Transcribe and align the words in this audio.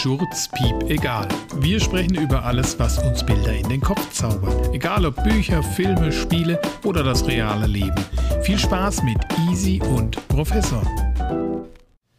Schurz, 0.00 0.48
Piep, 0.48 0.90
egal. 0.90 1.28
Wir 1.56 1.78
sprechen 1.78 2.14
über 2.14 2.42
alles, 2.44 2.78
was 2.78 2.98
uns 2.98 3.24
Bilder 3.24 3.52
in 3.52 3.68
den 3.68 3.80
Kopf 3.80 4.10
zaubert. 4.10 4.74
Egal 4.74 5.04
ob 5.04 5.22
Bücher, 5.22 5.62
Filme, 5.62 6.10
Spiele 6.10 6.60
oder 6.82 7.04
das 7.04 7.26
reale 7.26 7.66
Leben. 7.66 7.94
Viel 8.42 8.58
Spaß 8.58 9.02
mit 9.02 9.18
Easy 9.48 9.80
und 9.82 10.16
Professor. 10.28 10.82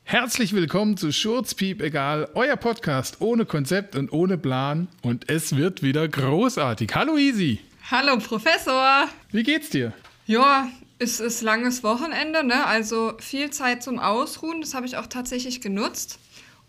Herzlich 0.04 0.54
willkommen 0.54 0.98
zu 0.98 1.12
Schurz, 1.12 1.56
Piep, 1.56 1.82
egal. 1.82 2.30
Euer 2.36 2.58
Podcast 2.58 3.18
ohne 3.22 3.46
Konzept 3.46 3.96
und 3.96 4.14
ohne 4.14 4.38
Plan. 4.38 4.88
Und 5.02 5.30
es 5.30 5.58
wird 5.58 5.82
wieder 5.82 6.08
großartig. 6.08 6.92
Hallo 6.94 7.18
Easy. 7.18 7.60
Hallo 7.90 8.18
Professor. 8.20 9.10
Wie 9.32 9.44
geht's 9.44 9.72
dir? 9.72 9.94
Ja, 10.28 10.70
es 11.00 11.20
ist 11.20 11.42
langes 11.42 11.84
Wochenende, 11.84 12.46
ne? 12.46 12.66
also 12.66 13.14
viel 13.20 13.50
Zeit 13.50 13.84
zum 13.84 14.00
Ausruhen. 14.00 14.62
Das 14.62 14.76
habe 14.76 14.86
ich 14.86 14.96
auch 14.96 15.08
tatsächlich 15.08 15.60
genutzt. 15.60 16.20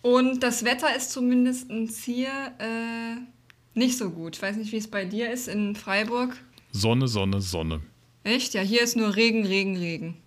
Und 0.05 0.43
das 0.43 0.67
Wetter 0.67 0.95
ist 0.95 1.13
zumindest 1.13 1.71
hier 2.05 2.29
äh, 2.59 3.17
nicht 3.73 3.97
so 3.97 4.11
gut. 4.11 4.37
Ich 4.37 4.43
weiß 4.43 4.57
nicht, 4.57 4.71
wie 4.71 4.77
es 4.77 4.87
bei 4.87 5.07
dir 5.07 5.33
ist 5.33 5.49
in 5.49 5.75
Freiburg. 5.75 6.37
Sonne, 6.73 7.09
Sonne, 7.09 7.41
Sonne. 7.41 7.81
Echt? 8.23 8.53
Ja, 8.53 8.61
hier 8.61 8.83
ist 8.83 8.99
nur 8.99 9.17
Regen, 9.17 9.47
Regen, 9.47 9.79
Regen. 9.79 10.19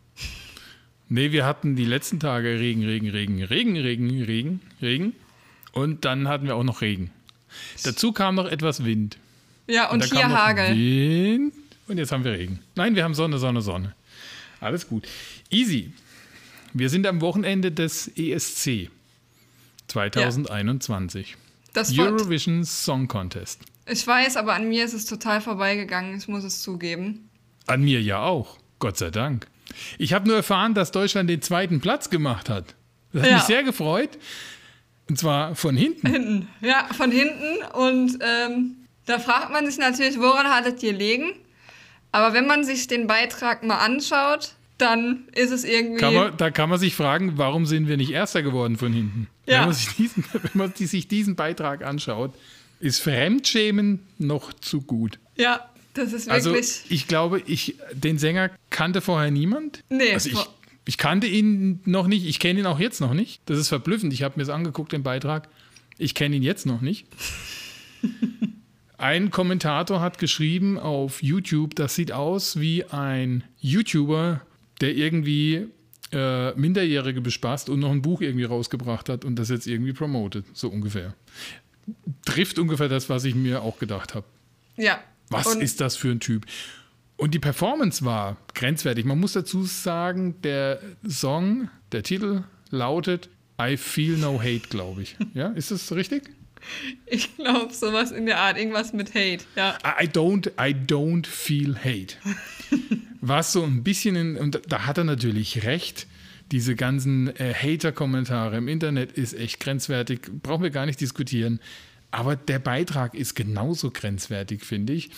Nee, 1.09 1.31
wir 1.31 1.45
hatten 1.45 1.75
die 1.75 1.85
letzten 1.85 2.19
Tage 2.19 2.59
Regen, 2.59 2.83
Regen, 2.85 3.07
Regen, 3.11 3.43
Regen, 3.43 3.77
Regen, 3.77 4.23
Regen, 4.23 4.61
Regen. 4.81 5.13
Und 5.73 6.05
dann 6.05 6.27
hatten 6.27 6.47
wir 6.47 6.55
auch 6.55 6.63
noch 6.63 6.81
Regen. 6.81 7.11
Dazu 7.83 8.11
kam 8.13 8.33
noch 8.33 8.47
etwas 8.47 8.83
Wind. 8.83 9.19
Ja, 9.67 9.91
und, 9.91 10.01
und 10.01 10.11
hier 10.11 10.27
Hagel. 10.27 10.75
Wind 10.75 11.53
und 11.87 11.99
jetzt 11.99 12.11
haben 12.11 12.23
wir 12.23 12.31
Regen. 12.31 12.61
Nein, 12.73 12.95
wir 12.95 13.03
haben 13.03 13.13
Sonne, 13.13 13.37
Sonne, 13.37 13.61
Sonne. 13.61 13.93
Alles 14.59 14.87
gut. 14.87 15.07
Easy. 15.51 15.91
Wir 16.73 16.89
sind 16.89 17.05
am 17.05 17.21
Wochenende 17.21 17.71
des 17.71 18.07
ESC 18.17 18.89
2021. 19.87 21.31
Ja. 21.31 21.37
Das 21.73 21.97
Eurovision 21.97 22.63
Song 22.63 23.07
Contest. 23.07 23.61
Ich 23.85 24.05
weiß, 24.05 24.35
aber 24.37 24.53
an 24.53 24.67
mir 24.67 24.83
ist 24.83 24.93
es 24.93 25.05
total 25.05 25.41
vorbeigegangen. 25.41 26.17
Ich 26.17 26.27
muss 26.27 26.43
es 26.43 26.61
zugeben. 26.61 27.29
An 27.67 27.83
mir 27.83 28.01
ja 28.01 28.23
auch. 28.23 28.57
Gott 28.79 28.97
sei 28.97 29.11
Dank. 29.11 29.47
Ich 29.97 30.13
habe 30.13 30.27
nur 30.27 30.37
erfahren, 30.37 30.73
dass 30.73 30.91
Deutschland 30.91 31.29
den 31.29 31.41
zweiten 31.41 31.79
Platz 31.79 32.09
gemacht 32.09 32.49
hat. 32.49 32.75
Das 33.13 33.21
hat 33.23 33.29
ja. 33.29 33.35
mich 33.37 33.45
sehr 33.45 33.63
gefreut. 33.63 34.17
Und 35.09 35.17
zwar 35.17 35.55
von 35.55 35.77
hinten. 35.77 36.07
Hinten, 36.07 36.47
ja, 36.61 36.87
von 36.93 37.11
hinten. 37.11 37.63
Und 37.73 38.19
ähm, 38.21 38.75
da 39.05 39.19
fragt 39.19 39.51
man 39.51 39.65
sich 39.65 39.77
natürlich, 39.77 40.19
woran 40.19 40.47
hattet 40.47 40.83
ihr 40.83 40.93
liegen? 40.93 41.31
Aber 42.11 42.33
wenn 42.33 42.47
man 42.47 42.63
sich 42.63 42.87
den 42.87 43.07
Beitrag 43.07 43.63
mal 43.63 43.77
anschaut, 43.77 44.55
dann 44.77 45.27
ist 45.33 45.51
es 45.51 45.63
irgendwie. 45.63 45.99
Kann 45.99 46.13
man, 46.13 46.37
da 46.37 46.51
kann 46.51 46.69
man 46.69 46.79
sich 46.79 46.95
fragen, 46.95 47.37
warum 47.37 47.65
sind 47.65 47.87
wir 47.87 47.97
nicht 47.97 48.11
Erster 48.11 48.43
geworden 48.43 48.77
von 48.77 48.93
hinten? 48.93 49.27
Ja. 49.47 49.61
Wenn, 49.61 49.65
man 49.65 49.73
sich 49.73 49.95
diesen, 49.95 50.25
wenn 50.33 50.51
man 50.53 50.73
sich 50.75 51.07
diesen 51.07 51.35
Beitrag 51.35 51.83
anschaut, 51.83 52.35
ist 52.79 52.99
Fremdschämen 52.99 53.99
noch 54.19 54.53
zu 54.53 54.81
gut. 54.81 55.19
Ja, 55.35 55.67
das 55.93 56.13
ist 56.13 56.29
also, 56.29 56.51
wirklich. 56.51 56.69
Also 56.69 56.85
ich 56.89 57.07
glaube, 57.07 57.41
ich, 57.45 57.75
den 57.91 58.19
Sänger 58.19 58.51
kannte 58.69 59.01
vorher 59.01 59.31
niemand. 59.31 59.83
Nee. 59.89 60.13
Also 60.13 60.29
ich, 60.29 60.45
ich 60.85 60.97
kannte 60.97 61.27
ihn 61.27 61.79
noch 61.85 62.07
nicht, 62.07 62.27
ich 62.27 62.39
kenne 62.39 62.59
ihn 62.59 62.65
auch 62.67 62.79
jetzt 62.79 63.01
noch 63.01 63.13
nicht. 63.13 63.41
Das 63.45 63.57
ist 63.57 63.69
verblüffend. 63.69 64.13
Ich 64.13 64.21
habe 64.21 64.35
mir 64.37 64.43
das 64.45 64.53
angeguckt, 64.53 64.91
den 64.91 65.03
Beitrag. 65.03 65.49
Ich 65.97 66.13
kenne 66.13 66.35
ihn 66.35 66.43
jetzt 66.43 66.65
noch 66.65 66.81
nicht. 66.81 67.07
Ein 68.97 69.29
Kommentator 69.29 70.01
hat 70.01 70.17
geschrieben 70.17 70.79
auf 70.79 71.21
YouTube, 71.21 71.75
das 71.75 71.93
sieht 71.93 72.11
aus 72.11 72.59
wie 72.59 72.83
ein 72.85 73.43
YouTuber, 73.59 74.41
der 74.81 74.95
irgendwie 74.95 75.67
äh, 76.17 76.53
Minderjährige 76.55 77.21
bespaßt 77.21 77.69
und 77.69 77.79
noch 77.79 77.91
ein 77.91 78.01
Buch 78.01 78.21
irgendwie 78.21 78.45
rausgebracht 78.45 79.07
hat 79.09 79.23
und 79.23 79.35
das 79.37 79.49
jetzt 79.49 79.67
irgendwie 79.67 79.93
promotet, 79.93 80.45
so 80.53 80.69
ungefähr. 80.69 81.13
Trifft 82.25 82.59
ungefähr 82.59 82.89
das, 82.89 83.09
was 83.09 83.23
ich 83.23 83.35
mir 83.35 83.61
auch 83.61 83.79
gedacht 83.79 84.15
habe. 84.15 84.25
Ja. 84.75 84.99
Was 85.29 85.55
ist 85.55 85.79
das 85.81 85.95
für 85.95 86.09
ein 86.09 86.19
Typ? 86.19 86.45
Und 87.17 87.33
die 87.33 87.39
Performance 87.39 88.03
war 88.03 88.37
grenzwertig. 88.53 89.05
Man 89.05 89.19
muss 89.19 89.33
dazu 89.33 89.63
sagen, 89.63 90.41
der 90.41 90.79
Song, 91.07 91.69
der 91.91 92.03
Titel 92.03 92.43
lautet 92.69 93.29
I 93.61 93.77
Feel 93.77 94.17
No 94.17 94.39
Hate, 94.39 94.67
glaube 94.69 95.01
ich. 95.01 95.15
Ja, 95.33 95.49
ist 95.49 95.71
das 95.71 95.91
richtig? 95.91 96.23
Ich 97.05 97.37
glaube, 97.37 97.73
sowas 97.73 98.11
in 98.11 98.25
der 98.25 98.39
Art, 98.39 98.57
irgendwas 98.57 98.91
mit 98.91 99.09
Hate, 99.11 99.45
ja. 99.55 99.77
I 99.85 100.05
don't, 100.05 100.49
I 100.59 100.73
don't 100.73 101.25
feel 101.25 101.75
hate. 101.75 102.15
Was 103.21 103.53
so 103.53 103.63
ein 103.63 103.83
bisschen, 103.83 104.15
in, 104.15 104.37
und 104.37 104.61
da 104.67 104.85
hat 104.85 104.97
er 104.97 105.03
natürlich 105.03 105.63
recht, 105.63 106.07
diese 106.51 106.75
ganzen 106.75 107.35
äh, 107.35 107.53
Hater-Kommentare 107.53 108.57
im 108.57 108.67
Internet 108.67 109.11
ist 109.11 109.33
echt 109.33 109.59
grenzwertig, 109.59 110.21
brauchen 110.41 110.63
wir 110.63 110.69
gar 110.69 110.85
nicht 110.85 111.01
diskutieren. 111.01 111.59
Aber 112.11 112.35
der 112.35 112.59
Beitrag 112.59 113.15
ist 113.15 113.35
genauso 113.35 113.91
grenzwertig, 113.91 114.63
finde 114.63 114.93
ich. 114.93 115.09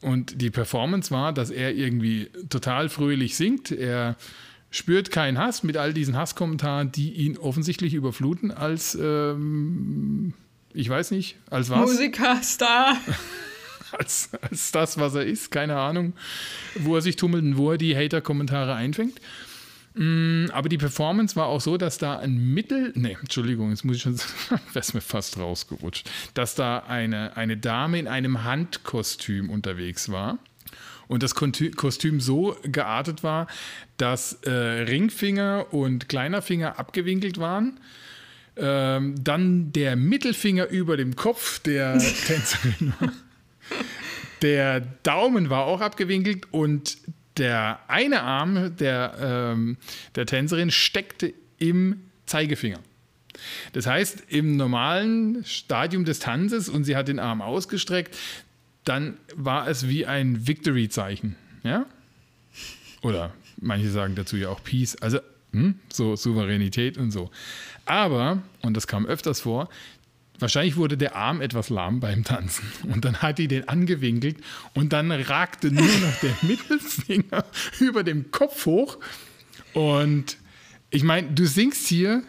Und 0.00 0.40
die 0.40 0.50
Performance 0.50 1.10
war, 1.10 1.32
dass 1.32 1.50
er 1.50 1.74
irgendwie 1.74 2.30
total 2.48 2.88
fröhlich 2.88 3.36
singt. 3.36 3.70
Er 3.70 4.16
spürt 4.70 5.10
keinen 5.10 5.38
Hass 5.38 5.62
mit 5.62 5.76
all 5.76 5.92
diesen 5.92 6.16
Hasskommentaren, 6.16 6.92
die 6.92 7.12
ihn 7.12 7.36
offensichtlich 7.36 7.94
überfluten 7.94 8.50
als 8.50 8.96
ähm, 9.00 10.34
ich 10.74 10.88
weiß 10.88 11.10
nicht, 11.10 11.36
als 11.50 11.70
was? 11.70 11.80
Musiker, 11.80 12.40
Star. 12.42 12.96
als, 13.92 14.30
als 14.40 14.72
das, 14.72 14.98
was 14.98 15.14
er 15.14 15.26
ist, 15.26 15.50
keine 15.50 15.76
Ahnung, 15.76 16.14
wo 16.76 16.96
er 16.96 17.02
sich 17.02 17.16
tummelt 17.16 17.44
und 17.44 17.56
wo 17.56 17.72
er 17.72 17.78
die 17.78 17.96
Hater-Kommentare 17.96 18.74
einfängt. 18.74 19.20
Mm, 19.94 20.46
aber 20.52 20.68
die 20.68 20.78
Performance 20.78 21.36
war 21.36 21.46
auch 21.46 21.60
so, 21.60 21.76
dass 21.76 21.98
da 21.98 22.18
ein 22.18 22.54
Mittel, 22.54 22.92
nee, 22.94 23.16
Entschuldigung, 23.20 23.70
jetzt 23.70 23.84
muss 23.84 23.96
ich 23.96 24.02
schon, 24.02 24.18
wäre 24.72 24.86
mir 24.94 25.00
fast 25.00 25.38
rausgerutscht, 25.38 26.08
dass 26.34 26.54
da 26.54 26.78
eine, 26.78 27.36
eine 27.36 27.56
Dame 27.56 27.98
in 27.98 28.08
einem 28.08 28.44
Handkostüm 28.44 29.50
unterwegs 29.50 30.10
war 30.10 30.38
und 31.08 31.22
das 31.22 31.34
Kostüm 31.34 32.20
so 32.20 32.56
geartet 32.62 33.22
war, 33.22 33.46
dass 33.98 34.34
äh, 34.44 34.50
Ringfinger 34.50 35.66
und 35.72 36.08
kleiner 36.08 36.40
Finger 36.40 36.78
abgewinkelt 36.78 37.38
waren 37.38 37.78
ähm, 38.56 39.14
dann 39.22 39.72
der 39.72 39.96
Mittelfinger 39.96 40.68
über 40.68 40.96
dem 40.96 41.16
Kopf 41.16 41.58
der 41.60 41.98
Tänzerin. 42.26 42.92
der 44.42 44.80
Daumen 45.02 45.50
war 45.50 45.64
auch 45.64 45.80
abgewinkelt 45.80 46.46
und 46.50 46.98
der 47.36 47.80
eine 47.88 48.22
Arm 48.22 48.76
der, 48.76 49.16
ähm, 49.20 49.76
der 50.14 50.26
Tänzerin 50.26 50.70
steckte 50.70 51.32
im 51.58 52.00
Zeigefinger. 52.26 52.80
Das 53.72 53.86
heißt, 53.86 54.24
im 54.28 54.56
normalen 54.56 55.44
Stadium 55.44 56.04
des 56.04 56.18
Tanzes 56.18 56.68
und 56.68 56.84
sie 56.84 56.96
hat 56.96 57.08
den 57.08 57.18
Arm 57.18 57.40
ausgestreckt, 57.40 58.16
dann 58.84 59.16
war 59.34 59.68
es 59.68 59.88
wie 59.88 60.06
ein 60.06 60.46
Victory-Zeichen. 60.46 61.36
Ja? 61.62 61.86
Oder 63.02 63.32
manche 63.60 63.90
sagen 63.90 64.14
dazu 64.14 64.36
ja 64.36 64.48
auch 64.48 64.62
Peace. 64.62 64.96
Also 64.96 65.18
hm? 65.52 65.76
so 65.92 66.16
Souveränität 66.16 66.98
und 66.98 67.10
so. 67.10 67.30
Aber, 67.84 68.42
und 68.62 68.76
das 68.76 68.86
kam 68.86 69.06
öfters 69.06 69.40
vor, 69.40 69.68
wahrscheinlich 70.42 70.76
wurde 70.76 70.96
der 70.96 71.16
Arm 71.16 71.40
etwas 71.40 71.70
lahm 71.70 72.00
beim 72.00 72.24
Tanzen. 72.24 72.70
Und 72.92 73.04
dann 73.04 73.22
hat 73.22 73.38
die 73.38 73.48
den 73.48 73.68
angewinkelt 73.68 74.36
und 74.74 74.92
dann 74.92 75.10
ragte 75.10 75.70
nur 75.70 75.84
noch 75.84 76.16
der 76.20 76.34
Mittelfinger 76.42 77.44
über 77.80 78.02
dem 78.02 78.30
Kopf 78.30 78.66
hoch. 78.66 78.98
Und 79.72 80.36
ich 80.90 81.04
meine, 81.04 81.28
du 81.32 81.46
singst 81.46 81.86
hier 81.86 82.22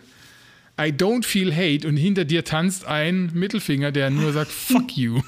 I 0.80 0.86
don't 0.86 1.26
feel 1.26 1.54
hate 1.54 1.88
und 1.88 1.98
hinter 1.98 2.26
dir 2.26 2.44
tanzt 2.44 2.86
ein 2.86 3.32
Mittelfinger, 3.34 3.92
der 3.92 4.10
nur 4.10 4.32
sagt 4.32 4.52
Fuck 4.52 4.96
you. 4.98 5.22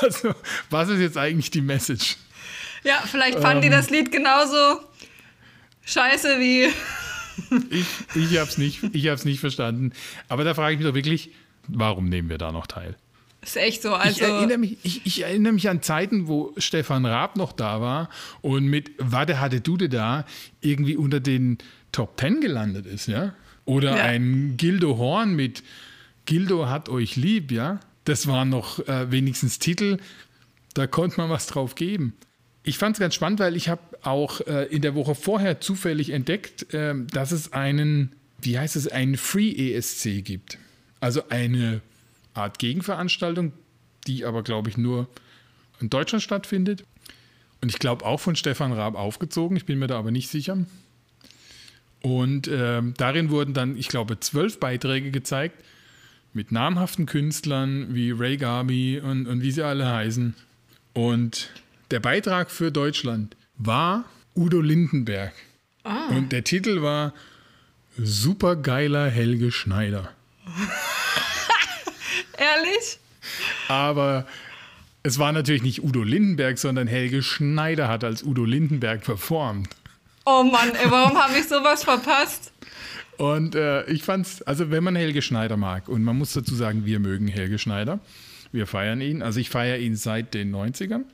Also, 0.00 0.34
was 0.68 0.88
ist 0.88 1.00
jetzt 1.00 1.16
eigentlich 1.16 1.50
die 1.50 1.60
Message? 1.60 2.16
Ja, 2.82 3.02
vielleicht 3.04 3.38
fanden 3.38 3.58
ähm, 3.58 3.62
die 3.62 3.70
das 3.70 3.90
Lied 3.90 4.10
genauso 4.10 4.80
scheiße 5.84 6.40
wie. 6.40 6.68
Ich 7.70 7.86
ich 8.14 8.38
habe 8.38 8.48
es 8.48 8.58
nicht, 8.58 8.82
nicht 9.24 9.40
verstanden. 9.40 9.92
Aber 10.28 10.44
da 10.44 10.54
frage 10.54 10.74
ich 10.74 10.78
mich 10.80 10.88
doch 10.88 10.94
wirklich, 10.94 11.30
warum 11.68 12.08
nehmen 12.08 12.28
wir 12.28 12.38
da 12.38 12.52
noch 12.52 12.66
teil? 12.66 12.96
Ist 13.42 13.56
echt 13.56 13.82
so. 13.82 13.94
Also 13.94 14.20
ich, 14.20 14.22
erinnere 14.22 14.58
mich, 14.58 14.76
ich, 14.82 15.06
ich, 15.06 15.22
erinnere 15.22 15.54
mich 15.54 15.68
an 15.68 15.80
Zeiten, 15.82 16.28
wo 16.28 16.52
Stefan 16.58 17.06
Raab 17.06 17.36
noch 17.36 17.52
da 17.52 17.80
war 17.80 18.10
und 18.42 18.66
mit 18.66 18.90
Warte 18.98 19.40
hatte 19.40 19.60
Dude 19.60 19.88
da 19.88 20.26
irgendwie 20.60 20.96
unter 20.96 21.20
den 21.20 21.58
Top 21.90 22.16
Ten 22.16 22.40
gelandet 22.40 22.86
ist, 22.86 23.06
ja? 23.06 23.34
Oder 23.64 23.96
ja. 23.96 24.04
ein 24.04 24.56
Gildo 24.56 24.98
Horn 24.98 25.34
mit 25.34 25.62
Gildo 26.26 26.68
hat 26.68 26.88
euch 26.88 27.16
lieb, 27.16 27.50
ja? 27.50 27.80
Das 28.04 28.26
waren 28.26 28.50
noch 28.50 28.86
äh, 28.88 29.10
wenigstens 29.10 29.58
Titel, 29.58 29.98
da 30.74 30.86
konnte 30.86 31.20
man 31.20 31.30
was 31.30 31.46
drauf 31.46 31.74
geben. 31.74 32.14
Ich 32.62 32.78
fand 32.78 32.96
es 32.96 33.00
ganz 33.00 33.14
spannend, 33.14 33.40
weil 33.40 33.56
ich 33.56 33.68
habe 33.68 33.80
auch 34.02 34.40
äh, 34.42 34.64
in 34.66 34.82
der 34.82 34.94
Woche 34.94 35.14
vorher 35.14 35.60
zufällig 35.60 36.10
entdeckt, 36.10 36.72
äh, 36.74 36.94
dass 37.10 37.32
es 37.32 37.52
einen, 37.52 38.12
wie 38.40 38.58
heißt 38.58 38.76
es, 38.76 38.88
einen 38.88 39.16
Free 39.16 39.74
ESC 39.74 40.22
gibt. 40.24 40.58
Also 41.00 41.28
eine 41.30 41.80
Art 42.34 42.58
Gegenveranstaltung, 42.58 43.52
die 44.06 44.24
aber, 44.24 44.42
glaube 44.42 44.68
ich, 44.68 44.76
nur 44.76 45.08
in 45.80 45.88
Deutschland 45.88 46.22
stattfindet. 46.22 46.84
Und 47.62 47.70
ich 47.70 47.78
glaube 47.78 48.04
auch 48.04 48.20
von 48.20 48.36
Stefan 48.36 48.72
Raab 48.72 48.94
aufgezogen, 48.94 49.56
ich 49.56 49.64
bin 49.64 49.78
mir 49.78 49.86
da 49.86 49.98
aber 49.98 50.10
nicht 50.10 50.28
sicher. 50.28 50.58
Und 52.02 52.48
äh, 52.48 52.82
darin 52.96 53.30
wurden 53.30 53.52
dann, 53.52 53.76
ich 53.76 53.88
glaube, 53.88 54.20
zwölf 54.20 54.58
Beiträge 54.58 55.10
gezeigt 55.10 55.62
mit 56.32 56.52
namhaften 56.52 57.06
Künstlern 57.06 57.94
wie 57.94 58.12
Ray 58.12 58.36
Garvey 58.36 59.00
und, 59.00 59.26
und 59.26 59.42
wie 59.42 59.50
sie 59.50 59.62
alle 59.62 59.90
heißen. 59.90 60.34
Und 60.94 61.50
der 61.90 62.00
Beitrag 62.00 62.50
für 62.50 62.70
Deutschland 62.70 63.36
war 63.56 64.04
Udo 64.36 64.60
Lindenberg. 64.60 65.32
Ah. 65.82 66.08
Und 66.08 66.32
der 66.32 66.44
Titel 66.44 66.82
war 66.82 67.12
Supergeiler 67.98 69.10
Helge 69.10 69.50
Schneider. 69.50 70.10
Ehrlich? 72.38 72.98
Aber 73.68 74.26
es 75.02 75.18
war 75.18 75.32
natürlich 75.32 75.62
nicht 75.62 75.82
Udo 75.82 76.02
Lindenberg, 76.02 76.58
sondern 76.58 76.86
Helge 76.86 77.22
Schneider 77.22 77.88
hat 77.88 78.04
als 78.04 78.22
Udo 78.22 78.44
Lindenberg 78.44 79.02
performt. 79.02 79.68
Oh 80.26 80.42
Mann, 80.44 80.70
ey, 80.74 80.90
warum 80.90 81.18
habe 81.18 81.38
ich 81.38 81.48
sowas 81.48 81.84
verpasst? 81.84 82.52
Und 83.16 83.54
äh, 83.54 83.84
ich 83.90 84.02
fand's, 84.02 84.42
also 84.42 84.70
wenn 84.70 84.84
man 84.84 84.96
Helge 84.96 85.22
Schneider 85.22 85.56
mag, 85.56 85.88
und 85.88 86.04
man 86.04 86.16
muss 86.16 86.32
dazu 86.32 86.54
sagen, 86.54 86.86
wir 86.86 87.00
mögen 87.00 87.28
Helge 87.28 87.58
Schneider, 87.58 88.00
wir 88.52 88.66
feiern 88.66 89.00
ihn. 89.00 89.22
Also 89.22 89.40
ich 89.40 89.50
feiere 89.50 89.78
ihn 89.78 89.96
seit 89.96 90.34
den 90.34 90.54
90ern 90.54 91.04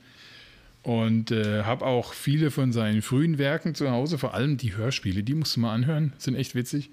und 0.87 1.31
äh, 1.31 1.63
habe 1.63 1.85
auch 1.85 2.13
viele 2.13 2.49
von 2.49 2.71
seinen 2.71 3.01
frühen 3.01 3.37
Werken 3.37 3.75
zu 3.75 3.91
Hause, 3.91 4.17
vor 4.17 4.33
allem 4.33 4.55
die 4.55 4.77
Hörspiele, 4.77 5.21
die 5.21 5.33
musst 5.33 5.57
du 5.57 5.59
mal 5.59 5.73
anhören, 5.73 6.13
sind 6.17 6.35
echt 6.35 6.55
witzig. 6.55 6.91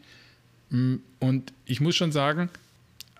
Mm, 0.71 0.97
Und 1.21 1.53
ich 1.65 1.81
muss 1.81 1.95
schon 1.95 2.11
sagen, 2.11 2.51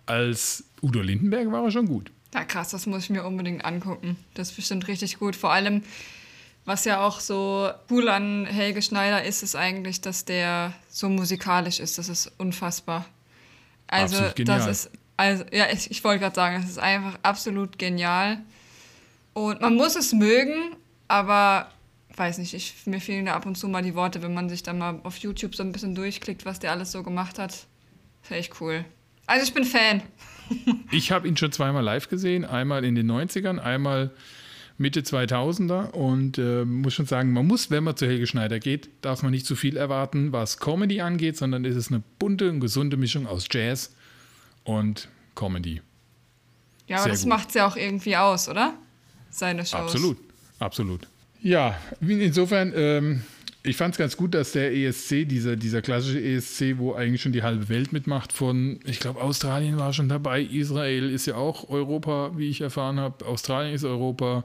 als 0.05 0.65
Udo 0.83 1.01
Lindenberg 1.01 1.53
war 1.53 1.63
er 1.63 1.71
schon 1.71 1.87
gut. 1.87 2.11
Ja, 2.35 2.43
krass, 2.43 2.71
das 2.71 2.87
muss 2.87 3.05
ich 3.05 3.11
mir 3.11 3.23
unbedingt 3.23 3.65
angucken. 3.65 4.17
Das 4.35 4.51
ist 4.51 4.57
bestimmt 4.57 4.89
richtig 4.89 5.21
gut. 5.21 5.37
Vor 5.37 5.53
allem, 5.53 5.85
was 6.65 6.85
ja 6.85 7.07
auch 7.07 7.21
so 7.21 7.71
cool 7.89 8.09
an 8.09 8.45
Helge 8.45 8.83
Schneider 8.83 9.23
ist, 9.23 9.45
ist 9.45 9.55
eigentlich, 9.55 10.01
dass 10.01 10.25
der 10.25 10.75
so 10.89 11.09
musikalisch 11.09 11.79
ist. 11.79 11.99
Das 11.99 12.09
ist 12.09 12.33
unfassbar. 12.37 13.07
Also, 13.87 14.17
das 14.39 14.67
ist, 14.67 14.91
also, 15.17 15.45
ja, 15.53 15.67
ich, 15.73 15.89
ich 15.93 16.03
wollte 16.03 16.19
gerade 16.19 16.35
sagen, 16.35 16.61
es 16.65 16.69
ist 16.69 16.81
einfach 16.81 17.17
absolut 17.23 17.79
genial. 17.79 18.39
Und 19.35 19.61
man 19.61 19.75
muss 19.75 19.97
es 19.97 20.13
mögen, 20.13 20.77
aber 21.09 21.69
weiß 22.17 22.39
nicht, 22.39 22.55
ich, 22.55 22.87
mir 22.87 23.01
fehlen 23.01 23.27
da 23.27 23.35
ab 23.35 23.47
und 23.47 23.57
zu 23.57 23.69
mal 23.69 23.83
die 23.83 23.95
Worte, 23.95 24.23
wenn 24.23 24.35
man 24.35 24.49
sich 24.49 24.63
dann 24.63 24.79
mal 24.79 25.01
auf 25.03 25.17
YouTube 25.19 25.55
so 25.55 25.63
ein 25.63 25.73
bisschen 25.73 25.95
durchklickt, 25.95 26.45
was 26.45 26.61
der 26.61 26.71
alles 26.71 26.93
so 26.93 27.03
gemacht 27.03 27.39
hat. 27.39 27.67
Ist 28.23 28.31
echt 28.31 28.61
cool. 28.61 28.85
Also 29.27 29.45
ich 29.45 29.55
bin 29.55 29.65
Fan. 29.65 30.03
Ich 30.91 31.11
habe 31.11 31.27
ihn 31.27 31.39
schon 31.39 31.51
zweimal 31.53 31.83
live 31.83 32.11
gesehen, 32.11 32.45
einmal 32.45 32.85
in 32.85 32.95
den 32.95 33.11
90ern, 33.11 33.59
einmal 33.59 34.11
Mitte 34.77 35.01
2000er 35.01 35.91
und 35.93 36.37
äh, 36.37 36.67
muss 36.67 36.93
schon 36.93 37.07
sagen, 37.07 37.33
man 37.33 37.47
muss, 37.47 37.71
wenn 37.71 37.83
man 37.83 37.97
zu 37.97 38.07
Helge 38.07 38.27
Schneider 38.27 38.61
geht, 38.61 38.91
darf 39.01 39.23
man 39.23 39.33
nicht 39.33 39.47
zu 39.47 39.57
viel 39.57 39.79
erwarten, 39.79 40.33
was 40.33 40.59
Comedy 40.59 41.01
angeht, 41.01 41.39
sondern 41.39 41.65
es 41.65 41.77
ist 41.77 41.91
eine 41.91 42.03
bunte 42.19 42.51
und 42.51 42.61
gesunde 42.61 42.99
Mischung 42.99 43.27
aus 43.27 43.47
Jazz 43.51 43.95
und 44.65 45.09
Comedy. 45.35 45.81
Ja, 46.87 46.97
aber 46.97 47.05
Sehr 47.05 47.13
das 47.13 47.23
gut. 47.23 47.29
macht's 47.31 47.55
ja 47.55 47.67
auch 47.67 47.77
irgendwie 47.77 48.17
aus, 48.17 48.49
oder? 48.49 48.75
Seine 49.35 49.67
Shows. 49.67 49.81
Absolut, 49.81 50.17
absolut. 50.61 51.01
Ja, 51.43 51.77
insofern, 52.01 52.73
ähm, 52.77 53.23
ich 53.65 53.77
fand 53.77 53.95
es 53.95 53.99
ganz 53.99 54.17
gut, 54.17 54.33
dass 54.33 54.53
der 54.53 54.73
ESC, 54.73 55.27
dieser, 55.27 55.57
dieser 55.57 55.83
klassische 55.83 56.23
ESC, 56.23 56.79
wo 56.79 56.95
eigentlich 56.95 57.21
schon 57.21 57.33
die 57.33 57.43
halbe 57.43 57.69
Welt 57.69 57.93
mitmacht, 57.93 58.33
von, 58.33 58.79
ich 58.85 59.01
glaube, 59.01 59.21
Australien 59.21 59.77
war 59.77 59.93
schon 59.93 60.09
dabei, 60.09 60.41
Israel 60.43 61.11
ist 61.11 61.27
ja 61.27 61.35
auch 61.35 61.69
Europa, 61.69 62.31
wie 62.37 62.49
ich 62.49 62.61
erfahren 62.61 63.01
habe, 63.01 63.27
Australien 63.27 63.75
ist 63.75 63.85
Europa, 63.85 64.45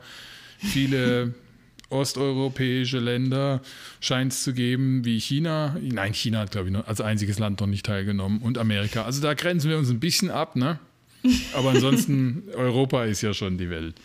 viele 0.58 1.36
osteuropäische 1.92 2.98
Länder 2.98 3.62
scheint 4.00 4.34
es 4.34 4.44
zu 4.44 4.54
geben, 4.54 5.06
wie 5.06 5.20
China. 5.20 5.78
Nein, 5.82 6.14
China 6.14 6.40
hat, 6.40 6.52
glaube 6.52 6.68
ich, 6.68 6.74
noch 6.74 6.88
als 6.88 7.00
einziges 7.00 7.38
Land 7.38 7.60
noch 7.60 7.68
nicht 7.68 7.86
teilgenommen 7.86 8.42
und 8.42 8.58
Amerika. 8.58 9.04
Also 9.04 9.22
da 9.22 9.36
grenzen 9.36 9.70
wir 9.70 9.78
uns 9.78 9.90
ein 9.92 10.00
bisschen 10.00 10.32
ab, 10.32 10.56
ne? 10.56 10.80
Aber 11.54 11.70
ansonsten, 11.70 12.44
Europa 12.56 13.04
ist 13.04 13.22
ja 13.22 13.34
schon 13.36 13.60
die 13.60 13.70
Welt. 13.70 13.96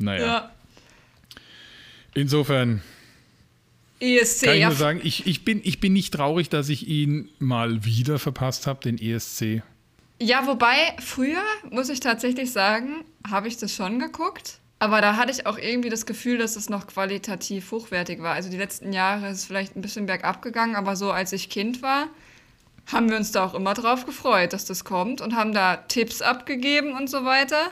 Naja. 0.00 0.26
Ja. 0.26 0.50
Insofern 2.14 2.82
ESC, 4.00 4.44
kann 4.44 4.56
ich 4.56 4.64
nur 4.64 4.74
sagen, 4.74 5.00
ich, 5.04 5.26
ich, 5.26 5.44
bin, 5.44 5.60
ich 5.62 5.78
bin 5.78 5.92
nicht 5.92 6.12
traurig, 6.14 6.48
dass 6.48 6.68
ich 6.68 6.88
ihn 6.88 7.28
mal 7.38 7.84
wieder 7.84 8.18
verpasst 8.18 8.66
habe, 8.66 8.80
den 8.80 8.98
ESC. 8.98 9.62
ja, 10.20 10.46
wobei, 10.46 10.94
früher, 10.98 11.42
muss 11.70 11.88
ich 11.88 12.00
tatsächlich 12.00 12.50
sagen, 12.50 13.04
habe 13.30 13.48
ich 13.48 13.58
das 13.58 13.74
schon 13.74 13.98
geguckt. 13.98 14.58
Aber 14.82 15.02
da 15.02 15.16
hatte 15.16 15.30
ich 15.30 15.46
auch 15.46 15.58
irgendwie 15.58 15.90
das 15.90 16.06
Gefühl, 16.06 16.38
dass 16.38 16.56
es 16.56 16.70
noch 16.70 16.86
qualitativ 16.86 17.70
hochwertig 17.70 18.22
war. 18.22 18.32
Also 18.34 18.48
die 18.48 18.56
letzten 18.56 18.94
Jahre 18.94 19.28
ist 19.28 19.38
es 19.38 19.44
vielleicht 19.44 19.76
ein 19.76 19.82
bisschen 19.82 20.06
bergab 20.06 20.40
gegangen, 20.40 20.74
aber 20.74 20.96
so 20.96 21.10
als 21.10 21.34
ich 21.34 21.50
Kind 21.50 21.82
war, 21.82 22.08
haben 22.90 23.10
wir 23.10 23.18
uns 23.18 23.30
da 23.30 23.44
auch 23.44 23.52
immer 23.52 23.74
drauf 23.74 24.06
gefreut, 24.06 24.54
dass 24.54 24.64
das 24.64 24.84
kommt 24.84 25.20
und 25.20 25.36
haben 25.36 25.52
da 25.52 25.76
Tipps 25.76 26.22
abgegeben 26.22 26.92
und 26.96 27.10
so 27.10 27.26
weiter. 27.26 27.70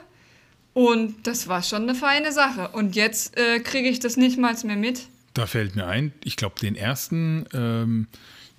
Und 0.79 1.27
das 1.27 1.49
war 1.49 1.65
schon 1.65 1.83
eine 1.83 1.97
feine 1.97 2.31
Sache. 2.31 2.69
Und 2.69 2.95
jetzt 2.95 3.37
äh, 3.37 3.59
kriege 3.59 3.89
ich 3.89 3.99
das 3.99 4.17
nicht 4.17 4.39
mal 4.39 4.55
mehr 4.63 4.77
mit. 4.77 5.09
Da 5.35 5.47
fällt 5.47 5.75
mir 5.75 5.89
ein, 5.89 6.13
ich 6.23 6.37
glaube, 6.37 6.55
den 6.61 6.77
ersten 6.77 7.47
ähm, 7.53 8.07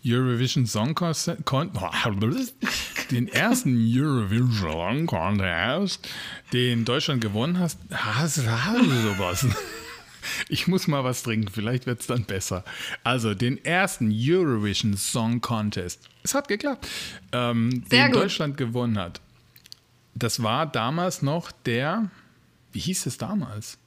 Eurovision 0.05 0.65
Song 0.65 0.95
Contest, 0.95 1.29
den 3.11 3.29
ersten 3.29 3.89
Eurovision 3.89 4.51
Song 4.51 5.07
Contest, 5.07 6.09
den 6.51 6.83
Deutschland 6.83 7.21
gewonnen 7.21 7.57
hast, 7.57 7.79
hast, 7.89 8.39
du 8.39 8.43
sowas. 8.43 9.47
Ich 10.49 10.67
muss 10.67 10.87
mal 10.87 11.05
was 11.05 11.23
trinken, 11.23 11.47
vielleicht 11.47 11.85
wird 11.85 12.01
es 12.01 12.07
dann 12.07 12.25
besser. 12.25 12.65
Also, 13.05 13.33
den 13.33 13.63
ersten 13.63 14.11
Eurovision 14.13 14.97
Song 14.97 15.39
Contest, 15.39 16.01
es 16.23 16.33
hat 16.33 16.49
geklappt, 16.49 16.85
ähm, 17.31 17.85
den 17.89 18.11
gut. 18.11 18.23
Deutschland 18.23 18.57
gewonnen 18.57 18.99
hat. 18.99 19.21
Das 20.19 20.43
war 20.43 20.65
damals 20.65 21.21
noch 21.21 21.51
der, 21.51 22.09
wie 22.73 22.79
hieß 22.79 23.05
es 23.05 23.17
damals? 23.17 23.77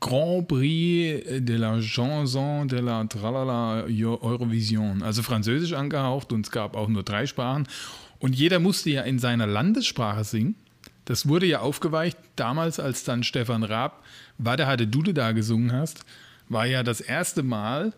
Grand 0.00 0.48
Prix 0.48 1.24
de 1.44 1.56
la 1.56 1.80
Chanson 1.80 2.66
de 2.66 2.80
la 2.80 3.04
Tralala 3.04 3.84
Eurovision. 3.84 5.00
Also 5.02 5.22
französisch 5.22 5.74
angehaucht 5.74 6.32
und 6.32 6.46
es 6.46 6.50
gab 6.50 6.76
auch 6.76 6.88
nur 6.88 7.04
drei 7.04 7.26
Sprachen. 7.26 7.68
Und 8.18 8.34
jeder 8.34 8.58
musste 8.58 8.90
ja 8.90 9.02
in 9.02 9.20
seiner 9.20 9.46
Landessprache 9.46 10.24
singen. 10.24 10.56
Das 11.04 11.28
wurde 11.28 11.46
ja 11.46 11.60
aufgeweicht. 11.60 12.18
Damals, 12.34 12.80
als 12.80 13.04
dann 13.04 13.22
Stefan 13.22 13.62
Raab 13.62 14.02
Wade 14.38 14.66
hatte 14.66 14.88
Dude 14.88 15.14
da 15.14 15.30
gesungen 15.30 15.72
hast, 15.72 16.04
war 16.48 16.66
ja 16.66 16.82
das 16.82 17.00
erste 17.00 17.44
Mal, 17.44 17.92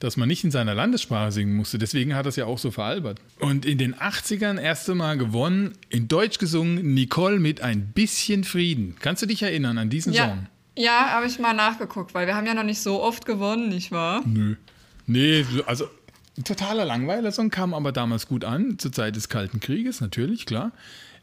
dass 0.00 0.16
man 0.16 0.28
nicht 0.28 0.42
in 0.42 0.50
seiner 0.50 0.74
Landessprache 0.74 1.30
singen 1.30 1.54
musste. 1.54 1.78
Deswegen 1.78 2.14
hat 2.14 2.26
das 2.26 2.34
ja 2.36 2.46
auch 2.46 2.58
so 2.58 2.70
veralbert. 2.72 3.20
Und 3.38 3.64
in 3.64 3.78
den 3.78 3.94
80ern 3.94 4.58
erste 4.60 4.94
Mal 4.94 5.16
gewonnen, 5.16 5.74
in 5.88 6.08
Deutsch 6.08 6.38
gesungen, 6.38 6.94
Nicole 6.94 7.38
mit 7.38 7.60
ein 7.60 7.92
bisschen 7.92 8.42
Frieden. 8.44 8.96
Kannst 9.00 9.22
du 9.22 9.26
dich 9.26 9.42
erinnern 9.42 9.78
an 9.78 9.88
diesen 9.90 10.12
Ja, 10.12 10.28
Song? 10.30 10.46
ja 10.76 11.10
habe 11.10 11.26
ich 11.26 11.38
mal 11.38 11.52
nachgeguckt, 11.54 12.12
weil 12.14 12.26
wir 12.26 12.34
haben 12.34 12.46
ja 12.46 12.54
noch 12.54 12.64
nicht 12.64 12.80
so 12.80 13.00
oft 13.02 13.24
gewonnen, 13.26 13.68
nicht 13.68 13.92
wahr? 13.92 14.22
Nö. 14.26 14.56
Nee, 15.06 15.44
also 15.66 15.86
ein 16.38 16.44
totaler 16.44 16.84
Langweiler-Song 16.86 17.50
kam 17.50 17.74
aber 17.74 17.92
damals 17.92 18.26
gut 18.26 18.44
an, 18.44 18.78
zur 18.78 18.92
Zeit 18.92 19.16
des 19.16 19.28
Kalten 19.28 19.60
Krieges, 19.60 20.00
natürlich, 20.00 20.46
klar. 20.46 20.72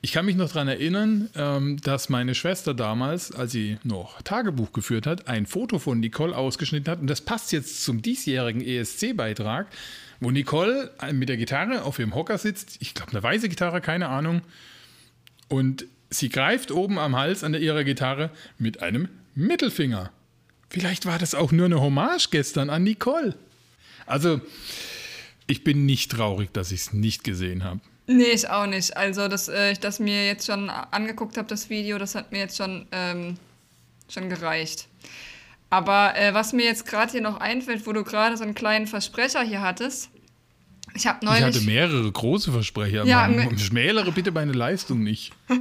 Ich 0.01 0.11
kann 0.11 0.25
mich 0.25 0.35
noch 0.35 0.49
daran 0.49 0.67
erinnern, 0.67 1.29
ähm, 1.35 1.81
dass 1.81 2.09
meine 2.09 2.35
Schwester 2.35 2.73
damals, 2.73 3.31
als 3.31 3.51
sie 3.51 3.77
noch 3.83 4.21
Tagebuch 4.21 4.71
geführt 4.71 5.07
hat, 5.07 5.27
ein 5.27 5.45
Foto 5.45 5.79
von 5.79 5.99
Nicole 5.99 6.35
ausgeschnitten 6.37 6.91
hat. 6.91 6.99
Und 6.99 7.07
das 7.07 7.21
passt 7.21 7.51
jetzt 7.51 7.83
zum 7.83 8.01
diesjährigen 8.01 8.61
ESC-Beitrag, 8.61 9.67
wo 10.19 10.29
Nicole 10.29 10.91
mit 11.13 11.29
der 11.29 11.37
Gitarre 11.37 11.83
auf 11.83 11.97
ihrem 11.97 12.13
Hocker 12.13 12.37
sitzt. 12.37 12.77
Ich 12.79 12.93
glaube, 12.93 13.11
eine 13.11 13.23
weiße 13.23 13.49
Gitarre, 13.49 13.81
keine 13.81 14.09
Ahnung. 14.09 14.41
Und 15.47 15.85
sie 16.09 16.29
greift 16.29 16.71
oben 16.71 16.99
am 16.99 17.15
Hals 17.15 17.43
an 17.43 17.53
ihrer 17.55 17.83
Gitarre 17.83 18.29
mit 18.59 18.81
einem 18.83 19.09
Mittelfinger. 19.33 20.11
Vielleicht 20.69 21.05
war 21.05 21.17
das 21.17 21.33
auch 21.33 21.51
nur 21.51 21.65
eine 21.65 21.81
Hommage 21.81 22.29
gestern 22.29 22.69
an 22.69 22.83
Nicole. 22.83 23.35
Also, 24.05 24.41
ich 25.47 25.63
bin 25.63 25.85
nicht 25.85 26.11
traurig, 26.11 26.51
dass 26.53 26.71
ich 26.71 26.81
es 26.81 26.93
nicht 26.93 27.23
gesehen 27.23 27.63
habe. 27.63 27.81
Nee, 28.07 28.23
ich 28.33 28.49
auch 28.49 28.65
nicht. 28.65 28.95
Also, 28.95 29.27
dass 29.27 29.47
äh, 29.49 29.71
ich 29.73 29.79
das 29.79 29.99
mir 29.99 30.25
jetzt 30.25 30.47
schon 30.47 30.69
angeguckt 30.69 31.37
habe, 31.37 31.47
das 31.47 31.69
Video, 31.69 31.97
das 31.97 32.15
hat 32.15 32.31
mir 32.31 32.39
jetzt 32.39 32.57
schon, 32.57 32.87
ähm, 32.91 33.37
schon 34.09 34.29
gereicht. 34.29 34.87
Aber 35.69 36.17
äh, 36.17 36.33
was 36.33 36.53
mir 36.53 36.63
jetzt 36.65 36.85
gerade 36.85 37.11
hier 37.11 37.21
noch 37.21 37.39
einfällt, 37.41 37.85
wo 37.85 37.91
du 37.91 38.03
gerade 38.05 38.37
so 38.37 38.43
einen 38.45 38.55
kleinen 38.55 38.87
Versprecher 38.87 39.41
hier 39.43 39.61
hattest, 39.61 40.09
ich 40.95 41.05
habe 41.05 41.19
Ich 41.23 41.29
hatte 41.29 41.41
neulich. 41.43 41.65
mehrere 41.65 42.09
große 42.09 42.51
Versprecher, 42.51 43.03
Ja, 43.05 43.25
aber 43.25 43.33
me- 43.33 43.59
schmälere 43.59 44.11
bitte 44.13 44.31
meine 44.31 44.53
Leistung 44.53 45.03
nicht. 45.03 45.33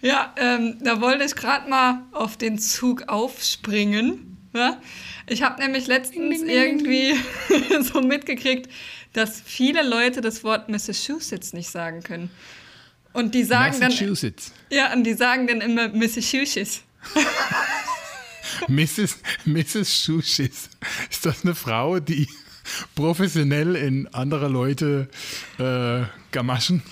Ja, 0.00 0.32
ähm, 0.36 0.78
da 0.82 1.00
wollte 1.00 1.24
ich 1.24 1.34
gerade 1.36 1.68
mal 1.70 2.02
auf 2.12 2.36
den 2.36 2.58
Zug 2.58 3.08
aufspringen. 3.08 4.36
Ja? 4.54 4.80
Ich 5.28 5.42
habe 5.42 5.62
nämlich 5.62 5.86
letztens 5.86 6.42
irgendwie 6.42 7.14
so 7.82 8.00
mitgekriegt, 8.02 8.68
dass 9.12 9.40
viele 9.40 9.86
Leute 9.86 10.20
das 10.20 10.42
Wort 10.44 10.68
Massachusetts 10.68 11.52
nicht 11.52 11.70
sagen 11.70 12.02
können. 12.02 12.30
Und 13.12 13.34
die 13.34 13.44
sagen 13.44 13.78
dann, 13.78 13.90
Massachusetts. 13.90 14.52
ja, 14.70 14.92
und 14.92 15.04
die 15.04 15.14
sagen 15.14 15.46
dann 15.46 15.60
immer 15.60 15.88
Massachusetts. 15.88 16.82
Mrs. 18.68 19.18
Mrs. 19.44 20.04
Schuschis. 20.04 20.70
Ist 21.10 21.26
das 21.26 21.44
eine 21.44 21.54
Frau, 21.54 22.00
die 22.00 22.28
professionell 22.94 23.76
in 23.76 24.08
andere 24.08 24.48
Leute 24.48 25.08
äh, 25.58 26.04
Gamaschen 26.30 26.82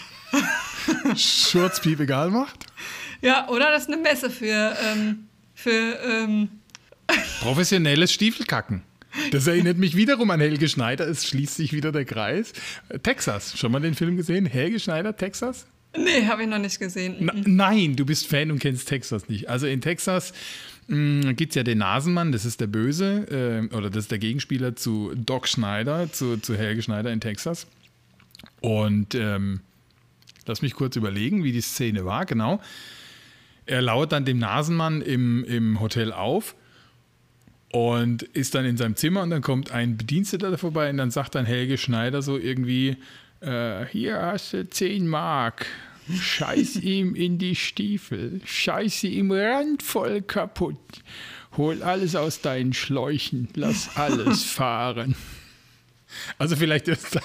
Schurzpiep 1.17 2.01
egal 2.01 2.31
macht. 2.31 2.67
Ja, 3.21 3.49
oder 3.49 3.71
das 3.71 3.83
ist 3.83 3.89
eine 3.89 3.99
Messe 3.99 4.31
für, 4.31 4.77
ähm, 4.83 5.27
für 5.55 5.99
ähm, 6.03 6.49
Professionelles 7.41 8.13
Stiefelkacken. 8.13 8.83
Das 9.33 9.47
erinnert 9.47 9.79
mich 9.79 9.97
wiederum 9.97 10.31
an 10.31 10.41
Helge 10.41 10.69
Schneider. 10.69 11.09
Es 11.09 11.27
schließt 11.27 11.57
sich 11.57 11.73
wieder 11.73 11.93
der 11.93 12.05
Kreis. 12.05 12.53
Texas. 13.03 13.59
Schon 13.59 13.73
mal 13.73 13.81
den 13.81 13.95
Film 13.95 14.17
gesehen? 14.17 14.47
Helge 14.47 14.79
Schneider, 14.79 15.17
Texas? 15.17 15.67
Nee, 15.97 16.27
habe 16.27 16.43
ich 16.43 16.49
noch 16.49 16.59
nicht 16.59 16.79
gesehen. 16.79 17.17
Na, 17.19 17.33
nein, 17.45 17.97
du 17.97 18.07
bist 18.07 18.29
Fan 18.29 18.51
und 18.51 18.61
kennst 18.61 18.89
Texas 18.89 19.29
nicht. 19.29 19.49
Also 19.49 19.67
in 19.67 19.81
Texas 19.81 20.33
gibt 20.91 21.51
es 21.51 21.55
ja 21.55 21.63
den 21.63 21.79
Nasenmann, 21.79 22.33
das 22.33 22.45
ist 22.45 22.61
der 22.61 22.67
Böse, 22.67 23.69
äh, 23.71 23.77
oder 23.77 23.91
das 23.91 24.05
ist 24.05 24.11
der 24.11 24.19
Gegenspieler 24.19 24.75
zu 24.75 25.13
Doc 25.15 25.47
Schneider, 25.47 26.11
zu, 26.11 26.37
zu 26.39 26.57
Helge 26.57 26.83
Schneider 26.83 27.13
in 27.13 27.21
Texas. 27.21 27.69
Und 28.61 29.15
ähm, 29.15 29.61
lass 30.47 30.63
mich 30.63 30.75
kurz 30.75 30.97
überlegen, 30.97 31.45
wie 31.45 31.53
die 31.53 31.61
Szene 31.61 32.05
war, 32.05 32.27
genau. 32.27 32.61
Er 33.67 33.83
lauert 33.83 34.11
dann 34.11 34.25
dem 34.25 34.39
Nasenmann 34.39 35.01
im, 35.01 35.45
im 35.45 35.79
Hotel 35.79 36.13
auf 36.13 36.57
und 37.73 38.23
ist 38.23 38.55
dann 38.55 38.65
in 38.65 38.77
seinem 38.77 38.97
Zimmer 38.97 39.23
und 39.23 39.31
dann 39.31 39.43
kommt 39.43 39.71
ein 39.71 39.97
Bediensteter 39.97 40.51
da 40.51 40.57
vorbei 40.57 40.91
und 40.91 40.97
dann 40.97 41.11
sagt 41.11 41.35
dann 41.35 41.47
Helge 41.47 41.79
Schneider 41.79 42.21
so 42.21 42.37
irgendwie, 42.37 42.97
äh, 43.41 43.87
hier 43.87 44.21
hast 44.21 44.53
du 44.53 44.69
10 44.69 45.07
Mark, 45.07 45.67
scheiß 46.13 46.77
ihm 46.83 47.15
in 47.15 47.39
die 47.39 47.55
Stiefel, 47.55 48.41
scheiß 48.45 49.05
ihm 49.05 49.31
randvoll 49.31 50.23
kaputt, 50.23 50.79
hol 51.57 51.83
alles 51.83 52.17
aus 52.17 52.41
deinen 52.41 52.73
Schläuchen, 52.73 53.49
lass 53.55 53.91
alles 53.97 54.45
fahren. 54.45 55.15
Also 56.39 56.57
vielleicht 56.57 56.89
ist 56.89 57.15
das, 57.15 57.23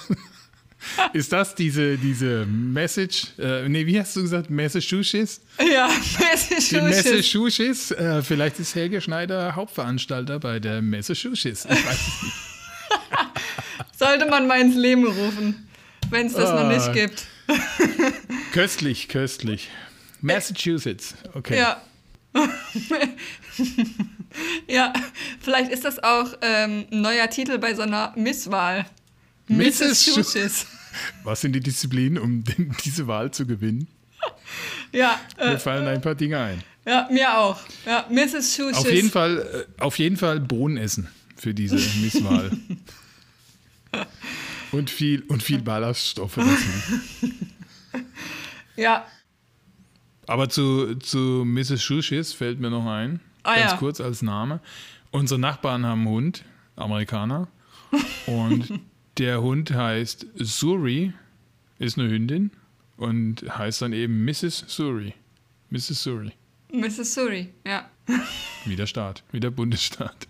ist 1.12 1.32
das 1.32 1.54
diese, 1.54 1.96
diese 1.98 2.46
Message, 2.46 3.28
äh, 3.38 3.68
nee, 3.68 3.86
wie 3.86 3.98
hast 4.00 4.14
du 4.16 4.22
gesagt, 4.22 4.50
Massachusetts? 4.50 5.40
Ja, 5.60 5.88
Die 5.88 6.22
Massachusetts. 6.24 6.72
Massachusetts, 7.04 7.90
äh, 7.92 8.22
vielleicht 8.22 8.58
ist 8.58 8.74
Helge 8.74 9.00
Schneider 9.00 9.54
Hauptveranstalter 9.56 10.38
bei 10.38 10.58
der 10.60 10.82
Massachusetts. 10.82 11.64
Ich 11.64 11.70
weiß 11.70 11.92
es 11.92 12.22
nicht. 12.22 12.34
Sollte 13.98 14.26
man 14.26 14.46
mal 14.46 14.60
ins 14.60 14.76
Leben 14.76 15.06
rufen, 15.06 15.68
wenn 16.10 16.26
es 16.26 16.34
das 16.34 16.50
noch 16.50 16.60
Ah. 16.60 16.72
nicht 16.72 16.92
gibt. 16.92 17.26
Köstlich, 18.52 19.08
köstlich. 19.08 19.68
Massachusetts, 20.20 21.14
okay. 21.34 21.58
Ja. 21.58 21.80
ja, 24.68 24.92
vielleicht 25.40 25.70
ist 25.70 25.84
das 25.84 26.02
auch 26.02 26.26
ähm, 26.42 26.86
ein 26.90 27.00
neuer 27.00 27.28
Titel 27.30 27.58
bei 27.58 27.74
so 27.74 27.82
einer 27.82 28.12
Misswahl. 28.16 28.86
Mrs. 29.48 29.80
Massachusetts. 29.80 30.66
Was 31.24 31.40
sind 31.40 31.52
die 31.52 31.60
Disziplinen, 31.60 32.18
um 32.18 32.44
diese 32.84 33.06
Wahl 33.06 33.30
zu 33.30 33.46
gewinnen? 33.46 33.88
Ja, 34.92 35.20
äh, 35.38 35.50
Mir 35.52 35.58
fallen 35.58 35.86
ein 35.86 36.00
paar 36.00 36.14
Dinge 36.14 36.38
ein. 36.38 36.62
ja, 36.86 37.08
mir 37.10 37.38
auch. 37.38 37.58
Ja, 37.84 38.06
Massachusetts. 38.10 38.78
Auf 38.78 38.90
jeden 38.90 39.10
Fall, 39.10 39.66
äh, 39.78 39.82
auf 39.82 39.98
jeden 39.98 40.16
Fall 40.16 40.40
Bohnen 40.40 40.76
essen 40.76 41.08
für 41.36 41.52
diese 41.54 41.76
Misswahl. 42.00 42.50
und 44.72 44.90
viel, 44.90 45.22
und 45.28 45.42
viel 45.42 45.60
Ballaststoffe. 45.62 46.38
Ja, 48.78 49.06
Aber 50.26 50.50
zu, 50.50 50.96
zu 50.96 51.42
Mrs. 51.46 51.82
Schuschis 51.82 52.34
fällt 52.34 52.60
mir 52.60 52.68
noch 52.68 52.84
ein, 52.84 53.20
Ah, 53.42 53.54
ganz 53.56 53.70
ja. 53.72 53.76
kurz 53.78 54.00
als 54.02 54.20
Name. 54.20 54.60
Unsere 55.12 55.40
Nachbarn 55.40 55.86
haben 55.86 56.00
einen 56.00 56.08
Hund, 56.10 56.44
Amerikaner. 56.74 57.48
Und 58.26 58.68
der 59.18 59.42
Hund 59.42 59.72
heißt 59.72 60.26
Suri, 60.34 61.12
ist 61.78 61.98
eine 61.98 62.08
Hündin 62.08 62.50
und 62.96 63.42
heißt 63.42 63.82
dann 63.82 63.92
eben 63.92 64.24
Mrs. 64.24 64.64
Suri. 64.66 65.14
Mrs. 65.70 66.02
Suri. 66.02 66.32
Missouri. 66.72 67.48
Ja. 67.66 67.88
Wie 68.64 68.76
der 68.76 68.86
Staat, 68.86 69.22
wie 69.32 69.40
der 69.40 69.50
Bundesstaat. 69.50 70.28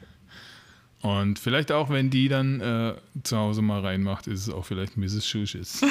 Und 1.00 1.38
vielleicht 1.38 1.72
auch, 1.72 1.90
wenn 1.90 2.10
die 2.10 2.28
dann 2.28 2.60
äh, 2.60 2.94
zu 3.22 3.36
Hause 3.36 3.62
mal 3.62 3.80
reinmacht, 3.80 4.26
ist 4.26 4.40
es 4.40 4.50
auch 4.50 4.64
vielleicht 4.64 4.96
Mrs. 4.96 5.26
Schuschis. 5.26 5.80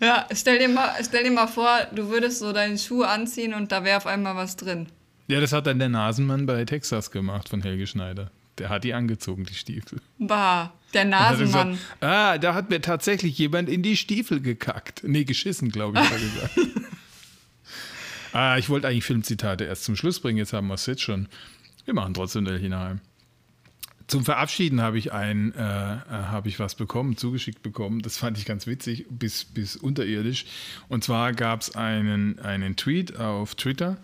Ja, 0.00 0.26
stell 0.30 0.58
dir, 0.58 0.68
mal, 0.68 0.92
stell 1.02 1.24
dir 1.24 1.30
mal 1.30 1.46
vor, 1.46 1.86
du 1.94 2.10
würdest 2.10 2.40
so 2.40 2.52
deinen 2.52 2.76
Schuh 2.76 3.02
anziehen 3.02 3.54
und 3.54 3.72
da 3.72 3.82
wäre 3.82 3.96
auf 3.96 4.06
einmal 4.06 4.36
was 4.36 4.56
drin. 4.56 4.88
Ja, 5.26 5.40
das 5.40 5.52
hat 5.52 5.66
dann 5.66 5.78
der 5.78 5.88
Nasenmann 5.88 6.44
bei 6.44 6.64
Texas 6.66 7.10
gemacht 7.10 7.48
von 7.48 7.62
Helge 7.62 7.86
Schneider. 7.86 8.30
Der 8.58 8.68
hat 8.68 8.84
die 8.84 8.92
angezogen, 8.92 9.44
die 9.44 9.54
Stiefel. 9.54 10.00
Bah, 10.18 10.72
der 10.96 11.04
er 11.04 11.08
Nasenmann. 11.08 11.72
gesagt, 11.72 11.96
ah, 12.00 12.38
da 12.38 12.54
hat 12.54 12.70
mir 12.70 12.80
tatsächlich 12.80 13.38
jemand 13.38 13.68
in 13.68 13.82
die 13.82 13.96
Stiefel 13.96 14.40
gekackt. 14.40 15.02
Nee, 15.04 15.24
geschissen, 15.24 15.70
glaube 15.70 16.00
ich, 16.00 16.10
gesagt. 16.10 16.58
ah, 18.32 18.56
ich 18.58 18.68
wollte 18.68 18.88
eigentlich 18.88 19.04
Filmzitate 19.04 19.64
erst 19.64 19.84
zum 19.84 19.96
Schluss 19.96 20.20
bringen, 20.20 20.38
jetzt 20.38 20.52
haben 20.52 20.66
wir 20.68 20.74
es 20.74 20.86
jetzt 20.86 21.02
schon. 21.02 21.28
Wir 21.84 21.94
machen 21.94 22.14
trotzdem 22.14 22.44
der 22.44 22.58
hinein. 22.58 23.00
Zum 24.06 24.24
Verabschieden 24.24 24.80
habe 24.80 24.98
ich 24.98 25.12
ein, 25.12 25.52
äh, 25.54 25.58
äh, 25.58 25.98
habe 26.08 26.48
ich 26.48 26.60
was 26.60 26.76
bekommen, 26.76 27.16
zugeschickt 27.16 27.62
bekommen. 27.62 28.02
Das 28.02 28.16
fand 28.16 28.38
ich 28.38 28.44
ganz 28.44 28.68
witzig, 28.68 29.06
bis, 29.10 29.44
bis 29.44 29.76
unterirdisch. 29.76 30.46
Und 30.88 31.02
zwar 31.02 31.32
gab 31.32 31.62
es 31.62 31.74
einen, 31.74 32.38
einen 32.38 32.76
Tweet 32.76 33.16
auf 33.16 33.56
Twitter, 33.56 33.98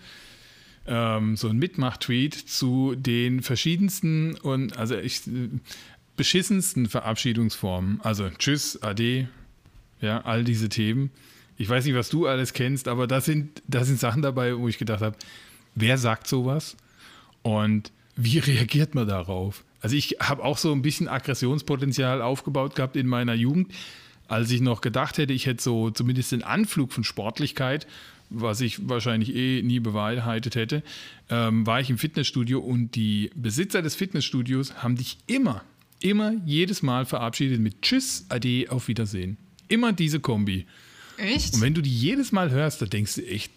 ähm, 0.87 1.37
so 1.37 1.49
ein 1.49 1.57
Mitmach-Tweet 1.57 2.35
zu 2.35 2.97
den 2.97 3.43
verschiedensten 3.43 4.35
und 4.35 4.77
also 4.77 4.97
ich, 4.97 5.25
äh, 5.29 5.49
beschissensten 6.17 6.89
Verabschiedungsformen. 6.89 8.01
Also 8.03 8.29
Tschüss, 8.31 8.83
Ade, 8.83 9.29
ja, 10.01 10.21
all 10.23 10.45
diese 10.45 10.69
Themen. 10.69 11.11
Ich 11.57 11.69
weiß 11.69 11.85
nicht, 11.85 11.95
was 11.95 12.09
du 12.09 12.27
alles 12.27 12.53
kennst, 12.53 12.89
aber 12.89 13.07
da 13.07 13.21
sind, 13.21 13.63
da 13.69 13.85
sind 13.85 14.01
Sachen 14.01 14.23
dabei, 14.23 14.59
wo 14.59 14.69
ich 14.69 14.79
gedacht 14.79 15.03
habe, 15.03 15.17
wer 15.75 15.99
sagt 15.99 16.27
sowas 16.27 16.77
und 17.43 17.93
wie 18.17 18.39
reagiert 18.39 18.95
man 18.95 19.07
darauf? 19.07 19.65
Also 19.81 19.97
ich 19.97 20.17
habe 20.21 20.45
auch 20.45 20.59
so 20.59 20.73
ein 20.73 20.83
bisschen 20.83 21.09
Aggressionspotenzial 21.09 22.23
aufgebaut 22.23 22.75
gehabt 22.75 22.97
in 22.97 23.07
meiner 23.07 23.35
Jugend, 23.35 23.73
als 24.29 24.51
ich 24.51 24.61
noch 24.61 24.81
gedacht 24.81 25.19
hätte, 25.19 25.33
ich 25.33 25.47
hätte 25.47 25.63
so 25.63 25.91
zumindest 25.91 26.33
den 26.33 26.43
Anflug 26.43 26.93
von 26.93 27.05
Sportlichkeit, 27.05 27.87
was 28.31 28.61
ich 28.61 28.89
wahrscheinlich 28.89 29.35
eh 29.35 29.63
nie 29.63 29.81
bewahrheitet 29.81 30.55
hätte, 30.55 30.83
ähm, 31.29 31.67
war 31.67 31.81
ich 31.81 31.91
im 31.91 31.99
Fitnessstudio 31.99 32.61
und 32.61 32.95
die 32.95 33.31
Besitzer 33.35 33.83
des 33.83 33.95
Fitnessstudios 33.95 34.83
haben 34.83 34.97
dich 34.97 35.19
immer, 35.27 35.63
immer 36.05 36.33
jedes 36.45 36.83
Mal 36.83 37.07
verabschiedet 37.07 37.61
mit 37.61 37.83
Tschüss, 37.83 38.27
Ade, 38.29 38.67
auf 38.69 38.89
Wiedersehen. 38.89 39.37
Immer 39.69 39.93
diese 39.93 40.21
Kombi. 40.21 40.67
Echt? 41.17 41.55
Und 41.55 41.61
wenn 41.61 41.75
du 41.75 41.81
die 41.83 41.95
jedes 41.95 42.33
Mal 42.33 42.51
hörst, 42.51 42.83
dann 42.83 42.91
denkst 42.91 43.15
du 43.17 43.27
echt, 43.27 43.53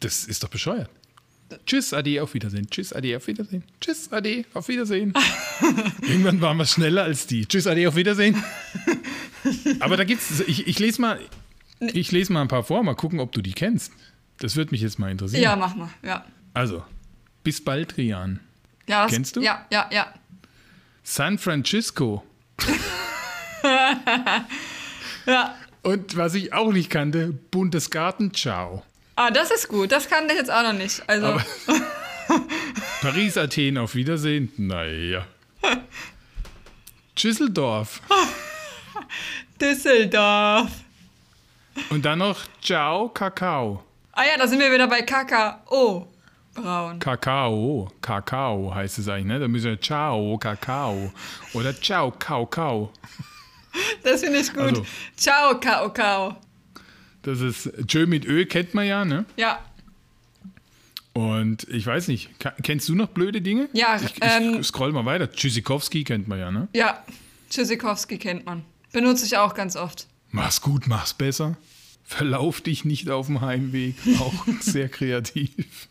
das 0.00 0.24
ist 0.24 0.42
doch 0.42 0.48
bescheuert. 0.48 0.90
Tschüss, 1.64 1.92
Ade, 1.94 2.22
auf 2.22 2.34
Wiedersehen. 2.34 2.68
Tschüss, 2.70 2.92
Ade, 2.92 3.16
auf 3.16 3.26
Wiedersehen. 3.26 3.62
Tschüss, 3.80 4.12
Ade, 4.12 4.44
auf 4.54 4.68
Wiedersehen. 4.68 5.12
Irgendwann 6.02 6.40
waren 6.40 6.56
wir 6.56 6.66
schneller 6.66 7.04
als 7.04 7.26
die. 7.26 7.46
Tschüss, 7.46 7.66
Ade, 7.66 7.86
auf 7.88 7.94
Wiedersehen. 7.94 8.42
Aber 9.80 9.96
da 9.96 10.04
gibt's, 10.04 10.42
ich, 10.46 10.66
ich 10.66 10.78
lese 10.78 11.00
mal, 11.00 11.20
ich 11.80 12.10
lese 12.10 12.32
mal 12.32 12.42
ein 12.42 12.48
paar 12.48 12.64
vor, 12.64 12.82
mal 12.82 12.94
gucken, 12.94 13.20
ob 13.20 13.32
du 13.32 13.42
die 13.42 13.52
kennst. 13.52 13.92
Das 14.38 14.56
würde 14.56 14.72
mich 14.72 14.80
jetzt 14.80 14.98
mal 14.98 15.10
interessieren. 15.10 15.42
Ja, 15.42 15.56
mach 15.56 15.74
mal. 15.76 15.88
Ja. 16.02 16.24
Also, 16.52 16.82
bis 17.44 17.62
bald, 17.62 17.96
Rian. 17.96 18.40
ja 18.88 19.04
das, 19.04 19.12
Kennst 19.12 19.36
du? 19.36 19.40
Ja, 19.40 19.66
ja, 19.70 19.88
ja. 19.92 20.12
San 21.06 21.38
Francisco. 21.38 22.24
Ja. 25.26 25.56
Und 25.82 26.16
was 26.16 26.34
ich 26.34 26.52
auch 26.52 26.72
nicht 26.72 26.88
kannte, 26.88 27.32
Bundesgarten, 27.50 28.32
ciao. 28.32 28.84
Ah, 29.16 29.32
das 29.32 29.50
ist 29.50 29.66
gut. 29.66 29.90
Das 29.90 30.08
kannte 30.08 30.34
ich 30.34 30.38
jetzt 30.38 30.52
auch 30.52 30.62
noch 30.62 30.72
nicht. 30.72 31.02
Also, 31.08 31.40
Paris, 33.02 33.36
Athen, 33.36 33.76
auf 33.76 33.96
Wiedersehen. 33.96 34.52
Naja. 34.56 35.26
Düsseldorf. 37.20 38.00
Düsseldorf. 39.60 40.70
Und 41.90 42.04
dann 42.04 42.20
noch 42.20 42.38
Ciao, 42.62 43.08
Kakao. 43.08 43.82
Ah 44.12 44.24
ja, 44.24 44.38
da 44.38 44.46
sind 44.46 44.60
wir 44.60 44.72
wieder 44.72 44.86
bei 44.86 45.02
Kakao. 45.02 46.06
Braun. 46.56 46.98
Kakao. 46.98 47.90
Kakao 48.00 48.74
heißt 48.74 48.98
es 48.98 49.08
eigentlich, 49.08 49.26
ne? 49.26 49.38
Da 49.40 49.48
müssen 49.48 49.66
wir 49.66 49.80
Ciao, 49.80 50.36
Kakao. 50.38 51.12
Oder 51.52 51.74
Ciao, 51.80 52.12
Kau, 52.18 52.46
Kau. 52.46 52.92
Das 54.02 54.22
finde 54.22 54.38
ich 54.38 54.50
gut. 54.54 54.62
Also. 54.62 54.86
Ciao, 55.16 55.60
Kakao. 55.60 56.36
Das 57.20 57.40
ist 57.42 57.70
Tschö 57.86 58.06
mit 58.06 58.24
Ö, 58.24 58.46
kennt 58.46 58.72
man 58.72 58.86
ja, 58.86 59.04
ne? 59.04 59.26
Ja. 59.36 59.58
Und 61.12 61.66
ich 61.68 61.86
weiß 61.86 62.08
nicht, 62.08 62.30
kennst 62.62 62.88
du 62.88 62.94
noch 62.94 63.08
blöde 63.08 63.42
Dinge? 63.42 63.68
Ja, 63.72 63.96
ich, 63.96 64.04
ich 64.04 64.18
ähm, 64.22 64.62
scroll 64.62 64.92
mal 64.92 65.04
weiter. 65.04 65.30
Tschüssikowski 65.30 66.04
kennt 66.04 66.26
man 66.28 66.38
ja, 66.38 66.50
ne? 66.50 66.68
Ja. 66.74 67.02
Tschüssikowski 67.50 68.18
kennt 68.18 68.46
man. 68.46 68.64
Benutze 68.92 69.26
ich 69.26 69.36
auch 69.36 69.54
ganz 69.54 69.76
oft. 69.76 70.06
Mach's 70.30 70.60
gut, 70.60 70.86
mach's 70.86 71.14
besser. 71.14 71.56
Verlauf 72.04 72.60
dich 72.60 72.84
nicht 72.84 73.10
auf 73.10 73.26
dem 73.26 73.40
Heimweg. 73.40 73.96
Auch 74.20 74.46
sehr 74.60 74.88
kreativ. 74.88 75.88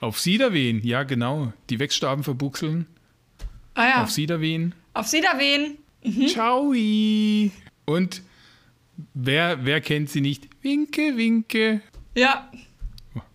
Auf 0.00 0.18
Siederwehen, 0.18 0.80
ja 0.84 1.02
genau. 1.02 1.52
Die 1.68 1.78
Wegstaben 1.78 2.24
verbuchseln. 2.24 2.86
Ah 3.74 3.88
ja. 3.88 4.02
Auf 4.02 4.10
Siederwehen. 4.10 4.74
Auf 4.94 5.12
Wiedersehen. 5.12 5.76
Ciao. 6.28 6.72
Und 7.84 8.22
wer, 9.14 9.64
wer 9.64 9.80
kennt 9.80 10.10
sie 10.10 10.20
nicht? 10.20 10.48
Winke, 10.62 11.16
winke. 11.16 11.82
Ja. 12.14 12.50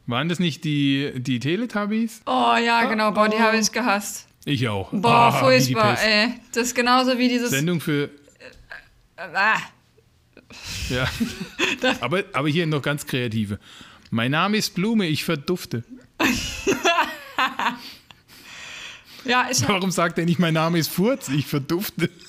Waren 0.07 0.29
das 0.29 0.39
nicht 0.39 0.63
die, 0.63 1.11
die 1.15 1.39
Teletubbies? 1.39 2.21
Oh 2.25 2.55
ja, 2.63 2.85
genau. 2.85 3.11
Boah, 3.11 3.29
die 3.29 3.37
habe 3.39 3.57
ich 3.57 3.71
gehasst. 3.71 4.27
Ich 4.45 4.67
auch. 4.67 4.91
Boah, 4.91 5.09
Ah, 5.11 5.31
die 5.31 5.37
furchtbar, 5.39 5.99
ey. 6.03 6.33
Das 6.53 6.67
ist 6.67 6.75
genauso 6.75 7.17
wie 7.17 7.27
dieses. 7.27 7.49
Sendung 7.49 7.79
für. 7.81 8.09
Ah, 9.17 9.57
Ja. 10.89 11.07
aber, 12.01 12.23
aber 12.33 12.47
hier 12.49 12.67
noch 12.67 12.81
ganz 12.83 13.07
kreative. 13.07 13.59
Mein 14.11 14.31
Name 14.31 14.57
ist 14.57 14.75
Blume, 14.75 15.07
ich 15.07 15.23
verdufte. 15.23 15.83
ja, 19.25 19.47
ich 19.51 19.67
Warum 19.67 19.91
sagt 19.91 20.17
er 20.17 20.25
nicht, 20.25 20.39
mein 20.39 20.53
Name 20.53 20.79
ist 20.79 20.89
Furz, 20.89 21.29
ich 21.29 21.45
verdufte? 21.45 22.09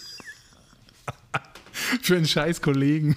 für 2.02 2.16
einen 2.16 2.26
scheiß 2.26 2.60
Kollegen. 2.60 3.16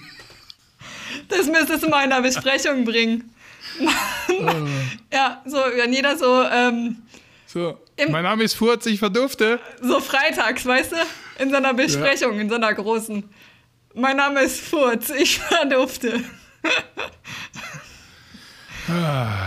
Das 1.28 1.46
müsstest 1.46 1.84
du 1.84 1.88
mal 1.88 2.04
in 2.04 2.10
der 2.10 2.22
Besprechung 2.22 2.84
bringen. 2.84 3.34
ja, 5.12 5.42
so, 5.46 5.56
wenn 5.56 5.92
jeder 5.92 6.16
so, 6.16 6.44
ähm, 6.44 7.02
So, 7.46 7.78
mein 8.08 8.24
Name 8.24 8.44
ist 8.44 8.54
Furz, 8.54 8.86
ich 8.86 8.98
verdufte. 8.98 9.60
so 9.80 10.00
freitags, 10.00 10.66
weißt 10.66 10.92
du, 10.92 10.96
in 11.42 11.50
so 11.50 11.56
einer 11.56 11.74
Besprechung, 11.74 12.40
in 12.40 12.48
so 12.48 12.56
einer 12.56 12.74
großen. 12.74 13.24
Mein 13.94 14.16
Name 14.16 14.42
ist 14.42 14.60
Furz, 14.60 15.10
ich 15.10 15.38
verdufte. 15.38 16.24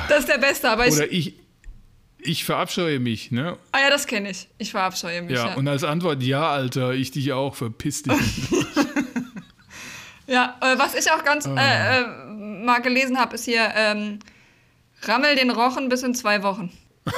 Das 0.10 0.20
ist 0.20 0.30
der 0.30 0.38
Beste, 0.38 0.70
aber 0.70 0.88
ich. 0.88 0.94
Oder 0.96 1.12
ich, 1.12 1.34
ich 2.20 2.46
verabscheue 2.46 3.00
mich, 3.00 3.32
ne? 3.32 3.58
Ah 3.72 3.80
ja, 3.82 3.90
das 3.90 4.08
kenne 4.08 4.30
ich. 4.32 4.48
Ich 4.58 4.72
verabscheue 4.72 5.22
mich. 5.22 5.36
Ja, 5.36 5.48
Ja, 5.50 5.54
und 5.56 5.68
als 5.68 5.84
Antwort, 5.84 6.24
ja, 6.24 6.50
Alter, 6.52 6.92
ich 6.94 7.12
dich 7.12 7.34
auch, 7.34 7.56
verpiss 7.56 8.04
dich. 8.04 8.14
ja 10.28 10.56
äh, 10.62 10.78
was 10.78 10.96
ich 10.96 11.12
auch 11.12 11.24
ganz 11.24 11.46
äh, 11.46 11.50
äh, 12.02 12.06
mal 12.66 12.80
gelesen 12.82 13.20
habe, 13.20 13.36
ist 13.36 13.46
hier, 13.46 13.72
ähm, 13.76 14.20
rammel 15.04 15.36
den 15.36 15.52
Rochen 15.52 15.90
bis 15.90 16.02
in 16.04 16.16
zwei 16.16 16.44
Wochen. 16.44 16.72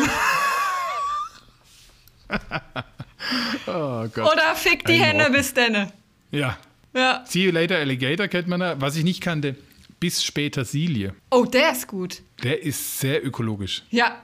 Oh 3.67 4.07
Gott. 4.13 4.31
Oder 4.33 4.55
fick 4.55 4.85
die 4.85 4.93
Ein 4.93 5.01
Hände 5.01 5.23
Rochen. 5.25 5.33
bis 5.33 5.53
denne. 5.53 5.91
Ja, 6.31 6.57
Ja. 6.93 7.23
See 7.27 7.43
you 7.45 7.51
later, 7.51 7.77
Alligator 7.77 8.27
kennt 8.27 8.47
man 8.47 8.59
da. 8.59 8.79
Was 8.79 8.95
ich 8.95 9.03
nicht 9.03 9.21
kannte, 9.21 9.55
bis 9.99 10.23
später 10.23 10.65
Silie. 10.65 11.13
Oh, 11.31 11.45
der 11.45 11.71
ist 11.71 11.87
gut. 11.87 12.21
Der 12.43 12.61
ist 12.61 12.99
sehr 12.99 13.25
ökologisch. 13.25 13.83
Ja. 13.89 14.23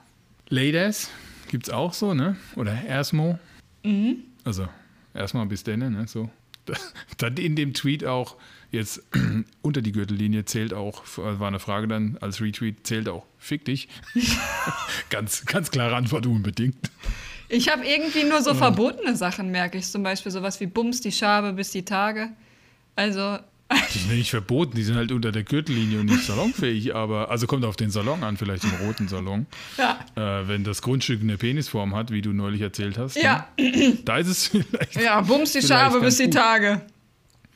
Ladies 0.49 1.09
gibt's 1.51 1.69
auch 1.69 1.93
so, 1.93 2.13
ne? 2.13 2.37
Oder 2.55 2.71
Ersmo. 2.71 3.37
Mhm. 3.83 4.23
Also, 4.43 4.67
erstmal 5.13 5.45
bis 5.45 5.63
denne, 5.63 5.91
ne? 5.91 6.07
So. 6.07 6.29
Dann 7.17 7.37
in 7.37 7.55
dem 7.55 7.73
Tweet 7.73 8.05
auch, 8.05 8.37
jetzt 8.71 9.03
unter 9.61 9.81
die 9.81 9.91
Gürtellinie 9.91 10.45
zählt 10.45 10.73
auch, 10.73 11.03
war 11.17 11.47
eine 11.47 11.59
Frage 11.59 11.87
dann 11.87 12.17
als 12.21 12.39
Retweet, 12.39 12.87
zählt 12.87 13.09
auch, 13.09 13.25
fick 13.37 13.65
dich. 13.65 13.89
ganz, 15.09 15.45
ganz 15.45 15.71
klare 15.71 15.95
Antwort, 15.95 16.25
unbedingt. 16.25 16.89
Ich 17.49 17.69
habe 17.69 17.85
irgendwie 17.85 18.23
nur 18.23 18.41
so 18.41 18.53
verbotene 18.53 19.15
Sachen, 19.17 19.51
merke 19.51 19.77
ich. 19.77 19.87
Zum 19.87 20.03
Beispiel 20.03 20.31
sowas 20.31 20.61
wie 20.61 20.67
Bums 20.67 21.01
die 21.01 21.11
Schabe 21.11 21.51
bis 21.51 21.71
die 21.71 21.83
Tage. 21.83 22.29
Also, 22.95 23.39
Die 23.93 23.97
sind 23.99 24.15
nicht 24.17 24.29
verboten, 24.29 24.75
die 24.75 24.83
sind 24.83 24.95
halt 24.95 25.11
unter 25.11 25.31
der 25.31 25.43
Gürtellinie 25.43 25.99
und 25.99 26.07
nicht 26.07 26.23
salonfähig, 26.25 26.93
aber, 26.95 27.29
also 27.29 27.47
kommt 27.47 27.63
auf 27.65 27.75
den 27.75 27.89
Salon 27.89 28.23
an, 28.23 28.37
vielleicht 28.37 28.63
im 28.63 28.71
roten 28.85 29.07
Salon. 29.07 29.45
ja. 29.77 29.99
Äh, 30.15 30.47
wenn 30.47 30.63
das 30.63 30.81
Grundstück 30.81 31.21
eine 31.21 31.37
Penisform 31.37 31.95
hat, 31.95 32.11
wie 32.11 32.21
du 32.21 32.33
neulich 32.33 32.61
erzählt 32.61 32.97
hast. 32.97 33.15
Ja, 33.15 33.47
Ne? 33.57 33.97
Da 34.03 34.17
ist 34.17 34.27
es 34.27 34.47
vielleicht. 34.47 34.95
ja, 35.01 35.21
Bums 35.21 35.53
die 35.53 35.61
Schabe 35.61 35.99
bis 36.01 36.17
die. 36.17 36.29
Tage. 36.29 36.81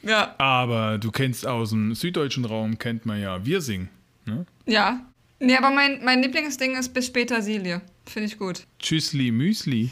Ja, 0.04 0.36
Aber 0.38 0.98
du 1.00 1.12
kennst 1.12 1.48
aus 1.48 1.72
dem 1.72 1.96
süddeutschen 1.96 2.46
Raum, 2.46 2.78
kennt 2.78 3.06
man 3.06 3.20
ja 3.20 3.46
Wirsing. 3.46 3.90
Ne? 4.26 4.46
ja. 4.66 5.02
Nee, 5.40 5.58
aber 5.58 5.70
mein, 5.70 6.04
mein 6.04 6.22
Lieblingsding 6.22 6.78
ist 6.78 6.94
bis 6.94 7.08
später 7.08 7.42
Silie. 7.42 7.82
Finde 8.06 8.28
ich 8.28 8.38
gut. 8.40 8.66
Tschüssli 8.80 9.32
Müsli. 9.32 9.90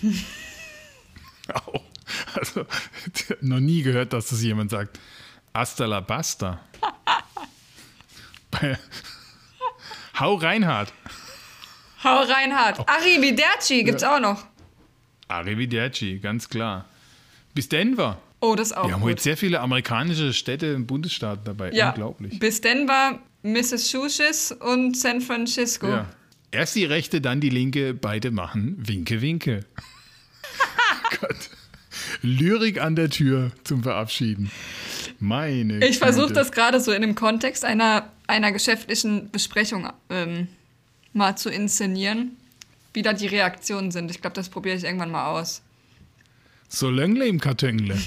Au. 1.54 1.82
Also, 2.36 2.66
noch 3.42 3.60
nie 3.60 3.82
gehört, 3.82 4.14
dass 4.14 4.28
das 4.30 4.42
jemand 4.42 4.72
sagt. 4.72 5.00
Hasta 5.54 5.86
la 5.86 6.00
basta. 6.02 6.60
Hau 10.20 10.36
Reinhard. 10.36 10.94
Hau 12.04 12.22
Reinhard. 12.24 12.80
Arrivederci 12.90 13.84
gibt's 13.84 14.04
auch 14.04 14.20
noch. 14.20 14.46
Arrivederci, 15.28 16.20
ganz 16.20 16.50
klar. 16.50 16.86
Bis 17.56 17.70
Denver. 17.70 18.20
Oh, 18.42 18.56
das 18.56 18.74
auch 18.74 18.86
Wir 18.88 18.94
haben 18.94 19.02
gut. 19.02 19.12
heute 19.12 19.22
sehr 19.24 19.38
viele 19.38 19.62
amerikanische 19.62 20.34
Städte 20.34 20.76
und 20.76 20.86
Bundesstaaten 20.86 21.46
dabei. 21.46 21.72
ja, 21.72 21.90
Unglaublich. 21.90 22.40
bis 22.40 22.60
Denver, 22.62 23.20
Massachusetts 23.42 24.52
und 24.52 24.98
San 24.98 25.22
Francisco. 25.22 25.88
Ja. 25.88 26.06
Erst 26.52 26.76
die 26.76 26.86
rechte, 26.86 27.22
dann 27.22 27.40
die 27.40 27.50
linke, 27.50 27.94
beide 27.94 28.32
machen 28.32 28.76
Winke, 28.80 29.22
Winke. 29.22 29.66
Gott. 31.22 31.50
Lyrik 32.22 32.80
an 32.82 32.96
der 32.96 33.10
Tür 33.10 33.52
zum 33.64 33.82
Verabschieden. 33.84 34.52
Meine 35.24 35.86
Ich 35.88 36.00
versuche 36.00 36.34
das 36.34 36.52
gerade 36.52 36.82
so 36.82 36.92
in 36.92 37.02
dem 37.02 37.16
Kontext 37.16 37.64
einer, 37.64 38.10
einer 38.28 38.52
geschäftlichen 38.52 39.32
Besprechung 39.32 39.88
ähm, 40.10 40.50
mal 41.14 41.38
zu 41.38 41.50
inszenieren, 41.50 42.36
wie 42.94 43.04
da 43.04 43.14
die 43.14 43.28
Reaktionen 43.28 43.92
sind. 43.92 44.12
Ich 44.12 44.20
glaube, 44.20 44.34
das 44.34 44.50
probiere 44.50 44.76
ich 44.76 44.84
irgendwann 44.84 45.12
mal 45.12 45.28
aus. 45.28 45.62
So 46.68 46.90
Löngle 46.90 47.26
im 47.26 47.40
Kartöngle. 47.40 47.98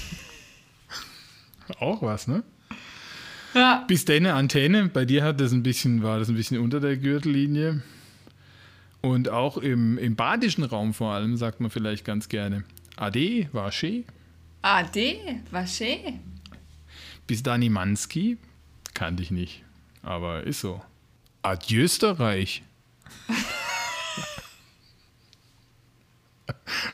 Auch 1.79 2.03
was, 2.03 2.27
ne? 2.27 2.43
Ja, 3.55 3.83
Bis 3.87 4.05
deine 4.05 4.35
Antenne, 4.35 4.87
bei 4.87 5.03
dir 5.03 5.23
hat 5.23 5.41
das 5.41 5.53
ein 5.53 5.63
bisschen, 5.63 6.03
war 6.03 6.19
das 6.19 6.29
ein 6.29 6.35
bisschen 6.35 6.59
unter 6.59 6.79
der 6.79 6.97
Gürtellinie. 6.97 7.81
Und 9.01 9.29
auch 9.29 9.57
im, 9.57 9.97
im 9.97 10.15
badischen 10.15 10.63
Raum 10.63 10.93
vor 10.93 11.13
allem 11.13 11.35
sagt 11.35 11.61
man 11.61 11.71
vielleicht 11.71 12.05
ganz 12.05 12.29
gerne 12.29 12.63
Ade, 12.95 13.47
war 13.53 13.71
schön. 13.71 14.05
AD, 14.61 15.17
war 15.49 15.65
schön. 15.65 16.36
Bis 17.27 17.43
Dani 17.43 17.69
Manski 17.69 18.37
kannte 18.93 19.21
ich 19.23 19.31
nicht, 19.31 19.63
aber 20.01 20.43
ist 20.43 20.61
so. 20.61 20.81
Adieu 21.43 21.83
Österreich. 21.83 22.63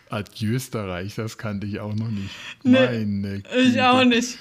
Adieu 0.10 0.54
Österreich, 0.56 1.16
das 1.16 1.38
kannte 1.38 1.68
ich 1.68 1.80
auch 1.80 1.94
noch 1.94 2.10
nicht. 2.10 2.30
Meine 2.64 3.38
Ich 3.38 3.44
Güte. 3.44 3.90
auch 3.90 4.04
nicht. 4.04 4.38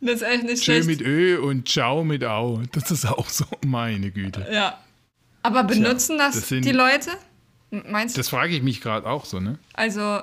Das 0.00 0.16
ist 0.16 0.22
echt 0.22 0.44
nicht 0.44 0.62
Tschö 0.62 0.82
schlecht. 0.82 0.86
mit 0.86 1.00
Ö 1.00 1.38
und 1.40 1.68
Ciao 1.68 2.04
mit 2.04 2.24
Au. 2.24 2.60
Das 2.72 2.90
ist 2.90 3.06
auch 3.06 3.28
so, 3.28 3.46
meine 3.64 4.10
Güte. 4.10 4.46
Ja. 4.52 4.78
Aber 5.42 5.64
benutzen 5.64 6.18
das, 6.18 6.34
das 6.34 6.48
sind- 6.48 6.64
die 6.64 6.72
Leute? 6.72 7.10
Meinst 7.70 8.16
du? 8.16 8.20
Das 8.20 8.28
frage 8.28 8.54
ich 8.54 8.62
mich 8.62 8.80
gerade 8.80 9.06
auch 9.08 9.24
so, 9.24 9.40
ne? 9.40 9.58
Also, 9.72 10.20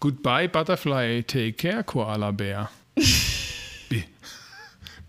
Goodbye 0.00 0.48
Butterfly, 0.48 1.22
take 1.24 1.52
care 1.52 1.84
Koala 1.84 2.30
Bär. 2.30 2.70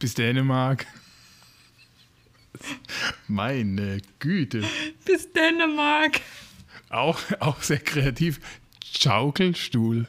Bi- 0.05 0.09
Bis 0.09 0.13
Dänemark. 0.13 0.85
Meine 3.27 3.97
Güte. 4.19 4.63
bis 5.03 5.33
Dänemark. 5.33 6.21
Auch, 6.89 7.19
auch 7.39 7.59
sehr 7.63 7.79
kreativ. 7.79 8.39
Schaukelstuhl. 8.83 10.07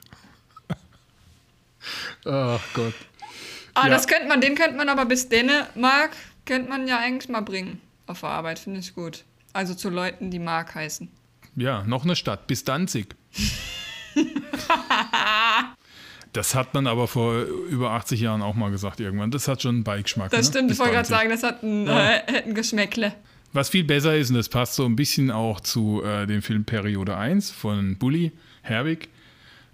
Ach 2.26 2.60
Gott. 2.74 2.92
Ah, 3.72 3.84
Ja. 3.84 3.88
das 3.88 4.06
könnte 4.06 4.28
man, 4.28 4.42
den 4.42 4.54
könnte 4.54 4.76
man 4.76 4.88
aber 4.90 5.06
bis 5.06 5.28
Dänemark, 5.30 6.10
könnte 6.44 6.68
man 6.68 6.86
ja 6.86 6.98
eigentlich 6.98 7.30
mal 7.30 7.40
bringen. 7.40 7.80
Auf 8.06 8.20
der 8.20 8.28
Arbeit, 8.30 8.58
finde 8.58 8.80
ich 8.80 8.94
gut. 8.94 9.24
Also 9.54 9.74
zu 9.74 9.88
Leuten, 9.88 10.30
die 10.30 10.38
Mark 10.38 10.74
heißen. 10.74 11.08
Ja, 11.56 11.84
noch 11.84 12.04
eine 12.04 12.16
Stadt. 12.16 12.46
Bis 12.46 12.64
Danzig. 12.64 13.14
Das 16.36 16.54
hat 16.54 16.74
man 16.74 16.86
aber 16.86 17.08
vor 17.08 17.42
über 17.42 17.92
80 17.92 18.20
Jahren 18.20 18.42
auch 18.42 18.54
mal 18.54 18.70
gesagt 18.70 19.00
irgendwann. 19.00 19.30
Das 19.30 19.48
hat 19.48 19.62
schon 19.62 19.76
einen 19.76 19.84
Beigeschmack. 19.84 20.30
Das 20.30 20.46
ne? 20.46 20.52
stimmt, 20.52 20.68
Bis 20.68 20.76
ich 20.76 20.80
wollte 20.80 20.94
gerade 20.94 21.08
sagen, 21.08 21.30
das 21.30 21.42
hat 21.42 21.62
ein, 21.62 21.86
Ja. 21.86 22.10
äh, 22.10 22.42
ein 22.44 22.54
Geschmäckle. 22.54 23.14
Was 23.54 23.70
viel 23.70 23.84
besser 23.84 24.14
ist, 24.14 24.28
und 24.28 24.36
das 24.36 24.50
passt 24.50 24.74
so 24.74 24.84
ein 24.84 24.96
bisschen 24.96 25.30
auch 25.30 25.60
zu 25.60 26.02
äh, 26.04 26.26
dem 26.26 26.42
Film 26.42 26.64
Periode 26.64 27.16
1 27.16 27.50
von 27.52 27.96
Bully 27.96 28.32
Herbig. 28.60 29.08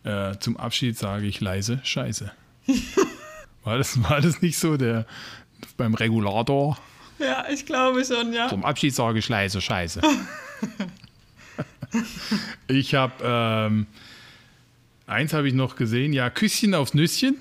Äh, 0.05 0.37
zum 0.38 0.57
Abschied 0.57 0.96
sage 0.96 1.27
ich 1.27 1.40
leise 1.40 1.81
Scheiße. 1.83 2.31
War 3.64 3.79
das, 3.79 4.03
war 4.09 4.20
das 4.20 4.42
nicht 4.42 4.59
so 4.59 4.77
der 4.77 5.07
beim 5.77 5.94
Regulator? 5.94 6.79
Ja, 7.20 7.44
ich 7.48 7.64
glaube 7.64 8.05
schon, 8.05 8.33
ja. 8.33 8.48
Zum 8.48 8.64
Abschied 8.64 8.92
sage 8.92 9.20
ich 9.20 9.29
leise 9.29 9.61
Scheiße. 9.61 10.01
ich 12.66 12.94
habe 12.96 13.12
ähm, 13.22 13.87
eins 15.12 15.33
habe 15.33 15.48
ich 15.48 15.55
noch 15.55 15.77
gesehen, 15.77 16.12
ja, 16.12 16.31
Küsschen 16.31 16.75
aufs 16.75 16.94
Nüsschen. 16.94 17.37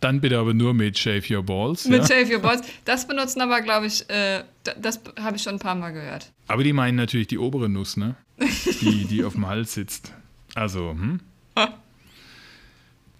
Dann 0.00 0.20
bitte 0.20 0.38
aber 0.38 0.52
nur 0.52 0.74
mit 0.74 0.98
Shave 0.98 1.22
Your 1.30 1.42
Balls. 1.42 1.86
Mit 1.86 2.02
ja. 2.02 2.06
Shave 2.06 2.34
Your 2.34 2.40
Balls. 2.40 2.60
Das 2.84 3.08
benutzen 3.08 3.40
aber, 3.40 3.62
glaube 3.62 3.86
ich, 3.86 4.08
äh, 4.10 4.44
das 4.80 5.00
habe 5.18 5.36
ich 5.36 5.42
schon 5.42 5.54
ein 5.54 5.58
paar 5.58 5.74
Mal 5.74 5.92
gehört. 5.92 6.32
Aber 6.48 6.62
die 6.62 6.74
meinen 6.74 6.96
natürlich 6.96 7.28
die 7.28 7.38
obere 7.38 7.68
Nuss, 7.68 7.96
ne? 7.96 8.14
Die, 8.82 9.06
die 9.06 9.24
auf 9.24 9.32
dem 9.32 9.46
Hals 9.46 9.72
sitzt. 9.72 10.12
Also, 10.54 10.90
hm? 10.90 11.20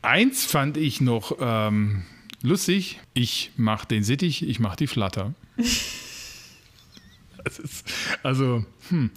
Eins 0.03 0.45
fand 0.45 0.77
ich 0.77 1.01
noch 1.01 1.39
ähm, 1.41 2.05
lustig, 2.43 3.01
ich 3.15 3.53
mache 3.57 3.89
den 3.89 4.05
Sittich, 4.05 4.47
ich 4.47 4.61
mache 4.61 4.77
die 4.77 4.87
Flatter. 4.87 5.33
ist, 5.57 5.95
also, 8.23 8.67
hm. 8.91 9.11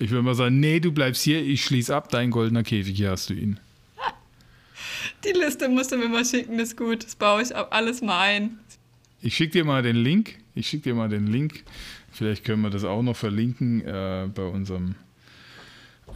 Ich 0.00 0.10
würde 0.10 0.22
mal 0.22 0.34
sagen, 0.34 0.58
nee, 0.58 0.80
du 0.80 0.92
bleibst 0.92 1.22
hier, 1.22 1.40
ich 1.42 1.62
schließe 1.62 1.94
ab, 1.94 2.08
dein 2.08 2.30
goldener 2.30 2.62
Käfig, 2.62 2.96
hier 2.96 3.10
hast 3.10 3.28
du 3.28 3.34
ihn. 3.34 3.60
Die 5.24 5.38
Liste 5.38 5.68
musst 5.68 5.92
du 5.92 5.98
mir 5.98 6.08
mal 6.08 6.24
schicken, 6.24 6.58
ist 6.58 6.76
gut. 6.76 7.04
Das 7.04 7.14
baue 7.14 7.42
ich 7.42 7.54
alles 7.54 8.00
mal 8.00 8.18
ein. 8.18 8.58
Ich 9.20 9.36
schicke 9.36 9.52
dir 9.52 9.64
mal 9.64 9.82
den 9.82 9.96
Link. 9.96 10.38
Ich 10.54 10.68
schicke 10.68 10.84
dir 10.84 10.94
mal 10.94 11.10
den 11.10 11.26
Link. 11.26 11.64
Vielleicht 12.10 12.44
können 12.44 12.62
wir 12.62 12.70
das 12.70 12.84
auch 12.84 13.02
noch 13.02 13.16
verlinken 13.16 13.82
äh, 13.82 14.26
bei 14.34 14.42
unserem 14.42 14.94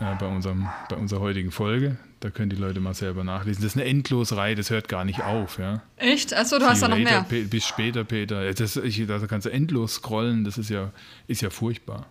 äh, 0.00 0.14
bei, 0.18 0.26
unserem, 0.26 0.68
bei 0.88 0.96
unserer 0.96 1.20
heutigen 1.20 1.50
Folge. 1.50 1.96
Da 2.20 2.30
können 2.30 2.48
die 2.48 2.56
Leute 2.56 2.80
mal 2.80 2.94
selber 2.94 3.22
nachlesen. 3.22 3.62
Das 3.62 3.74
ist 3.74 3.80
eine 3.80 3.88
Endlosreihe, 3.88 4.54
das 4.54 4.70
hört 4.70 4.88
gar 4.88 5.04
nicht 5.04 5.22
auf. 5.22 5.58
Ja. 5.58 5.82
Echt? 5.96 6.32
Achso, 6.32 6.56
du 6.56 6.64
See 6.64 6.70
hast 6.70 6.82
da 6.82 6.88
noch 6.88 6.96
mehr. 6.96 7.26
Bis 7.28 7.66
später, 7.66 8.04
Peter. 8.04 8.52
Das, 8.54 8.76
ich, 8.76 9.06
da 9.06 9.18
kannst 9.26 9.46
du 9.46 9.50
endlos 9.50 9.96
scrollen, 9.96 10.44
das 10.44 10.56
ist 10.56 10.70
ja, 10.70 10.90
ist 11.28 11.42
ja 11.42 11.50
furchtbar. 11.50 12.06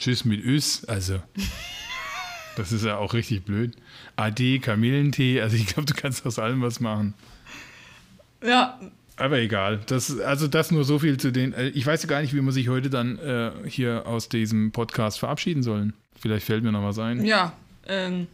Tschüss 0.00 0.24
mit 0.24 0.42
Üs, 0.42 0.84
also. 0.86 1.20
Das 2.56 2.72
ist 2.72 2.84
ja 2.84 2.96
auch 2.96 3.14
richtig 3.14 3.44
blöd. 3.44 3.76
AD, 4.16 4.58
Kamillentee, 4.58 5.40
also 5.40 5.56
ich 5.56 5.66
glaube, 5.66 5.86
du 5.86 5.94
kannst 5.94 6.26
aus 6.26 6.38
allem 6.38 6.62
was 6.62 6.80
machen. 6.80 7.14
Ja. 8.42 8.80
Aber 9.16 9.38
egal. 9.38 9.80
Das, 9.86 10.18
also 10.20 10.48
das 10.48 10.70
nur 10.70 10.84
so 10.84 10.98
viel 10.98 11.18
zu 11.18 11.30
den. 11.30 11.52
Äh, 11.52 11.68
ich 11.68 11.86
weiß 11.86 12.06
gar 12.08 12.22
nicht, 12.22 12.34
wie 12.34 12.40
man 12.40 12.52
sich 12.52 12.68
heute 12.68 12.88
dann 12.88 13.18
äh, 13.18 13.52
hier 13.66 14.06
aus 14.06 14.30
diesem 14.30 14.72
Podcast 14.72 15.18
verabschieden 15.18 15.62
sollen. 15.62 15.92
Vielleicht 16.18 16.46
fällt 16.46 16.64
mir 16.64 16.72
noch 16.72 16.82
was 16.82 16.98
ein. 16.98 17.24
Ja, 17.24 17.52
ähm, 17.86 18.26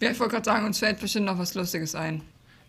ja, 0.00 0.10
ich 0.10 0.18
wollte 0.18 0.32
gerade 0.32 0.44
sagen, 0.46 0.66
uns 0.66 0.78
fällt 0.78 1.00
bestimmt 1.00 1.26
noch 1.26 1.38
was 1.38 1.54
Lustiges 1.54 1.94
ein. 1.94 2.22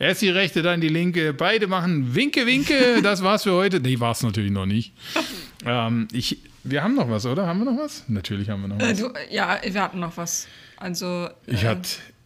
Erst 0.04 0.22
die 0.22 0.30
rechte, 0.30 0.62
dann 0.62 0.82
die 0.82 0.89
linke. 0.89 1.34
Beide 1.34 1.68
machen 1.68 2.13
Winke, 2.13 2.46
Winke. 2.46 3.00
Das 3.04 3.24
war's 3.24 3.44
für 3.44 3.54
heute. 3.54 3.80
Nee, 3.80 4.02
war 4.02 4.12
es 4.12 4.22
natürlich 4.22 4.52
noch 4.52 4.66
nicht. 4.66 4.92
ähm, 5.66 6.10
ich, 6.12 6.39
wir 6.66 6.84
haben 6.84 6.96
noch 6.96 7.10
was, 7.10 7.26
oder? 7.26 7.48
Haben 7.48 7.60
wir 7.60 7.72
noch 7.72 7.80
was? 7.80 8.04
Natürlich 8.10 8.50
haben 8.50 8.63
wir 8.63 8.68
noch 8.68 8.80
äh, 8.80 8.92
was. 8.92 9.00
Äh, 9.00 9.04
du, 9.04 9.13
ja, 9.34 9.62
wir 9.66 9.82
hatten 9.82 10.02
noch 10.02 10.18
was. 10.18 10.48
Also. 10.76 11.30
Ich 11.48 11.63
äh, 11.63 11.78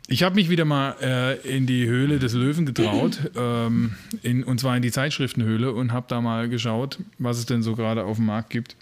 ich 0.08 0.24
habe 0.24 0.36
mich 0.36 0.50
wieder 0.50 0.66
mal 0.66 0.96
äh, 1.02 1.56
in 1.56 1.68
die 1.68 1.86
Höhle 1.86 2.18
des 2.18 2.34
Löwen 2.34 2.66
getraut, 2.66 3.20
ähm, 3.36 3.96
in, 4.24 4.44
und 4.44 4.60
zwar 4.60 4.76
in 4.76 4.82
die 4.82 4.92
Zeitschriftenhöhle 4.92 5.72
und 5.72 5.92
habe 5.92 6.06
da 6.10 6.20
mal 6.20 6.50
geschaut, 6.50 6.98
was 7.20 7.38
es 7.38 7.46
denn 7.46 7.62
so 7.62 7.76
gerade 7.76 8.06
auf 8.06 8.16
dem 8.16 8.26
Markt 8.26 8.50
gibt. 8.50 8.76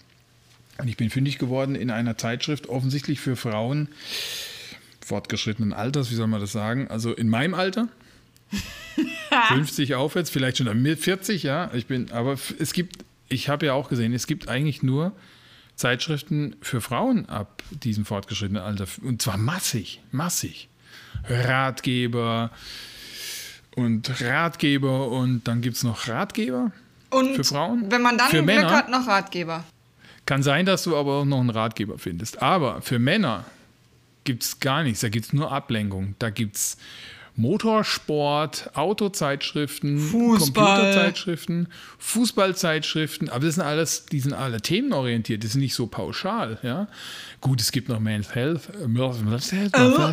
Und 0.78 0.88
ich 0.88 0.96
bin 0.96 1.10
fündig 1.10 1.38
geworden 1.38 1.74
in 1.74 1.90
einer 1.90 2.16
Zeitschrift, 2.16 2.68
offensichtlich 2.68 3.20
für 3.20 3.36
Frauen 3.36 3.88
fortgeschrittenen 5.04 5.72
Alters, 5.72 6.10
wie 6.10 6.14
soll 6.14 6.26
man 6.26 6.40
das 6.40 6.52
sagen? 6.52 6.88
Also 6.88 7.12
in 7.12 7.28
meinem 7.28 7.54
Alter. 7.54 7.88
50 9.48 9.94
aufwärts, 9.94 10.30
vielleicht 10.30 10.58
schon 10.58 10.96
40, 10.96 11.42
ja. 11.42 11.70
Ich 11.74 11.86
bin, 11.86 12.10
aber 12.12 12.38
es 12.58 12.72
gibt, 12.72 13.04
ich 13.28 13.48
habe 13.48 13.66
ja 13.66 13.72
auch 13.74 13.88
gesehen, 13.88 14.12
es 14.12 14.26
gibt 14.26 14.48
eigentlich 14.48 14.82
nur 14.82 15.12
Zeitschriften 15.74 16.56
für 16.62 16.80
Frauen 16.80 17.28
ab 17.28 17.62
diesem 17.70 18.04
fortgeschrittenen 18.04 18.62
Alter. 18.62 18.86
Und 19.02 19.20
zwar 19.20 19.36
massig, 19.36 20.00
massig. 20.10 20.68
Ratgeber 21.28 22.50
und 23.74 24.20
Ratgeber 24.22 25.08
und 25.08 25.44
dann 25.44 25.60
gibt 25.60 25.76
es 25.76 25.82
noch 25.82 26.08
Ratgeber 26.08 26.72
und 27.10 27.34
für 27.34 27.44
Frauen. 27.44 27.90
Wenn 27.90 28.02
man 28.02 28.18
dann 28.18 28.28
für 28.28 28.36
Glück 28.36 28.46
Männer. 28.46 28.70
hat, 28.70 28.88
noch 28.88 29.06
Ratgeber. 29.06 29.64
Kann 30.24 30.42
sein, 30.42 30.66
dass 30.66 30.82
du 30.82 30.96
aber 30.96 31.20
auch 31.20 31.24
noch 31.24 31.40
einen 31.40 31.50
Ratgeber 31.50 31.98
findest. 31.98 32.42
Aber 32.42 32.82
für 32.82 32.98
Männer 32.98 33.44
gibt 34.24 34.42
es 34.42 34.60
gar 34.60 34.82
nichts. 34.82 35.00
Da 35.00 35.08
gibt 35.08 35.26
es 35.26 35.32
nur 35.32 35.52
Ablenkung. 35.52 36.16
Da 36.18 36.30
gibt 36.30 36.56
es 36.56 36.78
Motorsport, 37.36 38.70
Autozeitschriften, 38.74 39.98
Fußball. 39.98 40.64
Computerzeitschriften, 40.64 41.68
Fußballzeitschriften, 41.98 43.28
aber 43.28 43.44
das 43.44 43.56
sind 43.56 43.64
alles, 43.64 44.06
die 44.06 44.20
sind 44.20 44.32
alle 44.32 44.60
themenorientiert, 44.60 45.42
die 45.42 45.46
sind 45.46 45.60
nicht 45.60 45.74
so 45.74 45.86
pauschal, 45.86 46.58
ja. 46.62 46.88
Gut, 47.42 47.60
es 47.60 47.72
gibt 47.72 47.90
noch 47.90 48.00
Man's 48.00 48.34
Health, 48.34 48.70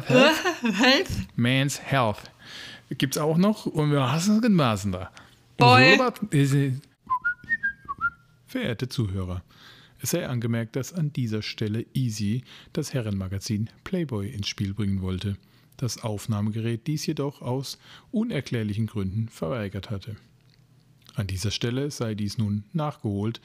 Health? 0.07 1.07
Man's 1.35 1.81
Health. 1.81 2.31
Gibt 2.89 3.15
es 3.15 3.21
auch 3.21 3.37
noch 3.37 3.65
und 3.65 3.91
wir 3.91 4.11
hassen 4.11 4.43
es 4.43 4.91
da. 4.91 5.09
Boy. 5.57 5.97
Verehrte 8.45 8.87
Zuhörer, 8.89 9.43
es 9.99 10.11
sei 10.11 10.27
angemerkt, 10.27 10.75
dass 10.75 10.93
an 10.93 11.13
dieser 11.13 11.41
Stelle 11.41 11.85
Easy 11.93 12.43
das 12.73 12.93
Herrenmagazin 12.93 13.69
Playboy 13.83 14.27
ins 14.29 14.47
Spiel 14.47 14.73
bringen 14.73 15.01
wollte, 15.01 15.37
das 15.77 16.03
Aufnahmegerät 16.03 16.87
dies 16.87 17.05
jedoch 17.05 17.41
aus 17.41 17.77
unerklärlichen 18.11 18.87
Gründen 18.87 19.29
verweigert 19.29 19.89
hatte. 19.89 20.15
An 21.15 21.27
dieser 21.27 21.51
Stelle 21.51 21.91
sei 21.91 22.15
dies 22.15 22.37
nun 22.37 22.63
nachgeholt. 22.73 23.41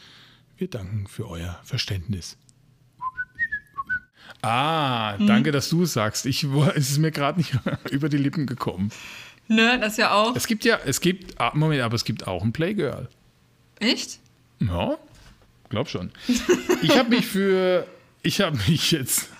Wir 0.56 0.68
danken 0.68 1.06
für 1.06 1.28
euer 1.28 1.60
Verständnis. 1.64 2.36
Ah, 4.42 5.16
hm. 5.18 5.26
danke, 5.26 5.52
dass 5.52 5.68
du 5.68 5.82
es 5.82 5.92
sagst. 5.92 6.26
Ich, 6.26 6.44
es 6.44 6.90
ist 6.90 6.98
mir 6.98 7.10
gerade 7.10 7.38
nicht 7.38 7.52
über 7.90 8.08
die 8.08 8.16
Lippen 8.16 8.46
gekommen. 8.46 8.90
Ne, 9.48 9.78
das 9.80 9.96
ja 9.96 10.12
auch. 10.12 10.36
Es 10.36 10.46
gibt 10.46 10.64
ja, 10.64 10.78
es 10.84 11.00
gibt, 11.00 11.40
ah, 11.40 11.52
Moment, 11.54 11.82
aber 11.82 11.94
es 11.94 12.04
gibt 12.04 12.26
auch 12.26 12.42
ein 12.42 12.52
Playgirl. 12.52 13.08
Echt? 13.80 14.20
Ja. 14.60 14.98
Glaub 15.68 15.88
schon. 15.88 16.10
Ich 16.82 16.96
habe 16.96 17.10
mich 17.10 17.26
für, 17.26 17.88
ich 18.22 18.40
habe 18.40 18.56
mich 18.68 18.92
jetzt 18.92 19.30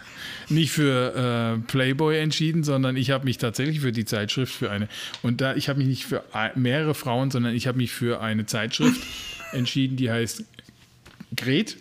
nicht 0.51 0.73
für 0.73 1.59
äh, 1.59 1.59
Playboy 1.67 2.19
entschieden, 2.19 2.65
sondern 2.65 2.97
ich 2.97 3.11
habe 3.11 3.25
mich 3.25 3.39
tatsächlich 3.39 3.81
für 3.81 3.93
die 3.93 4.05
Zeitschrift 4.05 4.55
für 4.55 4.71
eine. 4.71 4.89
Und 5.23 5.41
da 5.41 5.55
ich 5.55 5.69
habe 5.69 5.79
mich 5.79 5.89
nicht 5.89 6.07
für 6.07 6.25
mehrere 6.55 6.95
Frauen, 6.95 7.31
sondern 7.31 7.55
ich 7.55 7.67
habe 7.67 7.79
mich 7.79 7.93
für 7.93 8.21
eine 8.21 8.47
Zeitschrift 8.47 9.01
entschieden, 9.53 9.97
die 9.97 10.11
heißt 10.11 10.45
Gret. 11.37 11.77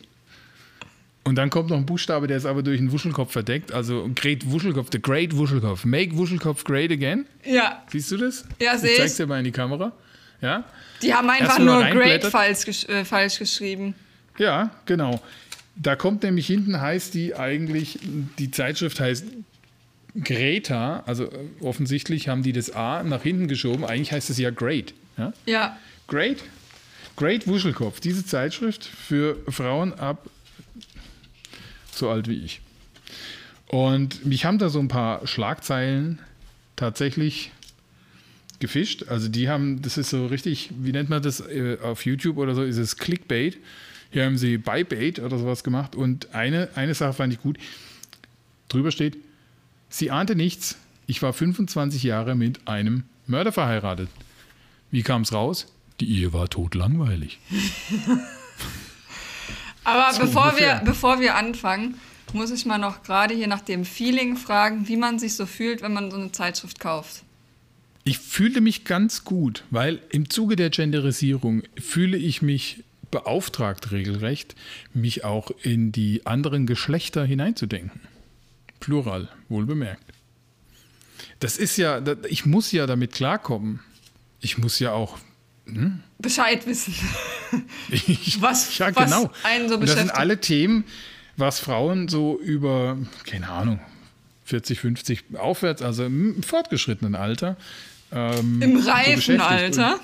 Und 1.23 1.35
dann 1.35 1.49
kommt 1.49 1.69
noch 1.69 1.77
ein 1.77 1.85
Buchstabe, 1.85 2.27
der 2.27 2.37
ist 2.37 2.45
aber 2.45 2.63
durch 2.63 2.79
einen 2.79 2.91
Wuschelkopf 2.91 3.33
verdeckt. 3.33 3.73
Also 3.73 4.09
Great 4.15 4.49
Wuschelkopf, 4.49 4.87
The 4.93 5.01
Great 5.01 5.35
Wuschelkopf. 5.35 5.83
Make 5.83 6.15
Wuschelkopf 6.15 6.63
great 6.63 6.89
again. 6.89 7.25
Ja. 7.43 7.83
Siehst 7.87 8.11
du 8.11 8.17
das? 8.17 8.45
Ja, 8.61 8.77
sehe 8.77 8.91
ich. 8.91 8.97
Zeig's 8.97 9.17
dir 9.17 9.27
mal 9.27 9.39
in 9.39 9.43
die 9.43 9.51
Kamera. 9.51 9.91
Ja. 10.41 10.63
Die 11.01 11.13
haben 11.13 11.29
einfach 11.29 11.59
nur 11.59 11.83
Great 11.83 12.23
falsch, 12.23 12.87
äh, 12.87 13.03
falsch 13.03 13.39
geschrieben. 13.39 13.93
Ja, 14.37 14.71
genau. 14.85 15.21
Da 15.79 15.95
kommt 15.95 16.23
nämlich 16.23 16.47
hinten, 16.47 16.81
heißt 16.81 17.13
die 17.13 17.35
eigentlich, 17.35 17.99
die 18.39 18.51
Zeitschrift 18.51 18.99
heißt 18.99 19.25
Greta, 20.23 21.03
also 21.05 21.25
äh, 21.25 21.29
offensichtlich 21.61 22.27
haben 22.27 22.43
die 22.43 22.53
das 22.53 22.71
A 22.71 23.03
nach 23.03 23.21
hinten 23.21 23.47
geschoben. 23.47 23.85
Eigentlich 23.85 24.11
heißt 24.11 24.29
es 24.29 24.37
ja 24.37 24.49
Great. 24.49 24.93
Ja. 25.17 25.33
ja. 25.45 25.77
Great. 26.07 26.43
Great 27.15 27.47
Wuschelkopf. 27.47 27.99
Diese 27.99 28.25
Zeitschrift 28.25 28.85
für 28.85 29.37
Frauen 29.49 29.93
ab 29.93 30.29
so 31.97 32.09
alt 32.09 32.27
wie 32.27 32.43
ich. 32.43 32.61
Und 33.67 34.25
mich 34.25 34.45
haben 34.45 34.59
da 34.59 34.69
so 34.69 34.79
ein 34.79 34.87
paar 34.87 35.27
Schlagzeilen 35.27 36.19
tatsächlich 36.75 37.51
gefischt. 38.59 39.05
Also 39.09 39.27
die 39.27 39.49
haben, 39.49 39.81
das 39.81 39.97
ist 39.97 40.09
so 40.09 40.27
richtig, 40.27 40.69
wie 40.79 40.91
nennt 40.91 41.09
man 41.09 41.21
das 41.21 41.41
äh, 41.41 41.77
auf 41.81 42.05
YouTube 42.05 42.37
oder 42.37 42.55
so, 42.55 42.63
ist 42.63 42.77
es 42.77 42.97
Clickbait. 42.97 43.57
Hier 44.11 44.25
haben 44.25 44.37
sie 44.37 44.57
Bybait 44.57 45.19
oder 45.19 45.37
sowas 45.37 45.63
gemacht. 45.63 45.95
Und 45.95 46.33
eine, 46.33 46.69
eine 46.75 46.93
Sache 46.93 47.13
fand 47.13 47.33
ich 47.33 47.41
gut. 47.41 47.57
Drüber 48.69 48.91
steht, 48.91 49.17
sie 49.89 50.11
ahnte 50.11 50.35
nichts. 50.35 50.77
Ich 51.07 51.21
war 51.21 51.33
25 51.33 52.03
Jahre 52.03 52.35
mit 52.35 52.67
einem 52.67 53.03
Mörder 53.27 53.51
verheiratet. 53.51 54.09
Wie 54.91 55.03
kam 55.03 55.21
es 55.21 55.33
raus? 55.33 55.67
Die 55.99 56.19
Ehe 56.19 56.33
war 56.33 56.49
totlangweilig. 56.49 57.39
Aber 59.83 60.13
so 60.13 60.21
bevor, 60.21 60.57
wir, 60.57 60.81
bevor 60.83 61.19
wir 61.21 61.35
anfangen, 61.35 61.95
muss 62.33 62.51
ich 62.51 62.65
mal 62.65 62.77
noch 62.77 63.03
gerade 63.03 63.33
hier 63.33 63.47
nach 63.47 63.61
dem 63.61 63.85
Feeling 63.85 64.35
fragen, 64.35 64.87
wie 64.87 64.97
man 64.97 65.17
sich 65.17 65.35
so 65.35 65.45
fühlt, 65.45 65.81
wenn 65.81 65.93
man 65.93 66.11
so 66.11 66.17
eine 66.17 66.31
Zeitschrift 66.31 66.79
kauft. 66.79 67.23
Ich 68.03 68.19
fühle 68.19 68.61
mich 68.61 68.85
ganz 68.85 69.23
gut, 69.23 69.63
weil 69.69 70.01
im 70.09 70.29
Zuge 70.29 70.55
der 70.55 70.69
Genderisierung 70.69 71.63
fühle 71.77 72.17
ich 72.17 72.41
mich 72.41 72.83
beauftragt 73.11 73.91
regelrecht, 73.91 74.55
mich 74.93 75.23
auch 75.23 75.51
in 75.61 75.91
die 75.91 76.25
anderen 76.25 76.65
Geschlechter 76.67 77.25
hineinzudenken. 77.25 78.01
Plural, 78.79 79.29
wohl 79.49 79.65
bemerkt. 79.65 80.03
Das 81.39 81.57
ist 81.57 81.77
ja, 81.77 82.01
ich 82.27 82.45
muss 82.45 82.71
ja 82.71 82.85
damit 82.85 83.13
klarkommen. 83.13 83.79
Ich 84.39 84.57
muss 84.57 84.79
ja 84.79 84.91
auch 84.91 85.17
hm? 85.65 86.01
Bescheid 86.19 86.65
wissen. 86.65 86.93
Ich, 87.89 88.41
was, 88.41 88.77
ja, 88.77 88.89
genau. 88.89 89.31
was 89.31 89.45
einen 89.45 89.69
so 89.69 89.77
beschäftigt. 89.77 90.09
Das 90.09 90.15
sind 90.15 90.21
alle 90.21 90.41
Themen, 90.41 90.83
was 91.37 91.61
Frauen 91.61 92.09
so 92.09 92.37
über, 92.37 92.97
keine 93.25 93.47
Ahnung, 93.47 93.79
40, 94.43 94.81
50 94.81 95.23
aufwärts, 95.37 95.81
also 95.81 96.03
im 96.03 96.43
fortgeschrittenen 96.43 97.15
Alter. 97.15 97.55
Ähm, 98.11 98.61
Im 98.61 98.77
reifen 98.77 99.37
so 99.37 99.43
Alter. 99.43 99.99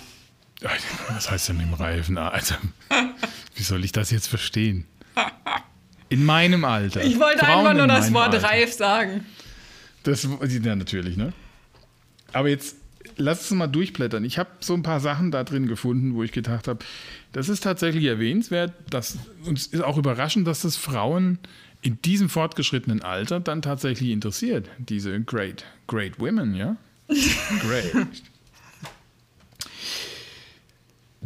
Was 1.09 1.29
heißt 1.29 1.49
denn 1.49 1.59
im 1.59 1.73
reifen 1.73 2.17
Alter? 2.17 2.57
Wie 3.55 3.63
soll 3.63 3.83
ich 3.83 3.91
das 3.91 4.11
jetzt 4.11 4.27
verstehen? 4.27 4.85
In 6.09 6.25
meinem 6.25 6.63
Alter. 6.65 7.03
Ich 7.03 7.19
wollte 7.19 7.39
Frauen 7.39 7.67
einfach 7.67 7.73
nur 7.73 7.87
das 7.87 8.13
Wort 8.13 8.33
Alter. 8.33 8.47
reif 8.47 8.73
sagen. 8.73 9.25
Das, 10.03 10.23
ja, 10.23 10.75
natürlich, 10.75 11.17
ne? 11.17 11.33
Aber 12.33 12.49
jetzt 12.49 12.75
lass 13.17 13.51
uns 13.51 13.57
mal 13.57 13.67
durchblättern. 13.67 14.23
Ich 14.23 14.37
habe 14.37 14.49
so 14.59 14.73
ein 14.73 14.83
paar 14.83 14.99
Sachen 14.99 15.31
da 15.31 15.43
drin 15.43 15.67
gefunden, 15.67 16.15
wo 16.15 16.23
ich 16.23 16.31
gedacht 16.31 16.67
habe, 16.67 16.83
das 17.31 17.49
ist 17.49 17.61
tatsächlich 17.61 18.05
erwähnenswert. 18.05 18.73
Dass, 18.89 19.17
und 19.45 19.57
es 19.57 19.67
ist 19.67 19.83
auch 19.83 19.97
überraschend, 19.97 20.47
dass 20.47 20.61
das 20.61 20.75
Frauen 20.75 21.39
in 21.81 22.01
diesem 22.01 22.29
fortgeschrittenen 22.29 23.01
Alter 23.01 23.39
dann 23.39 23.61
tatsächlich 23.61 24.09
interessiert. 24.09 24.69
Diese 24.77 25.19
Great, 25.21 25.65
Great 25.87 26.19
Women, 26.19 26.55
ja? 26.55 26.77
Great. 27.07 28.07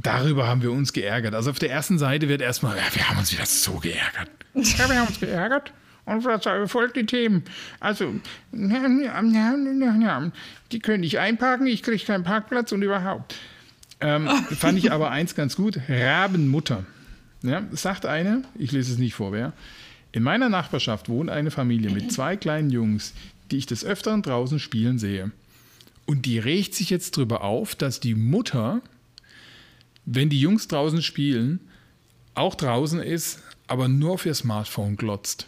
Darüber 0.01 0.47
haben 0.47 0.61
wir 0.61 0.71
uns 0.71 0.93
geärgert. 0.93 1.33
Also 1.33 1.49
auf 1.49 1.59
der 1.59 1.71
ersten 1.71 1.97
Seite 1.97 2.29
wird 2.29 2.41
erstmal, 2.41 2.77
ja, 2.77 2.83
wir 2.93 3.09
haben 3.09 3.17
uns 3.17 3.31
wieder 3.31 3.45
so 3.45 3.73
geärgert. 3.73 4.29
Ja, 4.53 4.89
wir 4.89 4.99
haben 4.99 5.07
uns 5.07 5.19
geärgert. 5.19 5.73
Und 6.05 6.23
was 6.23 6.71
folgt 6.71 6.95
die 6.95 7.05
Themen? 7.05 7.43
Also, 7.81 8.13
die 10.71 10.79
können 10.79 11.01
nicht 11.01 11.19
einparken, 11.19 11.67
ich 11.67 11.83
kriege 11.83 12.05
keinen 12.05 12.23
Parkplatz 12.23 12.71
und 12.71 12.81
überhaupt. 12.81 13.35
Ähm, 13.99 14.27
fand 14.51 14.77
ich 14.77 14.91
aber 14.91 15.11
eins 15.11 15.35
ganz 15.35 15.57
gut: 15.57 15.79
Rabenmutter. 15.89 16.85
Ja, 17.43 17.63
sagt 17.71 18.05
eine, 18.05 18.43
ich 18.55 18.71
lese 18.71 18.93
es 18.93 18.97
nicht 18.97 19.15
vor, 19.15 19.31
wer. 19.31 19.53
In 20.11 20.23
meiner 20.23 20.49
Nachbarschaft 20.49 21.09
wohnt 21.09 21.29
eine 21.29 21.51
Familie 21.51 21.91
mit 21.91 22.11
zwei 22.11 22.37
kleinen 22.37 22.69
Jungs, 22.69 23.13
die 23.51 23.57
ich 23.57 23.65
des 23.65 23.85
Öfteren 23.85 24.21
draußen 24.21 24.59
spielen 24.59 24.99
sehe. 24.99 25.31
Und 26.05 26.25
die 26.25 26.39
regt 26.39 26.73
sich 26.73 26.89
jetzt 26.89 27.17
darüber 27.17 27.43
auf, 27.43 27.75
dass 27.75 27.99
die 27.99 28.15
Mutter, 28.15 28.81
wenn 30.07 30.29
die 30.29 30.39
Jungs 30.39 30.67
draußen 30.69 31.01
spielen, 31.01 31.59
auch 32.33 32.55
draußen 32.55 33.01
ist, 33.01 33.43
aber 33.67 33.89
nur 33.89 34.13
auf 34.13 34.25
ihr 34.25 34.33
Smartphone 34.33 34.95
glotzt. 34.95 35.47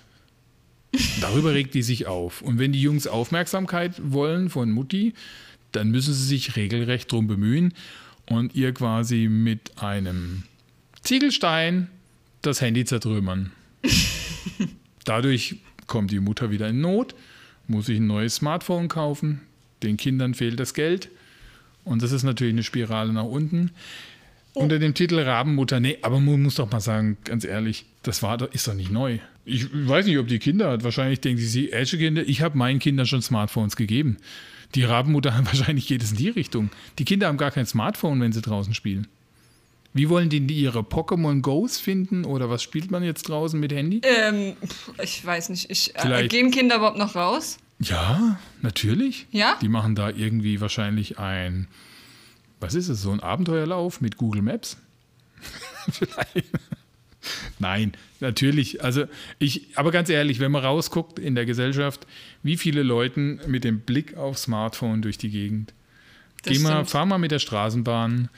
Darüber 1.21 1.53
regt 1.53 1.73
die 1.73 1.81
sich 1.81 2.07
auf. 2.07 2.41
Und 2.41 2.59
wenn 2.59 2.73
die 2.73 2.81
Jungs 2.81 3.07
Aufmerksamkeit 3.07 4.01
wollen 4.03 4.49
von 4.49 4.71
Mutti, 4.71 5.13
dann 5.71 5.91
müssen 5.91 6.13
sie 6.13 6.25
sich 6.25 6.55
regelrecht 6.57 7.11
darum 7.11 7.27
bemühen 7.27 7.73
und 8.27 8.53
ihr 8.53 8.73
quasi 8.73 9.29
mit 9.29 9.81
einem 9.81 10.43
Ziegelstein 11.03 11.87
das 12.41 12.59
Handy 12.59 12.83
zertrümmern. 12.83 13.51
Dadurch 15.05 15.57
kommt 15.87 16.11
die 16.11 16.19
Mutter 16.19 16.51
wieder 16.51 16.67
in 16.67 16.81
Not, 16.81 17.15
muss 17.67 17.85
sich 17.85 17.99
ein 17.99 18.07
neues 18.07 18.35
Smartphone 18.35 18.89
kaufen, 18.89 19.41
den 19.83 19.95
Kindern 19.95 20.33
fehlt 20.33 20.59
das 20.59 20.73
Geld 20.73 21.09
und 21.85 22.01
das 22.01 22.11
ist 22.11 22.23
natürlich 22.23 22.53
eine 22.53 22.63
Spirale 22.63 23.13
nach 23.13 23.23
unten. 23.23 23.71
Oh. 24.53 24.62
Unter 24.62 24.79
dem 24.79 24.93
Titel 24.93 25.19
Rabenmutter, 25.19 25.79
nee, 25.79 25.99
aber 26.01 26.19
man 26.19 26.41
muss 26.41 26.55
doch 26.55 26.71
mal 26.71 26.79
sagen, 26.79 27.17
ganz 27.23 27.45
ehrlich, 27.45 27.85
das 28.03 28.23
war, 28.23 28.51
ist 28.53 28.67
doch 28.67 28.73
nicht 28.73 28.91
neu. 28.91 29.19
Ich 29.45 29.67
weiß 29.71 30.05
nicht, 30.05 30.17
ob 30.17 30.27
die 30.27 30.39
Kinder 30.39 30.71
hat. 30.71 30.83
Wahrscheinlich 30.83 31.21
denken 31.21 31.41
sie, 31.41 31.71
ältere 31.71 31.99
Kinder, 31.99 32.23
ich 32.25 32.41
habe 32.41 32.57
meinen 32.57 32.79
Kindern 32.79 33.05
schon 33.05 33.21
Smartphones 33.21 33.75
gegeben. 33.75 34.17
Die 34.75 34.83
Rabenmutter 34.83 35.39
wahrscheinlich 35.43 35.88
geht 35.88 36.03
es 36.03 36.12
in 36.12 36.17
die 36.17 36.29
Richtung. 36.29 36.69
Die 36.97 37.05
Kinder 37.05 37.27
haben 37.27 37.38
gar 37.38 37.51
kein 37.51 37.65
Smartphone, 37.65 38.19
wenn 38.21 38.31
sie 38.31 38.41
draußen 38.41 38.73
spielen. 38.73 39.07
Wie 39.93 40.07
wollen 40.09 40.29
die 40.29 40.39
ihre 40.39 40.81
Pokémon 40.81 41.41
Go's 41.41 41.79
finden 41.79 42.23
oder 42.23 42.49
was 42.49 42.62
spielt 42.62 42.91
man 42.91 43.03
jetzt 43.03 43.23
draußen 43.23 43.59
mit 43.59 43.73
Handy? 43.73 44.01
Ähm, 44.03 44.53
ich 45.01 45.25
weiß 45.25 45.49
nicht. 45.49 45.71
Ich, 45.71 45.95
äh, 45.95 46.27
gehen 46.27 46.51
Kinder 46.51 46.75
überhaupt 46.75 46.99
noch 46.99 47.15
raus? 47.15 47.57
Ja, 47.79 48.39
natürlich. 48.62 49.25
Ja? 49.31 49.57
Die 49.62 49.69
machen 49.69 49.95
da 49.95 50.09
irgendwie 50.09 50.62
wahrscheinlich 50.62 51.17
ein, 51.17 51.67
was 52.59 52.75
ist 52.75 52.89
es, 52.89 53.01
so 53.01 53.11
ein 53.11 53.19
Abenteuerlauf 53.19 54.01
mit 54.01 54.17
Google 54.17 54.41
Maps? 54.41 54.77
Vielleicht. 55.91 56.49
Nein, 57.59 57.93
natürlich. 58.19 58.83
Also 58.83 59.05
ich, 59.37 59.77
aber 59.77 59.91
ganz 59.91 60.09
ehrlich, 60.09 60.39
wenn 60.39 60.51
man 60.51 60.63
rausguckt 60.63 61.19
in 61.19 61.35
der 61.35 61.45
Gesellschaft, 61.45 62.07
wie 62.43 62.57
viele 62.57 62.83
Leute 62.83 63.19
mit 63.47 63.63
dem 63.63 63.81
Blick 63.81 64.15
auf 64.15 64.37
Smartphone 64.37 65.01
durch 65.01 65.17
die 65.17 65.29
Gegend. 65.29 65.73
Das 66.43 66.53
Geh 66.53 66.59
mal, 66.59 66.85
fahr 66.85 67.05
mal 67.05 67.17
mit 67.17 67.31
der 67.31 67.39
Straßenbahn 67.39 68.29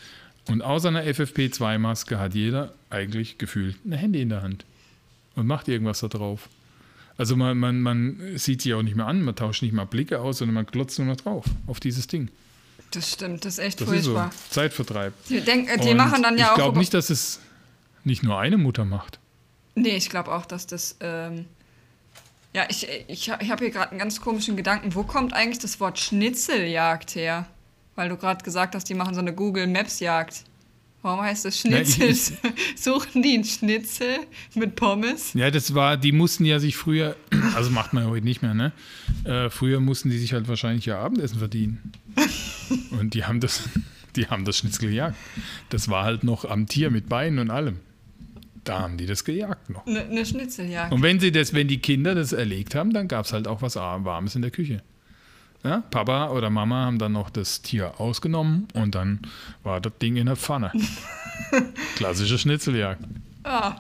und 0.48 0.62
außer 0.64 0.88
einer 0.88 1.04
FFP2-Maske 1.04 2.18
hat 2.18 2.34
jeder 2.34 2.74
eigentlich 2.90 3.38
gefühlt 3.38 3.76
ein 3.86 3.92
Handy 3.92 4.22
in 4.22 4.30
der 4.30 4.42
Hand 4.42 4.66
und 5.36 5.46
macht 5.46 5.68
irgendwas 5.68 6.00
da 6.00 6.08
drauf. 6.08 6.50
Also 7.18 7.36
man, 7.36 7.58
man, 7.58 7.82
man 7.82 8.38
sieht 8.38 8.64
sich 8.64 8.74
auch 8.74 8.82
nicht 8.82 8.96
mehr 8.96 9.06
an, 9.06 9.22
man 9.22 9.36
tauscht 9.36 9.62
nicht 9.62 9.74
mal 9.74 9.86
Blicke 9.86 10.20
aus, 10.20 10.40
sondern 10.40 10.56
man 10.56 10.66
glotzt 10.66 10.98
nur 10.98 11.08
noch 11.08 11.18
drauf, 11.18 11.46
auf 11.68 11.80
dieses 11.80 12.08
Ding. 12.08 12.30
Das 12.92 13.10
stimmt, 13.10 13.46
das 13.46 13.54
ist 13.54 13.60
echt 13.60 13.82
das 13.82 13.88
furchtbar. 13.88 14.30
Ist 14.30 14.50
so. 14.50 14.54
Zeitvertreib. 14.54 15.14
Die, 15.30 15.42
denk, 15.42 15.82
die 15.82 15.94
machen 15.94 16.22
dann 16.24 16.38
ja 16.38 16.46
ich 16.46 16.46
auch. 16.48 16.58
Ich 16.58 16.64
glaube 16.64 16.78
nicht, 16.78 16.94
dass 16.94 17.10
es 17.10 17.40
nicht 18.04 18.24
nur 18.24 18.38
eine 18.38 18.58
Mutter 18.58 18.86
macht. 18.86 19.20
Nee, 19.76 19.96
ich 19.96 20.10
glaube 20.10 20.32
auch, 20.32 20.46
dass 20.46 20.68
das. 20.68 20.98
Ähm 21.00 21.46
ja, 22.54 22.66
ich, 22.70 22.86
ich, 23.08 23.32
ich 23.40 23.50
habe 23.50 23.64
hier 23.64 23.72
gerade 23.72 23.92
einen 23.92 24.00
ganz 24.00 24.20
komischen 24.20 24.58
Gedanken. 24.58 24.94
Wo 24.94 25.04
kommt 25.04 25.34
eigentlich 25.34 25.60
das 25.60 25.80
Wort 25.80 26.00
Schnitzeljagd 26.00 27.16
her? 27.16 27.48
Weil 27.96 28.10
du 28.10 28.18
gerade 28.18 28.44
gesagt 28.44 28.76
hast, 28.76 28.90
die 28.90 28.94
machen 28.94 29.14
so 29.14 29.22
eine 29.22 29.34
Google 29.34 29.68
Maps 29.68 30.02
Jagd. 30.02 30.44
Warum 31.02 31.22
heißt 31.22 31.46
das 31.46 31.58
Schnitzel? 31.60 32.06
Ja, 32.06 32.12
ich, 32.12 32.34
Suchen 32.76 33.24
die 33.24 33.36
einen 33.36 33.44
Schnitzel 33.44 34.20
mit 34.54 34.76
Pommes? 34.76 35.34
Ja, 35.34 35.50
das 35.50 35.74
war, 35.74 35.98
die 35.98 36.12
mussten 36.12 36.46
ja 36.46 36.60
sich 36.60 36.76
früher, 36.76 37.16
also 37.56 37.72
macht 37.72 37.94
man 37.94 38.04
ja 38.04 38.10
heute 38.10 38.26
nicht 38.26 38.42
mehr, 38.42 38.54
ne? 38.54 38.72
Äh, 39.24 39.50
früher 39.50 39.80
mussten 39.80 40.10
die 40.10 40.20
sich 40.20 40.34
halt 40.34 40.48
wahrscheinlich 40.48 40.86
ihr 40.88 40.98
Abendessen 40.98 41.40
verdienen. 41.40 41.94
Und 42.92 43.14
die 43.14 43.26
haben 43.26 43.40
das, 43.40 43.64
die 44.16 44.28
haben 44.28 44.46
das 44.46 44.58
Schnitzel 44.58 44.90
gejagt. 44.90 45.16
Das 45.70 45.90
war 45.90 46.04
halt 46.04 46.24
noch 46.24 46.46
am 46.46 46.68
Tier 46.68 46.92
mit 46.92 47.10
Beinen 47.10 47.40
und 47.40 47.50
allem. 47.50 47.80
Da 48.64 48.82
haben 48.82 48.98
die 48.98 49.08
das 49.08 49.24
gejagt 49.24 49.70
noch. 49.70 49.88
Eine 49.88 50.06
ne 50.06 50.26
Schnitzeljagd. 50.26 50.94
Und 50.94 51.02
wenn 51.02 51.20
sie 51.20 51.32
das, 51.32 51.54
wenn 51.54 51.68
die 51.68 51.80
Kinder 51.80 52.14
das 52.14 52.32
erlegt 52.32 52.76
haben, 52.76 52.94
dann 52.94 53.08
gab 53.08 53.26
es 53.26 53.34
halt 53.34 53.48
auch 53.48 53.62
was 53.62 53.76
Warmes 53.76 54.36
in 54.36 54.44
der 54.44 54.52
Küche. 54.52 54.84
Ja, 55.64 55.84
Papa 55.92 56.30
oder 56.30 56.50
Mama 56.50 56.86
haben 56.86 56.98
dann 56.98 57.12
noch 57.12 57.30
das 57.30 57.62
Tier 57.62 58.00
ausgenommen 58.00 58.68
und 58.74 58.96
dann 58.96 59.20
war 59.64 59.80
das 59.80 59.94
Ding 60.02 60.16
in 60.16 60.26
der 60.26 60.36
Pfanne. 60.36 60.72
Klassische 61.96 62.40
Schnitzeljagd. 62.40 63.04
Ah. 63.44 63.76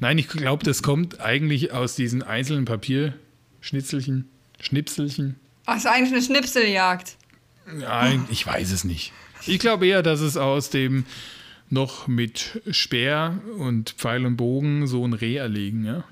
Nein, 0.00 0.18
ich 0.18 0.26
glaube, 0.26 0.64
das 0.64 0.82
kommt 0.82 1.20
eigentlich 1.20 1.72
aus 1.72 1.94
diesen 1.94 2.24
einzelnen 2.24 2.64
Papierschnitzelchen, 2.64 4.28
Schnipselchen. 4.60 5.36
Ach, 5.66 5.76
ist 5.76 5.86
eigentlich 5.86 6.12
eine 6.12 6.22
Schnipseljagd. 6.22 7.16
Nein, 7.66 8.26
ich 8.30 8.46
weiß 8.46 8.72
es 8.72 8.84
nicht. 8.84 9.12
Ich 9.46 9.58
glaube 9.58 9.86
eher, 9.86 10.02
dass 10.02 10.20
es 10.20 10.36
aus 10.36 10.70
dem 10.70 11.04
noch 11.70 12.06
mit 12.06 12.60
Speer 12.70 13.40
und 13.58 13.90
Pfeil 13.90 14.26
und 14.26 14.36
Bogen 14.36 14.86
so 14.86 15.04
ein 15.06 15.14
Reh 15.14 15.36
erlegen, 15.36 15.84
ja? 15.84 16.04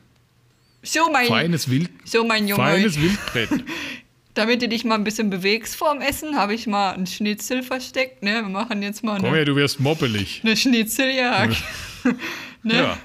So 0.82 1.10
mein, 1.12 1.26
feines 1.26 1.70
Wild, 1.70 1.90
so 2.04 2.24
mein 2.24 2.48
Junge. 2.48 2.62
Feines 2.62 3.00
Wildbrett. 3.00 3.50
Damit 4.34 4.62
du 4.62 4.68
dich 4.68 4.84
mal 4.84 4.94
ein 4.94 5.04
bisschen 5.04 5.28
bewegst 5.28 5.76
vorm 5.76 6.00
Essen, 6.00 6.36
habe 6.36 6.54
ich 6.54 6.66
mal 6.66 6.92
einen 6.92 7.06
Schnitzel 7.06 7.62
versteckt. 7.62 8.22
Ne? 8.22 8.36
Wir 8.36 8.42
machen 8.48 8.80
jetzt 8.80 9.04
mal 9.04 9.16
eine, 9.16 9.24
Komm 9.24 9.34
her, 9.34 9.44
du 9.44 9.56
wirst 9.56 9.80
moppelig. 9.80 10.40
Eine 10.42 10.56
Schnitzeljagd. 10.56 11.62
ne? 12.62 12.74
Ja. 12.74 12.98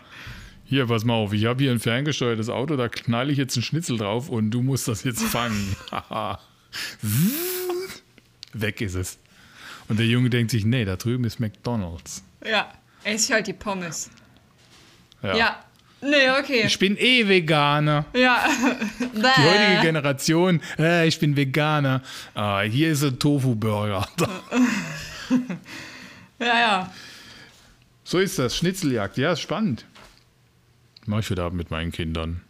Hier, 0.67 0.87
pass 0.87 1.03
mal 1.03 1.13
auf, 1.13 1.33
ich 1.33 1.45
habe 1.45 1.61
hier 1.61 1.71
ein 1.71 1.79
ferngesteuertes 1.79 2.49
Auto, 2.49 2.75
da 2.75 2.89
knall 2.89 3.29
ich 3.29 3.37
jetzt 3.37 3.55
einen 3.55 3.63
Schnitzel 3.63 3.97
drauf 3.97 4.29
und 4.29 4.49
du 4.49 4.63
musst 4.63 4.87
das 4.87 5.03
jetzt 5.03 5.21
fangen. 5.21 5.75
Weg 8.61 8.81
ist 8.81 8.95
es. 8.95 9.17
Und 9.87 9.99
der 9.99 10.05
Junge 10.05 10.29
denkt 10.29 10.51
sich, 10.51 10.65
nee, 10.65 10.85
da 10.85 10.95
drüben 10.95 11.25
ist 11.25 11.39
McDonalds. 11.39 12.23
Ja, 12.43 12.71
esse 13.03 13.33
halt 13.33 13.47
die 13.47 13.53
Pommes. 13.53 14.09
Ja. 15.21 15.35
ja. 15.35 15.65
Nee, 16.01 16.29
okay. 16.39 16.63
Ich 16.65 16.77
bin 16.77 16.97
eh 16.97 17.27
Veganer. 17.27 18.05
Ja. 18.13 18.45
Die 18.99 19.21
heutige 19.21 19.81
Generation, 19.81 20.61
äh, 20.77 21.07
ich 21.07 21.19
bin 21.19 21.35
Veganer. 21.35 22.03
Ah, 22.35 22.61
hier 22.61 22.91
ist 22.91 23.03
ein 23.03 23.17
Tofu-Burger. 23.17 24.07
ja, 26.39 26.45
ja. 26.45 26.93
So 28.03 28.19
ist 28.19 28.37
das. 28.37 28.55
Schnitzeljagd. 28.55 29.17
Ja, 29.17 29.31
ist 29.31 29.39
spannend. 29.39 29.85
Mach 31.07 31.19
ich 31.19 31.29
heute 31.29 31.43
Abend 31.43 31.57
mit 31.57 31.71
meinen 31.71 31.91
Kindern. 31.91 32.41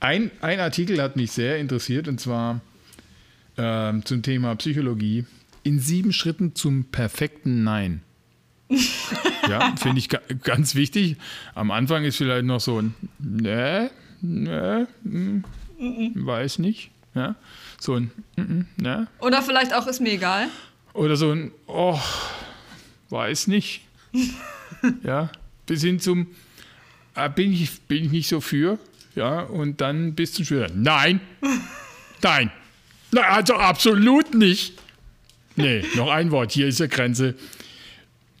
Ein, 0.00 0.32
ein 0.40 0.58
Artikel 0.58 1.00
hat 1.00 1.14
mich 1.14 1.30
sehr 1.30 1.58
interessiert 1.58 2.08
und 2.08 2.20
zwar 2.20 2.60
äh, 3.56 3.92
zum 4.04 4.22
Thema 4.22 4.54
Psychologie. 4.56 5.24
In 5.62 5.78
sieben 5.78 6.12
Schritten 6.12 6.54
zum 6.54 6.84
perfekten 6.84 7.62
Nein. 7.62 8.02
ja, 9.48 9.74
finde 9.76 9.98
ich 9.98 10.08
ganz 10.42 10.74
wichtig. 10.74 11.16
Am 11.54 11.70
Anfang 11.70 12.04
ist 12.04 12.16
vielleicht 12.16 12.46
noch 12.46 12.60
so 12.60 12.80
ein 12.80 12.94
ne, 13.18 13.90
ne, 14.20 14.88
mm, 15.04 15.42
weiß 16.14 16.58
nicht. 16.58 16.90
Ja, 17.14 17.34
so 17.78 17.94
ein 17.94 18.10
mm, 18.36 18.62
ne. 18.76 19.08
Oder 19.20 19.42
vielleicht 19.42 19.74
auch 19.74 19.86
ist 19.86 20.00
mir 20.00 20.12
egal. 20.12 20.48
Oder 20.94 21.16
so 21.16 21.30
ein 21.30 21.52
oh, 21.66 22.00
weiß 23.10 23.48
nicht. 23.48 23.82
ja, 25.02 25.30
bis 25.66 25.82
hin 25.82 26.00
zum 26.00 26.28
äh, 27.14 27.28
bin, 27.28 27.52
ich, 27.52 27.82
bin 27.82 28.06
ich 28.06 28.10
nicht 28.10 28.28
so 28.28 28.40
für. 28.40 28.78
Ja, 29.14 29.40
und 29.40 29.80
dann 29.80 30.14
bis 30.14 30.32
zum 30.32 30.44
Schüler. 30.44 30.70
Nein, 30.74 31.20
nein, 32.22 32.50
also 33.20 33.54
absolut 33.54 34.34
nicht. 34.34 34.78
Nee, 35.56 35.84
noch 35.96 36.10
ein 36.10 36.30
Wort. 36.30 36.52
Hier 36.52 36.66
ist 36.68 36.80
die 36.80 36.88
Grenze. 36.88 37.34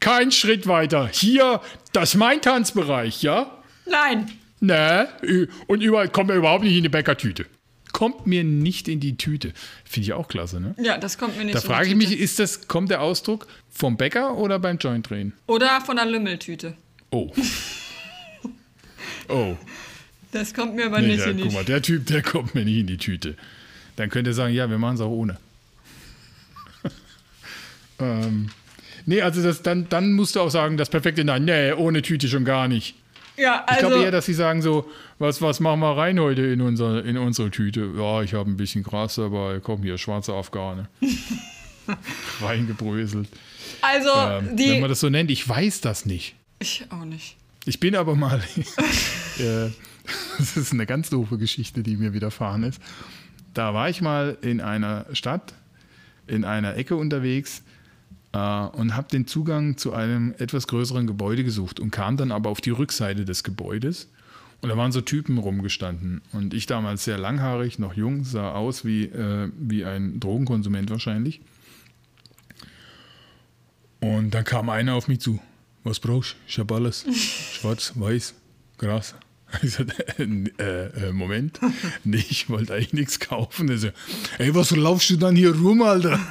Kein 0.00 0.32
Schritt 0.32 0.66
weiter. 0.66 1.08
Hier, 1.12 1.60
das 1.92 2.10
ist 2.10 2.14
mein 2.16 2.40
Tanzbereich, 2.40 3.22
ja? 3.22 3.58
Nein. 3.86 4.30
Nee, 4.60 5.04
und 5.66 5.80
überall 5.82 6.08
kommen 6.08 6.28
wir 6.28 6.36
überhaupt 6.36 6.64
nicht 6.64 6.76
in 6.76 6.82
die 6.84 6.88
Bäckertüte. 6.88 7.46
kommt 7.92 8.26
mir 8.26 8.42
nicht 8.44 8.88
in 8.88 9.00
die 9.00 9.16
Tüte. 9.16 9.52
Finde 9.84 10.04
ich 10.06 10.12
auch 10.14 10.28
klasse, 10.28 10.60
ne? 10.60 10.74
Ja, 10.78 10.96
das 10.98 11.18
kommt 11.18 11.36
mir 11.36 11.44
nicht 11.44 11.54
Da 11.54 11.58
in 11.58 11.62
die 11.62 11.68
frage 11.68 11.88
ich 11.88 11.94
mich, 11.96 12.08
Tüte. 12.08 12.22
ist 12.22 12.38
das, 12.38 12.66
kommt 12.68 12.90
der 12.90 13.00
Ausdruck 13.02 13.46
vom 13.70 13.96
Bäcker 13.96 14.36
oder 14.38 14.58
beim 14.58 14.78
Joint 14.78 15.10
drehen? 15.10 15.34
Oder 15.46 15.80
von 15.82 15.96
der 15.96 16.06
Lümmeltüte. 16.06 16.74
Oh. 17.10 17.30
Oh. 19.28 19.56
Das 20.32 20.52
kommt 20.52 20.74
mir 20.74 20.86
aber 20.86 21.00
Nee, 21.00 21.16
nicht 21.16 21.26
in 21.26 21.36
die 21.36 21.42
guck 21.44 21.52
mal, 21.52 21.64
der 21.64 21.80
Typ, 21.82 22.06
der 22.06 22.22
kommt 22.22 22.54
mir 22.54 22.64
nicht 22.64 22.78
in 22.78 22.86
die 22.86 22.96
Tüte. 22.98 23.36
Dann 24.02 24.10
könnt 24.10 24.26
ihr 24.26 24.34
sagen, 24.34 24.52
ja, 24.52 24.68
wir 24.68 24.78
machen 24.78 24.96
es 24.96 25.00
auch 25.00 25.10
ohne. 25.10 25.36
ähm, 28.00 28.48
nee, 29.06 29.22
also 29.22 29.40
das, 29.44 29.62
dann, 29.62 29.88
dann 29.90 30.14
musst 30.14 30.34
du 30.34 30.40
auch 30.40 30.50
sagen, 30.50 30.76
das 30.76 30.90
perfekte 30.90 31.22
Nein, 31.22 31.44
nee, 31.44 31.72
ohne 31.72 32.02
Tüte 32.02 32.26
schon 32.26 32.44
gar 32.44 32.66
nicht. 32.66 32.96
Ja, 33.36 33.64
Ich 33.64 33.74
also. 33.76 33.86
glaube 33.86 34.02
eher, 34.02 34.10
dass 34.10 34.26
sie 34.26 34.34
sagen 34.34 34.60
so, 34.60 34.90
was, 35.20 35.40
was 35.40 35.60
machen 35.60 35.78
wir 35.78 35.96
rein 35.96 36.18
heute 36.18 36.42
in, 36.42 36.60
unser, 36.62 37.04
in 37.04 37.16
unsere 37.16 37.52
Tüte? 37.52 37.92
Ja, 37.96 38.22
ich 38.22 38.34
habe 38.34 38.50
ein 38.50 38.56
bisschen 38.56 38.82
Gras 38.82 39.14
dabei, 39.14 39.60
komm 39.62 39.84
hier, 39.84 39.96
schwarze 39.98 40.32
Afghane. 40.34 40.88
Reingebröselt. 42.40 43.28
also, 43.82 44.10
Ähm, 44.10 44.56
die. 44.56 44.68
wenn 44.68 44.80
man 44.80 44.90
das 44.90 44.98
so 44.98 45.10
nennt, 45.10 45.30
ich 45.30 45.48
weiß 45.48 45.80
das 45.80 46.06
nicht. 46.06 46.34
ich 46.58 46.86
auch 46.90 47.04
nicht. 47.04 47.36
Ich 47.66 47.78
bin 47.78 47.94
aber 47.94 48.16
mal, 48.16 48.42
äh, 49.38 49.70
das 50.38 50.56
ist 50.56 50.72
eine 50.72 50.86
ganz 50.86 51.08
doofe 51.08 51.38
Geschichte, 51.38 51.84
die 51.84 51.96
mir 51.96 52.12
widerfahren 52.12 52.64
ist. 52.64 52.80
Da 53.54 53.74
war 53.74 53.88
ich 53.88 54.00
mal 54.00 54.38
in 54.40 54.60
einer 54.60 55.06
Stadt, 55.12 55.54
in 56.26 56.44
einer 56.44 56.76
Ecke 56.76 56.96
unterwegs 56.96 57.62
äh, 58.32 58.38
und 58.38 58.96
habe 58.96 59.08
den 59.08 59.26
Zugang 59.26 59.76
zu 59.76 59.92
einem 59.92 60.34
etwas 60.38 60.66
größeren 60.66 61.06
Gebäude 61.06 61.44
gesucht 61.44 61.80
und 61.80 61.90
kam 61.90 62.16
dann 62.16 62.32
aber 62.32 62.50
auf 62.50 62.60
die 62.60 62.70
Rückseite 62.70 63.24
des 63.24 63.44
Gebäudes. 63.44 64.08
Und 64.62 64.68
da 64.68 64.76
waren 64.76 64.92
so 64.92 65.00
Typen 65.00 65.38
rumgestanden. 65.38 66.22
Und 66.32 66.54
ich 66.54 66.66
damals 66.66 67.04
sehr 67.04 67.18
langhaarig, 67.18 67.80
noch 67.80 67.94
jung, 67.94 68.22
sah 68.24 68.52
aus 68.52 68.84
wie, 68.84 69.06
äh, 69.06 69.50
wie 69.58 69.84
ein 69.84 70.20
Drogenkonsument 70.20 70.88
wahrscheinlich. 70.88 71.40
Und 74.00 74.30
dann 74.30 74.44
kam 74.44 74.68
einer 74.68 74.94
auf 74.94 75.08
mich 75.08 75.20
zu. 75.20 75.40
Was 75.84 75.98
brauchst 75.98 76.32
du? 76.32 76.36
Ich 76.46 76.58
hab 76.60 76.70
alles. 76.70 77.04
Schwarz, 77.12 77.92
weiß, 77.96 78.34
Gras. 78.78 79.16
Ich 79.62 79.72
sagte, 79.72 80.18
äh, 80.18 81.08
äh, 81.08 81.12
Moment. 81.12 81.60
Nee, 82.04 82.24
ich 82.28 82.48
wollte 82.48 82.74
eigentlich 82.74 82.92
nichts 82.94 83.20
kaufen. 83.20 83.68
Er 83.68 83.78
so, 83.78 83.88
ey, 84.38 84.54
was 84.54 84.70
laufst 84.70 85.10
du 85.10 85.16
dann 85.16 85.36
hier 85.36 85.54
rum, 85.54 85.82
Alter? 85.82 86.18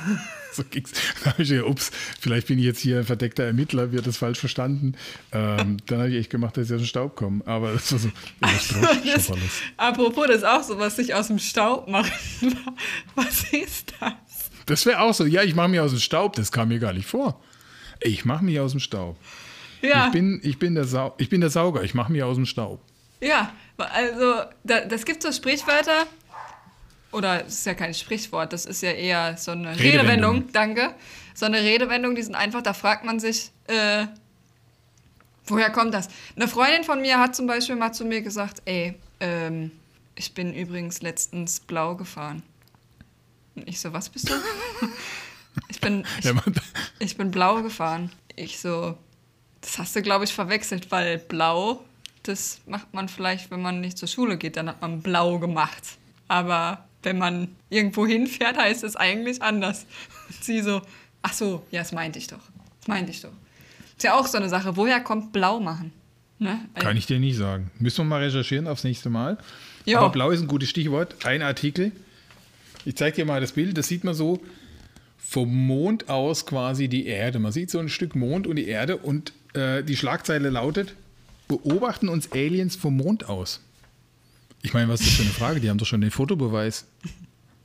So 0.53 0.63
ging's. 0.69 0.91
Da 1.23 1.31
habe 1.31 1.43
ich 1.43 1.49
gedacht, 1.49 1.65
ups, 1.69 1.91
vielleicht 2.19 2.47
bin 2.47 2.60
ich 2.60 2.65
jetzt 2.65 2.81
hier 2.81 2.97
ein 2.99 3.05
verdeckter 3.05 3.45
Ermittler, 3.45 3.93
wird 3.93 4.05
das 4.05 4.17
falsch 4.17 4.38
verstanden. 4.38 4.95
Ähm, 5.31 5.77
dann 5.86 5.99
habe 5.99 6.10
ich 6.10 6.17
echt 6.17 6.29
gemacht, 6.29 6.57
dass 6.57 6.67
ich 6.67 6.73
aus 6.73 6.81
dem 6.81 6.88
Staub 6.88 7.15
komme. 7.15 7.41
Aber 7.47 7.71
das 7.71 7.89
war 7.93 7.99
so? 7.99 8.10
Ich 9.05 9.13
Das, 9.13 9.31
alles. 9.31 9.62
apropos, 9.77 10.27
das 10.27 10.36
ist 10.39 10.43
auch 10.43 10.62
so, 10.63 10.77
was 10.77 10.97
sich 10.97 11.13
aus 11.13 11.27
dem 11.27 11.39
Staub 11.39 11.88
macht. 11.88 12.12
Was 13.15 13.45
ist 13.53 13.93
das? 14.01 14.12
Das 14.65 14.86
wäre 14.86 14.99
auch 14.99 15.13
so, 15.13 15.25
ja, 15.25 15.41
ich 15.41 15.55
mache 15.55 15.69
mich 15.69 15.79
aus 15.79 15.91
dem 15.91 16.01
Staub. 16.01 16.36
Das 16.36 16.51
kam 16.51 16.67
mir 16.67 16.79
gar 16.79 16.91
nicht 16.91 17.07
vor. 17.07 17.39
Ich 18.01 18.25
mache 18.25 18.43
mich 18.43 18.60
aus 18.60 18.71
dem 18.71 18.81
Staub. 18.81 19.17
Ja, 19.81 20.07
Ich, 20.07 20.12
bin, 20.12 20.41
ich, 20.43 20.60
bin 20.60 20.75
der 20.75 20.84
Sau 20.84 21.15
ich 21.17 21.29
bin 21.29 21.39
der 21.39 21.49
Sauger, 21.49 21.81
ich 21.84 21.93
mache 21.93 22.12
mich 22.12 22.23
aus 22.23 22.36
dem 22.36 22.45
Staub. 22.45 22.81
Ja, 23.21 23.53
also 23.77 24.43
da, 24.63 24.81
das 24.81 25.05
gibt 25.05 25.23
so 25.23 25.31
Sprichwörter, 25.31 26.07
oder 27.12 27.45
es 27.45 27.55
ist 27.55 27.65
ja 27.65 27.73
kein 27.73 27.93
Sprichwort, 27.93 28.53
das 28.53 28.65
ist 28.65 28.81
ja 28.81 28.91
eher 28.91 29.38
so 29.38 29.51
eine 29.51 29.77
Redewendung. 29.77 30.36
Redewendung, 30.38 30.51
danke. 30.51 30.95
So 31.34 31.45
eine 31.45 31.62
Redewendung, 31.62 32.15
die 32.15 32.21
sind 32.21 32.36
einfach, 32.36 32.62
da 32.62 32.73
fragt 32.73 33.03
man 33.03 33.19
sich, 33.19 33.51
äh, 33.67 34.05
woher 35.45 35.69
kommt 35.71 35.93
das? 35.93 36.10
Eine 36.36 36.47
Freundin 36.47 36.84
von 36.84 37.01
mir 37.01 37.19
hat 37.19 37.36
zum 37.36 37.47
Beispiel 37.47 37.75
mal 37.75 37.93
zu 37.93 38.05
mir 38.05 38.21
gesagt, 38.21 38.62
ey, 38.65 38.95
ähm, 39.19 39.71
ich 40.15 40.34
bin 40.34 40.53
übrigens 40.53 41.01
letztens 41.01 41.60
blau 41.60 41.95
gefahren. 41.95 42.43
Und 43.55 43.67
ich 43.67 43.79
so, 43.79 43.91
was 43.91 44.10
bist 44.10 44.29
du? 44.29 44.34
ich 45.67 45.81
bin, 45.81 46.05
ich, 46.19 46.31
ich 46.99 47.17
bin 47.17 47.31
blau 47.31 47.62
gefahren. 47.62 48.12
Ich 48.36 48.60
so, 48.60 48.97
das 49.60 49.77
hast 49.77 49.95
du, 49.95 50.01
glaube 50.01 50.23
ich, 50.23 50.34
verwechselt, 50.34 50.91
weil 50.91 51.17
blau, 51.17 51.84
das 52.23 52.62
macht 52.65 52.93
man 52.93 53.10
vielleicht, 53.10 53.51
wenn 53.51 53.62
man 53.62 53.81
nicht 53.81 53.97
zur 53.97 54.07
Schule 54.07 54.38
geht, 54.38 54.57
dann 54.57 54.69
hat 54.69 54.81
man 54.81 55.01
blau 55.01 55.39
gemacht. 55.39 55.97
Aber 56.27 56.86
wenn 57.03 57.17
man 57.17 57.49
irgendwo 57.69 58.05
hinfährt, 58.05 58.57
heißt 58.57 58.84
es 58.84 58.95
eigentlich 58.95 59.41
anders. 59.41 59.86
Und 60.27 60.36
sie 60.43 60.62
so, 60.62 60.81
ach 61.21 61.34
so, 61.34 61.65
ja, 61.71 61.81
das 61.81 61.91
meinte 61.91 62.19
ich 62.19 62.27
doch. 62.27 62.41
Das 62.79 62.88
meinte 62.88 63.12
ich 63.12 63.21
doch. 63.21 63.31
Ist 63.97 64.03
ja 64.03 64.13
auch 64.13 64.27
so 64.27 64.38
eine 64.38 64.49
Sache, 64.49 64.75
woher 64.77 65.01
kommt 65.01 65.31
blau 65.31 65.60
machen? 65.60 65.91
Ne? 66.39 66.60
kann 66.73 66.97
ich 66.97 67.05
dir 67.05 67.19
nicht 67.19 67.38
sagen. 67.38 67.69
Müssen 67.77 67.99
wir 67.99 68.05
mal 68.05 68.23
recherchieren 68.23 68.67
aufs 68.67 68.84
nächste 68.84 69.12
Mal. 69.12 69.38
Ja. 69.86 69.99
Aber 69.99 70.10
blau 70.10 70.31
ist 70.31 70.41
ein 70.41 70.47
gutes 70.47 70.69
Stichwort. 70.69 71.23
Ein 71.23 71.43
Artikel. 71.43 71.91
Ich 72.84 72.95
zeige 72.95 73.17
dir 73.17 73.25
mal 73.25 73.39
das 73.39 73.51
Bild. 73.51 73.77
Das 73.77 73.88
sieht 73.88 74.03
man 74.03 74.15
so 74.15 74.41
vom 75.19 75.53
Mond 75.67 76.10
aus 76.10 76.47
quasi 76.47 76.88
die 76.88 77.05
Erde. 77.05 77.38
Man 77.38 77.51
sieht 77.51 77.69
so 77.69 77.77
ein 77.77 77.89
Stück 77.89 78.15
Mond 78.15 78.47
und 78.47 78.55
die 78.55 78.67
Erde 78.67 78.97
und 78.97 79.34
äh, 79.53 79.84
die 79.84 79.95
Schlagzeile 79.95 80.49
lautet: 80.49 80.95
Beobachten 81.57 82.07
uns 82.09 82.31
Aliens 82.31 82.75
vom 82.75 82.97
Mond 82.97 83.27
aus. 83.27 83.59
Ich 84.61 84.73
meine, 84.73 84.87
was 84.89 85.01
ist 85.01 85.09
das 85.09 85.15
für 85.17 85.23
eine 85.23 85.31
Frage? 85.31 85.59
Die 85.59 85.69
haben 85.69 85.77
doch 85.77 85.85
schon 85.85 86.01
den 86.01 86.11
Fotobeweis. 86.11 86.85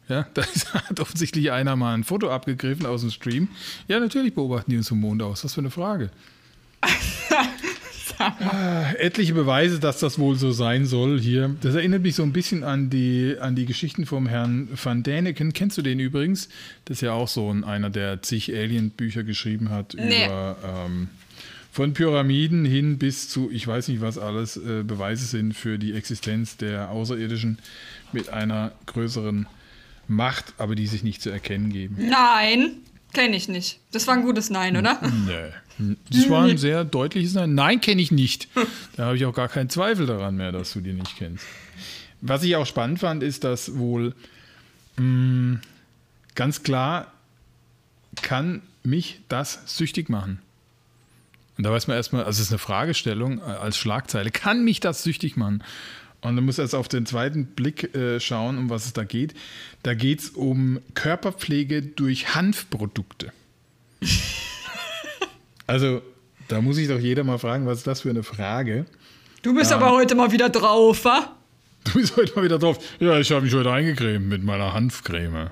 Ja, 0.08 0.26
da 0.34 0.42
hat 0.72 1.00
offensichtlich 1.00 1.50
einer 1.52 1.76
mal 1.76 1.94
ein 1.94 2.04
Foto 2.04 2.30
abgegriffen 2.30 2.86
aus 2.86 3.02
dem 3.02 3.10
Stream. 3.10 3.48
Ja, 3.88 4.00
natürlich 4.00 4.34
beobachten 4.34 4.70
die 4.70 4.76
uns 4.76 4.88
vom 4.88 5.00
Mond 5.00 5.22
aus. 5.22 5.44
Was 5.44 5.54
für 5.54 5.60
eine 5.60 5.70
Frage. 5.70 6.10
Ah, 8.18 8.92
etliche 8.98 9.34
Beweise, 9.34 9.78
dass 9.78 9.98
das 9.98 10.18
wohl 10.18 10.36
so 10.36 10.50
sein 10.50 10.86
soll 10.86 11.20
hier. 11.20 11.54
Das 11.60 11.74
erinnert 11.74 12.00
mich 12.00 12.14
so 12.14 12.22
ein 12.22 12.32
bisschen 12.32 12.64
an 12.64 12.88
die, 12.88 13.36
an 13.38 13.54
die 13.56 13.66
Geschichten 13.66 14.06
vom 14.06 14.26
Herrn 14.26 14.68
Van 14.82 15.02
Däniken. 15.02 15.52
Kennst 15.52 15.76
du 15.76 15.82
den 15.82 16.00
übrigens? 16.00 16.48
Das 16.86 16.96
ist 16.98 17.00
ja 17.02 17.12
auch 17.12 17.28
so 17.28 17.52
ein, 17.52 17.62
einer, 17.62 17.90
der 17.90 18.22
zig 18.22 18.54
Alien-Bücher 18.54 19.22
geschrieben 19.22 19.68
hat 19.68 19.94
Nee. 19.98 20.24
über 20.24 20.56
ähm, 20.64 21.08
von 21.76 21.92
Pyramiden 21.92 22.64
hin 22.64 22.96
bis 22.96 23.28
zu, 23.28 23.50
ich 23.52 23.66
weiß 23.66 23.88
nicht, 23.88 24.00
was 24.00 24.16
alles 24.16 24.56
äh, 24.56 24.82
Beweise 24.82 25.26
sind 25.26 25.52
für 25.52 25.78
die 25.78 25.92
Existenz 25.92 26.56
der 26.56 26.88
Außerirdischen 26.88 27.58
mit 28.12 28.30
einer 28.30 28.72
größeren 28.86 29.46
Macht, 30.08 30.54
aber 30.56 30.74
die 30.74 30.86
sich 30.86 31.02
nicht 31.02 31.20
zu 31.20 31.28
erkennen 31.28 31.68
geben. 31.68 31.96
Nein, 31.98 32.76
kenne 33.12 33.36
ich 33.36 33.48
nicht. 33.48 33.78
Das 33.92 34.06
war 34.06 34.14
ein 34.14 34.22
gutes 34.22 34.48
Nein, 34.48 34.78
oder? 34.78 34.98
Nee. 35.26 35.98
Das 36.10 36.30
war 36.30 36.46
ein 36.46 36.56
sehr 36.56 36.82
deutliches 36.82 37.34
Nein. 37.34 37.54
Nein, 37.54 37.82
kenne 37.82 38.00
ich 38.00 38.10
nicht. 38.10 38.48
Da 38.96 39.04
habe 39.04 39.18
ich 39.18 39.26
auch 39.26 39.34
gar 39.34 39.48
keinen 39.48 39.68
Zweifel 39.68 40.06
daran 40.06 40.34
mehr, 40.36 40.52
dass 40.52 40.72
du 40.72 40.80
die 40.80 40.94
nicht 40.94 41.18
kennst. 41.18 41.44
Was 42.22 42.42
ich 42.42 42.56
auch 42.56 42.64
spannend 42.64 43.00
fand, 43.00 43.22
ist, 43.22 43.44
dass 43.44 43.76
wohl 43.76 44.14
mh, 44.96 45.60
ganz 46.34 46.62
klar 46.62 47.12
kann 48.22 48.62
mich 48.82 49.20
das 49.28 49.60
süchtig 49.66 50.08
machen. 50.08 50.40
Und 51.56 51.64
da 51.64 51.70
weiß 51.70 51.86
man 51.86 51.96
erstmal, 51.96 52.24
also 52.24 52.40
es 52.40 52.46
ist 52.46 52.52
eine 52.52 52.58
Fragestellung 52.58 53.38
äh, 53.38 53.42
als 53.42 53.76
Schlagzeile, 53.76 54.30
kann 54.30 54.64
mich 54.64 54.80
das 54.80 55.02
süchtig 55.02 55.36
machen? 55.36 55.62
Und 56.20 56.36
dann 56.36 56.44
muss 56.44 56.58
erst 56.58 56.74
auf 56.74 56.88
den 56.88 57.06
zweiten 57.06 57.46
Blick 57.46 57.94
äh, 57.94 58.20
schauen, 58.20 58.58
um 58.58 58.70
was 58.70 58.86
es 58.86 58.92
da 58.92 59.04
geht. 59.04 59.34
Da 59.82 59.94
geht 59.94 60.20
es 60.20 60.30
um 60.30 60.80
Körperpflege 60.94 61.82
durch 61.82 62.34
Hanfprodukte. 62.34 63.32
Also, 65.68 66.00
da 66.46 66.60
muss 66.60 66.78
ich 66.78 66.86
doch 66.86 67.00
jeder 67.00 67.24
mal 67.24 67.38
fragen, 67.38 67.66
was 67.66 67.78
ist 67.78 67.88
das 67.88 68.02
für 68.02 68.10
eine 68.10 68.22
Frage? 68.22 68.86
Du 69.42 69.52
bist 69.52 69.72
aber 69.72 69.90
heute 69.90 70.14
mal 70.14 70.30
wieder 70.30 70.48
drauf, 70.48 71.04
wa? 71.04 71.34
Du 71.82 71.94
bist 71.94 72.16
heute 72.16 72.36
mal 72.36 72.44
wieder 72.44 72.60
drauf. 72.60 72.78
Ja, 73.00 73.18
ich 73.18 73.32
habe 73.32 73.42
mich 73.42 73.52
heute 73.52 73.72
eingecremt 73.72 74.28
mit 74.28 74.44
meiner 74.44 74.72
Hanfcreme. 74.72 75.50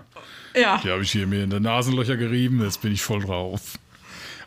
Ja. 0.57 0.81
Die 0.85 0.91
habe 0.91 1.03
ich 1.03 1.11
hier 1.11 1.27
mir 1.27 1.43
in 1.43 1.51
den 1.51 1.65
Nasenlöcher 1.65 2.17
gerieben, 2.17 2.63
jetzt 2.63 2.81
bin 2.81 2.93
ich 2.93 3.03
voll 3.03 3.25
drauf. 3.25 3.77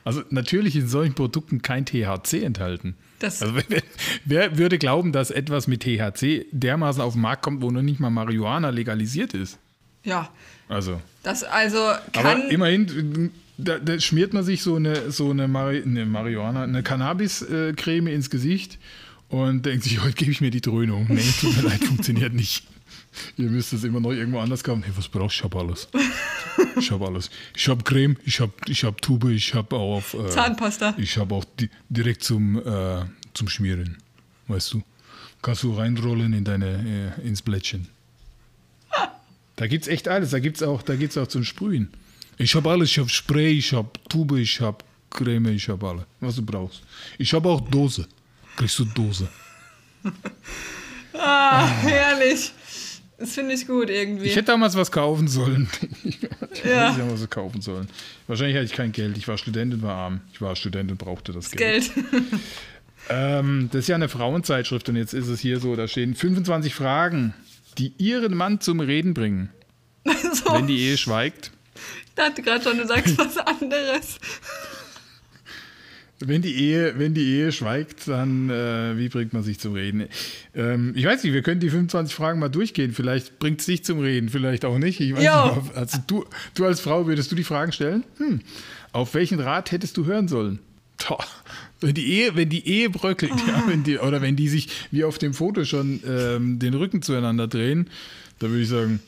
Also 0.08 0.24
natürlich 0.30 0.76
in 0.76 0.88
solchen 0.88 1.14
Produkten 1.16 1.62
kein 1.62 1.86
THC 1.86 2.44
enthalten. 2.44 2.96
Das- 3.20 3.42
also 3.42 3.56
wer, 3.68 3.84
wer 4.26 4.58
würde 4.58 4.78
glauben, 4.78 5.12
dass 5.12 5.32
etwas 5.32 5.68
mit 5.68 5.82
THC 5.84 6.46
dermaßen 6.52 7.02
auf 7.02 7.14
den 7.14 7.22
Markt 7.22 7.42
kommt, 7.44 7.62
wo 7.62 7.72
noch 7.72 7.82
nicht 7.82 8.00
mal 8.00 8.10
Marihuana 8.10 8.70
legalisiert 8.70 9.34
ist? 9.34 9.58
Ja. 10.04 10.30
Also, 10.70 11.02
Das 11.24 11.44
also 11.44 11.78
aber 11.80 12.02
kann. 12.14 12.50
immerhin, 12.50 13.32
da, 13.58 13.80
da 13.80 14.00
schmiert 14.00 14.34
man 14.34 14.44
sich 14.44 14.62
so 14.62 14.76
eine, 14.76 15.12
so 15.12 15.32
eine, 15.32 15.48
Mari 15.48 15.82
eine 15.84 16.06
Marihuana, 16.06 16.64
eine 16.64 16.84
Cannabis-Creme 16.84 18.08
ins 18.08 18.30
Gesicht 18.30 18.78
und 19.30 19.66
denkt 19.66 19.84
sich, 19.84 20.02
heute 20.04 20.14
gebe 20.16 20.32
ich 20.32 20.40
mir 20.42 20.52
die 20.52 20.62
Dröhnung. 20.62 21.08
Nee, 21.10 21.22
tut 21.42 21.56
mir 21.58 21.64
leid, 21.70 21.84
funktioniert 21.84 22.34
nicht. 22.34 22.66
Ihr 23.38 23.50
müsst 23.50 23.74
es 23.74 23.84
immer 23.84 24.00
noch 24.00 24.12
irgendwo 24.12 24.40
anders 24.40 24.64
kaufen. 24.64 24.84
Hey, 24.84 24.94
was 24.96 25.08
brauchst 25.10 25.40
du? 25.40 25.40
Ich 25.40 25.44
habe 25.44 25.60
alles. 25.60 25.88
Ich 26.80 26.92
habe 26.92 27.06
alles. 27.06 27.30
Ich 27.56 27.68
habe 27.68 27.84
Creme, 27.84 28.18
ich 28.26 28.40
habe 28.40 28.54
ich 28.68 28.84
hab 28.84 29.02
Tube, 29.02 29.30
ich 29.32 29.54
habe 29.54 29.76
auch 29.76 29.98
auf, 29.98 30.14
äh, 30.14 30.30
Zahnpasta. 30.30 30.94
Ich 30.98 31.18
habe 31.18 31.36
auch 31.36 31.46
di 31.60 31.70
direkt 31.90 32.24
zum, 32.24 32.58
äh, 32.58 33.06
zum 33.34 33.50
Schmieren. 33.50 33.98
Weißt 34.48 34.74
du? 34.74 34.84
Kannst 35.42 35.64
du 35.64 35.74
reinrollen 35.74 36.34
in 36.34 36.44
deine, 36.44 37.16
äh, 37.18 37.28
ins 37.28 37.42
Blättchen. 37.42 37.88
Da 39.56 39.68
gibt's 39.68 39.88
echt 39.88 40.08
alles. 40.08 40.32
Da 40.32 40.40
gibt's 40.40 40.62
auch, 40.64 40.84
da 40.84 40.94
auch 40.94 41.28
zum 41.28 41.44
Sprühen. 41.44 41.90
Ich 42.38 42.56
habe 42.56 42.70
alles. 42.70 42.90
Ich 42.92 43.00
habe 43.00 43.10
Spray, 43.10 43.52
ich 43.52 43.74
habe 43.74 43.90
Tube, 44.08 44.38
ich 44.38 44.62
habe 44.62 44.78
Creme, 45.10 45.48
ich 45.48 45.68
habe 45.70 45.88
alles, 45.88 46.04
was 46.20 46.36
du 46.36 46.44
brauchst. 46.44 46.82
Ich 47.18 47.34
habe 47.34 47.50
auch 47.50 47.62
Dose. 47.62 48.08
Kriegst 48.56 48.80
du 48.80 48.86
Dose. 48.86 49.28
Ah, 51.14 51.66
herrlich. 51.66 52.52
Das 53.18 53.34
finde 53.34 53.54
ich 53.56 53.66
gut 53.66 53.90
irgendwie. 53.90 54.26
Ich 54.26 54.36
hätte 54.36 54.52
damals 54.52 54.76
was 54.76 54.92
kaufen 54.92 55.28
sollen. 55.28 55.68
ich 56.04 56.22
hätte 56.64 56.98
damals 56.98 57.22
was 57.22 57.30
kaufen 57.30 57.62
sollen. 57.62 57.88
Wahrscheinlich 58.28 58.56
hatte 58.56 58.66
ich 58.66 58.74
kein 58.74 58.92
Geld. 58.92 59.18
Ich 59.18 59.28
war 59.28 59.38
Student 59.38 59.74
und 59.74 59.82
war 59.82 59.96
arm. 59.96 60.22
Ich 60.34 60.42
war 60.42 60.56
Student 60.56 60.92
und 60.92 60.98
brauchte 60.98 61.32
das 61.32 61.52
Geld. 61.52 61.94
Geld. 61.94 62.06
Ähm, 63.10 63.70
das 63.72 63.82
ist 63.82 63.88
ja 63.88 63.96
eine 63.96 64.10
Frauenzeitschrift 64.10 64.90
und 64.90 64.96
jetzt 64.98 65.14
ist 65.14 65.28
es 65.28 65.40
hier 65.40 65.60
so, 65.60 65.76
da 65.76 65.88
stehen 65.88 66.14
25 66.14 66.74
Fragen, 66.76 67.34
die 67.78 67.94
ihren 67.98 68.36
Mann 68.36 68.60
zum 68.60 68.80
Reden 68.80 69.14
bringen. 69.14 69.50
so, 70.04 70.54
Wenn 70.54 70.68
die 70.68 70.80
Ehe 70.80 70.98
schweigt, 70.98 71.52
ich 72.06 72.14
dachte 72.16 72.42
gerade 72.42 72.64
schon, 72.64 72.78
du 72.78 72.88
sagst 72.88 73.18
was 73.18 73.38
anderes. 73.38 74.20
Wenn 76.20 76.42
die 76.42 76.56
Ehe, 76.56 76.96
wenn 76.98 77.14
die 77.14 77.26
Ehe 77.26 77.52
schweigt, 77.52 78.08
dann 78.08 78.50
äh, 78.50 78.98
wie 78.98 79.10
bringt 79.10 79.34
man 79.34 79.44
sich 79.44 79.60
zum 79.60 79.74
Reden? 79.74 80.08
Ähm, 80.56 80.94
ich 80.96 81.06
weiß 81.06 81.24
nicht, 81.24 81.34
wir 81.34 81.44
können 81.44 81.60
die 81.60 81.70
25 81.70 82.16
Fragen 82.16 82.40
mal 82.40 82.50
durchgehen. 82.50 82.92
Vielleicht 82.92 83.38
bringt 83.40 83.60
es 83.60 83.68
dich 83.68 83.84
zum 83.84 84.00
Reden, 84.00 84.30
vielleicht 84.30 84.66
auch 84.66 84.80
nicht. 84.80 85.00
Ich 85.00 85.16
weiß 85.16 85.24
Jo. 85.24 85.56
nicht 85.62 85.76
also 85.76 86.00
du, 86.08 86.26
du 86.56 86.66
als 86.66 86.80
Frau 86.80 87.06
würdest 87.06 87.32
du 87.32 87.36
die 87.36 87.44
Fragen 87.44 87.72
stellen? 87.72 88.04
Hm. 88.18 88.42
Auf 88.94 89.14
welchen 89.14 89.40
Rat 89.40 89.72
hättest 89.72 89.96
du 89.98 90.06
hören 90.06 90.28
sollen? 90.28 90.60
Toh. 90.98 91.20
Wenn 91.80 91.94
die 91.94 92.12
Ehe, 92.12 92.36
wenn 92.36 92.50
die 92.50 92.68
Ehe 92.68 92.90
bröckelt, 92.90 93.34
ja, 93.48 93.64
wenn 93.68 93.84
die, 93.84 94.00
oder 94.00 94.22
wenn 94.22 94.36
die 94.36 94.50
sich 94.50 94.70
wie 94.90 95.04
auf 95.04 95.20
dem 95.20 95.36
Foto 95.36 95.66
schon 95.66 96.00
ähm, 96.08 96.58
den 96.58 96.74
Rücken 96.74 97.04
zueinander 97.04 97.48
drehen, 97.48 97.90
dann 98.40 98.50
würde 98.50 98.64
ich 98.64 98.70
sagen, 98.70 99.00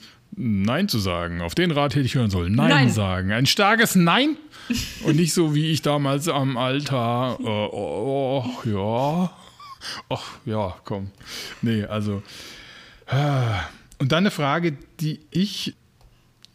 Nein 0.41 0.87
zu 0.87 0.99
sagen. 0.99 1.41
Auf 1.41 1.53
den 1.53 1.69
Rat 1.71 1.95
hätte 1.95 2.05
ich 2.05 2.15
hören 2.15 2.29
sollen. 2.29 2.55
Nein, 2.55 2.69
Nein. 2.69 2.89
sagen. 2.89 3.33
Ein 3.33 3.45
starkes 3.45 3.95
Nein. 3.95 4.37
Und 5.03 5.17
nicht 5.17 5.33
so 5.33 5.53
wie 5.53 5.69
ich 5.69 5.81
damals 5.81 6.29
am 6.29 6.55
Altar. 6.55 7.37
Äh, 7.41 7.43
oh, 7.43 8.45
oh, 8.45 8.67
ja. 8.69 9.37
Ach, 10.07 10.25
ja, 10.45 10.75
komm. 10.85 11.11
Nee, 11.61 11.83
also. 11.83 12.23
ah. 13.07 13.63
Und 13.97 14.13
dann 14.13 14.19
eine 14.19 14.31
Frage, 14.31 14.77
die 15.01 15.19
ich 15.29 15.75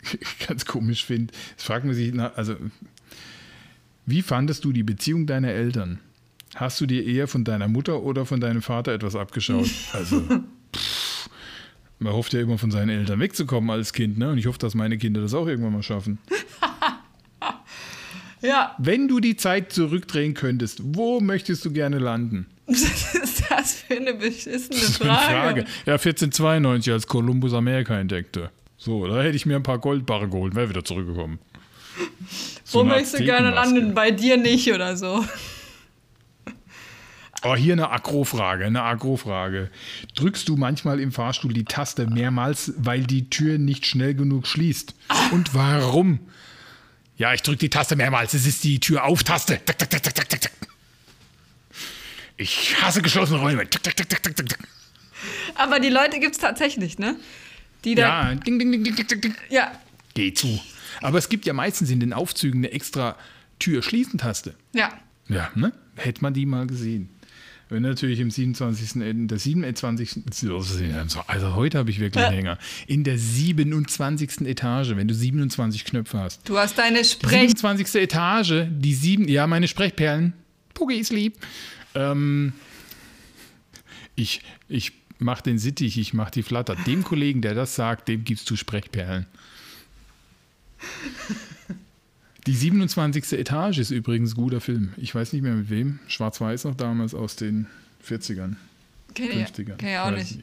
ganz 0.48 0.64
komisch 0.64 1.04
finde. 1.04 1.34
Es 1.58 1.64
fragt 1.64 1.84
man 1.84 1.94
sich, 1.94 2.10
na, 2.14 2.32
also, 2.32 2.56
wie 4.06 4.22
fandest 4.22 4.64
du 4.64 4.72
die 4.72 4.82
Beziehung 4.82 5.26
deiner 5.26 5.50
Eltern? 5.50 6.00
Hast 6.54 6.80
du 6.80 6.86
dir 6.86 7.04
eher 7.04 7.28
von 7.28 7.44
deiner 7.44 7.68
Mutter 7.68 8.02
oder 8.02 8.24
von 8.24 8.40
deinem 8.40 8.62
Vater 8.62 8.92
etwas 8.92 9.14
abgeschaut? 9.14 9.68
Also, 9.92 10.22
man 12.04 12.12
hofft 12.12 12.34
ja 12.34 12.40
immer 12.40 12.58
von 12.58 12.70
seinen 12.70 12.90
Eltern 12.90 13.18
wegzukommen 13.18 13.70
als 13.70 13.92
Kind, 13.92 14.18
ne? 14.18 14.30
Und 14.30 14.38
ich 14.38 14.46
hoffe, 14.46 14.58
dass 14.58 14.74
meine 14.74 14.98
Kinder 14.98 15.20
das 15.22 15.34
auch 15.34 15.46
irgendwann 15.46 15.72
mal 15.72 15.82
schaffen. 15.82 16.18
Ja, 18.40 18.74
Wenn 18.76 19.08
du 19.08 19.20
die 19.20 19.36
Zeit 19.36 19.72
zurückdrehen 19.72 20.34
könntest, 20.34 20.80
wo 20.82 21.18
möchtest 21.18 21.64
du 21.64 21.72
gerne 21.72 21.98
landen? 21.98 22.44
was 22.66 23.14
ist 23.14 23.42
das 23.48 23.72
für 23.72 23.96
eine 23.96 24.12
beschissene 24.12 24.76
eine 24.76 25.18
Frage? 25.18 25.60
Ja, 25.86 25.94
1492, 25.94 26.92
als 26.92 27.06
Kolumbus 27.06 27.54
Amerika 27.54 27.98
entdeckte. 27.98 28.50
So, 28.76 29.06
da 29.06 29.22
hätte 29.22 29.34
ich 29.34 29.46
mir 29.46 29.56
ein 29.56 29.62
paar 29.62 29.78
Goldbarren 29.78 30.30
geholt, 30.30 30.54
wäre 30.54 30.68
wieder 30.68 30.84
zurückgekommen. 30.84 31.38
So 32.64 32.80
Wo 32.80 32.84
möchtest 32.84 33.18
du 33.18 33.24
gerne 33.24 33.48
landen? 33.48 33.94
Bei 33.94 34.10
dir 34.10 34.36
nicht 34.36 34.70
oder 34.70 34.94
so. 34.98 35.24
Oh, 37.44 37.54
hier 37.54 37.74
eine 37.74 37.90
Agrofrage, 37.90 38.64
eine 38.64 38.82
Agrofrage. 38.82 39.70
Drückst 40.14 40.48
du 40.48 40.56
manchmal 40.56 40.98
im 40.98 41.12
Fahrstuhl 41.12 41.52
die 41.52 41.64
Taste 41.64 42.06
mehrmals, 42.06 42.72
weil 42.78 43.02
die 43.02 43.28
Tür 43.28 43.58
nicht 43.58 43.84
schnell 43.86 44.14
genug 44.14 44.46
schließt? 44.46 44.94
Und 45.30 45.54
warum? 45.54 46.20
Ja, 47.18 47.34
ich 47.34 47.42
drücke 47.42 47.58
die 47.58 47.70
Taste 47.70 47.96
mehrmals. 47.96 48.32
Es 48.32 48.46
ist 48.46 48.64
die 48.64 48.80
Tür 48.80 49.04
auf 49.04 49.22
Taste. 49.24 49.60
Ich 52.36 52.82
hasse 52.82 53.02
geschlossene 53.02 53.38
Räume. 53.38 53.64
Aber 55.54 55.80
die 55.80 55.90
Leute 55.90 56.18
gibt 56.18 56.34
es 56.34 56.40
tatsächlich, 56.40 56.98
ne? 56.98 57.16
Die 57.84 57.94
da. 57.94 58.30
Ja, 58.30 58.34
ding, 58.34 58.58
ding, 58.58 58.72
ding, 58.72 58.82
ding, 58.82 59.06
ding, 59.06 59.20
ding. 59.20 59.34
Ja. 59.50 59.70
Geh 60.14 60.30
Geh 60.30 60.34
zu. 60.34 60.60
Aber 61.02 61.18
es 61.18 61.28
gibt 61.28 61.44
ja 61.44 61.52
meistens 61.52 61.90
in 61.90 62.00
den 62.00 62.12
Aufzügen 62.12 62.60
eine 62.60 62.72
extra 62.72 63.16
Tür-Schließen-Taste. 63.58 64.54
Ja. 64.72 64.92
Ja, 65.28 65.50
ne? 65.54 65.72
Hätte 65.96 66.22
man 66.22 66.32
die 66.32 66.46
mal 66.46 66.66
gesehen. 66.66 67.10
Wenn 67.74 67.82
natürlich 67.82 68.20
im 68.20 68.30
27. 68.30 69.02
in 69.02 69.26
der 69.26 69.36
27. 69.36 70.22
Also 71.26 71.56
heute 71.56 71.76
habe 71.78 71.90
ich 71.90 71.98
wirklich 71.98 72.24
einen 72.24 72.32
Hänger. 72.32 72.58
In 72.86 73.02
der 73.02 73.18
27. 73.18 74.42
Etage, 74.42 74.90
wenn 74.94 75.08
du 75.08 75.14
27 75.14 75.84
Knöpfe 75.84 76.20
hast. 76.20 76.48
Du 76.48 76.56
hast 76.56 76.78
deine 76.78 76.98
Die 76.98 77.04
Sprech. 77.04 77.50
27. 77.58 78.00
Etage, 78.00 78.68
die 78.70 78.94
sieben, 78.94 79.26
ja, 79.26 79.48
meine 79.48 79.66
Sprechperlen. 79.66 80.34
Puggy 80.72 81.00
ist 81.00 81.10
lieb. 81.10 81.34
Ähm, 81.96 82.52
ich 84.14 84.42
ich 84.68 84.92
mache 85.18 85.42
den 85.42 85.58
Sittich, 85.58 85.98
ich 85.98 86.14
mache 86.14 86.30
die 86.30 86.44
Flatter. 86.44 86.76
Dem 86.76 87.02
Kollegen, 87.02 87.42
der 87.42 87.54
das 87.54 87.74
sagt, 87.74 88.06
dem 88.06 88.22
gibst 88.22 88.48
du 88.50 88.54
Sprechperlen. 88.54 89.26
Die 92.46 92.54
27. 92.54 93.32
Etage 93.38 93.78
ist 93.78 93.90
übrigens 93.90 94.32
ein 94.32 94.36
guter 94.36 94.60
Film. 94.60 94.92
Ich 94.96 95.14
weiß 95.14 95.32
nicht 95.32 95.42
mehr 95.42 95.54
mit 95.54 95.70
wem. 95.70 95.98
Schwarz-Weiß 96.08 96.64
noch 96.64 96.74
damals 96.74 97.14
aus 97.14 97.36
den 97.36 97.66
40ern, 98.06 98.56
Kenn 99.14 99.30
50ern. 99.46 99.72
ich, 99.72 99.78
kenn 99.78 99.88
ich 99.88 99.98
auch 99.98 100.10
nicht. 100.10 100.38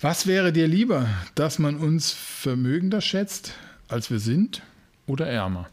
Was 0.00 0.26
wäre 0.26 0.52
dir 0.52 0.68
lieber, 0.68 1.08
dass 1.34 1.58
man 1.58 1.76
uns 1.76 2.12
vermögender 2.12 3.00
schätzt, 3.00 3.54
als 3.88 4.10
wir 4.10 4.18
sind, 4.20 4.62
oder 5.06 5.26
ärmer? 5.26 5.68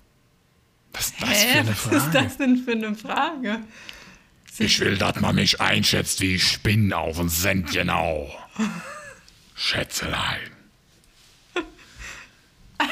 Was 0.93 1.10
ist 1.10 1.22
das 1.22 1.43
für 1.43 1.60
eine 1.60 1.70
Was 1.70 1.78
Frage? 1.80 1.97
ist 1.97 2.14
das 2.16 2.38
denn 2.38 2.58
für 2.58 2.72
eine 2.72 2.95
Frage? 2.95 3.60
Ich 4.58 4.80
will, 4.80 4.97
dass 4.97 5.20
man 5.22 5.36
mich 5.36 5.62
einschätzt, 5.62 6.22
wie 6.22 6.36
ich 6.36 6.60
bin 6.62 6.91
auf 6.91 7.20
ein 7.20 7.30
Cent 7.30 7.72
genau. 7.72 8.30
Schätzelein. 9.56 10.39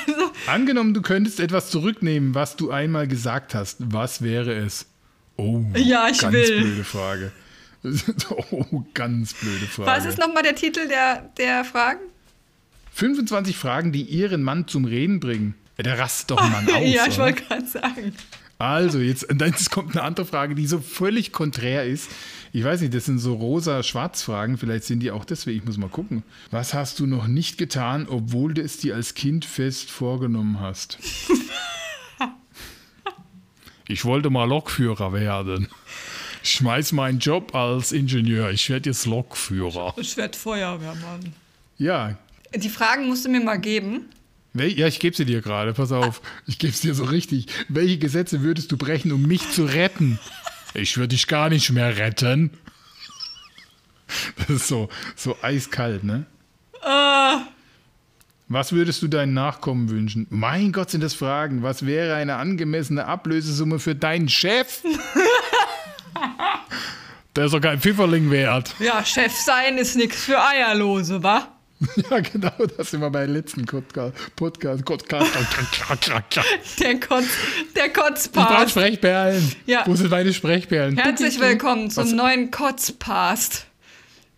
Also, 0.07 0.31
Angenommen, 0.47 0.93
du 0.93 1.01
könntest 1.01 1.39
etwas 1.39 1.69
zurücknehmen, 1.69 2.35
was 2.35 2.55
du 2.55 2.71
einmal 2.71 3.07
gesagt 3.07 3.55
hast. 3.55 3.77
Was 3.79 4.21
wäre 4.21 4.53
es? 4.53 4.85
Oh, 5.37 5.63
Ja, 5.75 6.07
ich 6.09 6.19
ganz 6.19 6.33
will. 6.33 6.61
blöde 6.61 6.83
Frage. 6.83 7.31
Oh, 8.51 8.83
ganz 8.93 9.33
blöde 9.33 9.65
Frage. 9.65 9.89
was 9.89 10.05
ist 10.05 10.17
nochmal 10.17 10.43
der 10.43 10.55
Titel 10.55 10.87
der, 10.89 11.29
der 11.37 11.63
Fragen? 11.63 11.99
25 12.93 13.55
Fragen, 13.55 13.91
die 13.93 14.01
ihren 14.01 14.43
Mann 14.43 14.67
zum 14.67 14.83
Reden 14.85 15.19
bringen. 15.19 15.55
Der 15.77 15.97
rastet 15.97 16.31
doch 16.31 16.41
Mann 16.41 16.67
aus. 16.73 16.81
ja, 16.83 17.05
ich 17.07 17.17
wollte 17.17 17.43
gerade 17.43 17.65
sagen. 17.65 18.13
Also, 18.57 18.99
jetzt, 18.99 19.27
jetzt 19.39 19.71
kommt 19.71 19.95
eine 19.95 20.03
andere 20.03 20.25
Frage, 20.25 20.55
die 20.55 20.67
so 20.67 20.79
völlig 20.79 21.31
konträr 21.31 21.85
ist. 21.85 22.09
Ich 22.51 22.63
weiß 22.63 22.81
nicht, 22.81 22.93
das 22.93 23.05
sind 23.05 23.19
so 23.19 23.35
rosa-schwarz-Fragen, 23.35 24.57
vielleicht 24.57 24.85
sind 24.85 25.01
die 25.01 25.11
auch 25.11 25.23
deswegen, 25.25 25.59
ich 25.59 25.65
muss 25.65 25.77
mal 25.77 25.89
gucken. 25.89 26.23
Was 26.49 26.73
hast 26.73 26.99
du 26.99 27.05
noch 27.05 27.27
nicht 27.27 27.59
getan, 27.59 28.07
obwohl 28.09 28.55
du 28.55 28.61
es 28.63 28.77
dir 28.77 28.95
als 28.95 29.13
Kind 29.13 29.45
fest 29.45 29.91
vorgenommen 29.91 30.59
hast? 30.59 30.97
ich 33.87 34.05
wollte 34.05 34.29
mal 34.29 34.45
Lokführer 34.45 35.13
werden. 35.13 35.67
Ich 36.43 36.51
schmeiß 36.51 36.93
meinen 36.93 37.19
Job 37.19 37.53
als 37.53 37.91
Ingenieur, 37.91 38.49
ich 38.51 38.69
werde 38.69 38.89
jetzt 38.89 39.05
Lokführer. 39.05 39.93
Ich 39.97 40.15
werde 40.17 40.37
Feuerwehrmann. 40.37 41.33
Ja, 41.77 42.17
Die 42.55 42.69
Fragen 42.69 43.07
musst 43.07 43.25
du 43.25 43.29
mir 43.29 43.41
mal 43.41 43.57
geben. 43.59 44.05
Wel- 44.55 44.75
Ja, 44.75 44.87
ich 44.87 44.99
gebe 44.99 45.15
sie 45.15 45.25
dir 45.25 45.41
gerade, 45.41 45.73
pass 45.73 45.91
auf. 45.91 46.21
Ich 46.47 46.57
gebe 46.57 46.73
es 46.73 46.81
dir 46.81 46.95
so 46.95 47.03
richtig. 47.03 47.45
Welche 47.67 47.99
Gesetze 47.99 48.41
würdest 48.41 48.71
du 48.71 48.77
brechen, 48.77 49.11
um 49.11 49.21
mich 49.21 49.51
zu 49.51 49.65
retten? 49.65 50.17
Ich 50.73 50.97
würde 50.97 51.09
dich 51.09 51.27
gar 51.27 51.49
nicht 51.49 51.69
mehr 51.71 51.97
retten. 51.97 52.51
Das 54.37 54.49
ist 54.49 54.67
so, 54.67 54.89
so 55.15 55.37
eiskalt, 55.41 56.03
ne? 56.03 56.25
Äh, 56.81 57.37
Was 58.47 58.71
würdest 58.71 59.01
du 59.03 59.07
deinen 59.07 59.33
Nachkommen 59.33 59.89
wünschen? 59.89 60.25
Mein 60.29 60.71
Gott, 60.71 60.89
sind 60.89 61.01
das 61.01 61.13
Fragen. 61.13 61.61
Was 61.63 61.85
wäre 61.85 62.15
eine 62.15 62.35
angemessene 62.37 63.05
Ablösesumme 63.05 63.79
für 63.79 63.95
deinen 63.95 64.29
Chef? 64.29 64.81
Der 67.35 67.45
ist 67.45 67.53
doch 67.53 67.61
kein 67.61 67.79
Pfifferling 67.79 68.31
wert. 68.31 68.73
ja, 68.79 69.05
Chef 69.05 69.33
sein 69.35 69.77
ist 69.77 69.95
nichts 69.95 70.23
für 70.23 70.41
Eierlose, 70.43 71.21
wa? 71.21 71.47
Ja, 72.09 72.19
genau, 72.19 72.51
das 72.77 72.91
sind 72.91 73.01
wir 73.01 73.09
beim 73.09 73.31
letzten 73.31 73.65
Podcast. 73.65 74.13
Podcast, 74.35 74.83
Podcast. 74.83 75.25
Der, 76.79 76.99
Kotz, 76.99 77.25
der 77.75 77.85
Ich 77.87 77.93
brauche 77.93 78.09
Kotzpast. 78.11 78.71
Sprechperlen. 78.71 79.55
Ja. 79.65 79.83
Wo 79.85 79.95
sind 79.95 80.09
meine 80.11 80.33
Sprechperlen? 80.33 80.97
Herzlich 80.97 81.39
willkommen 81.39 81.89
zum 81.89 82.03
Was- 82.05 82.11
neuen 82.11 82.51
Kotzpast. 82.51 83.65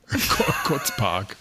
Ko- 0.07 0.53
Kotzpark. 0.65 1.35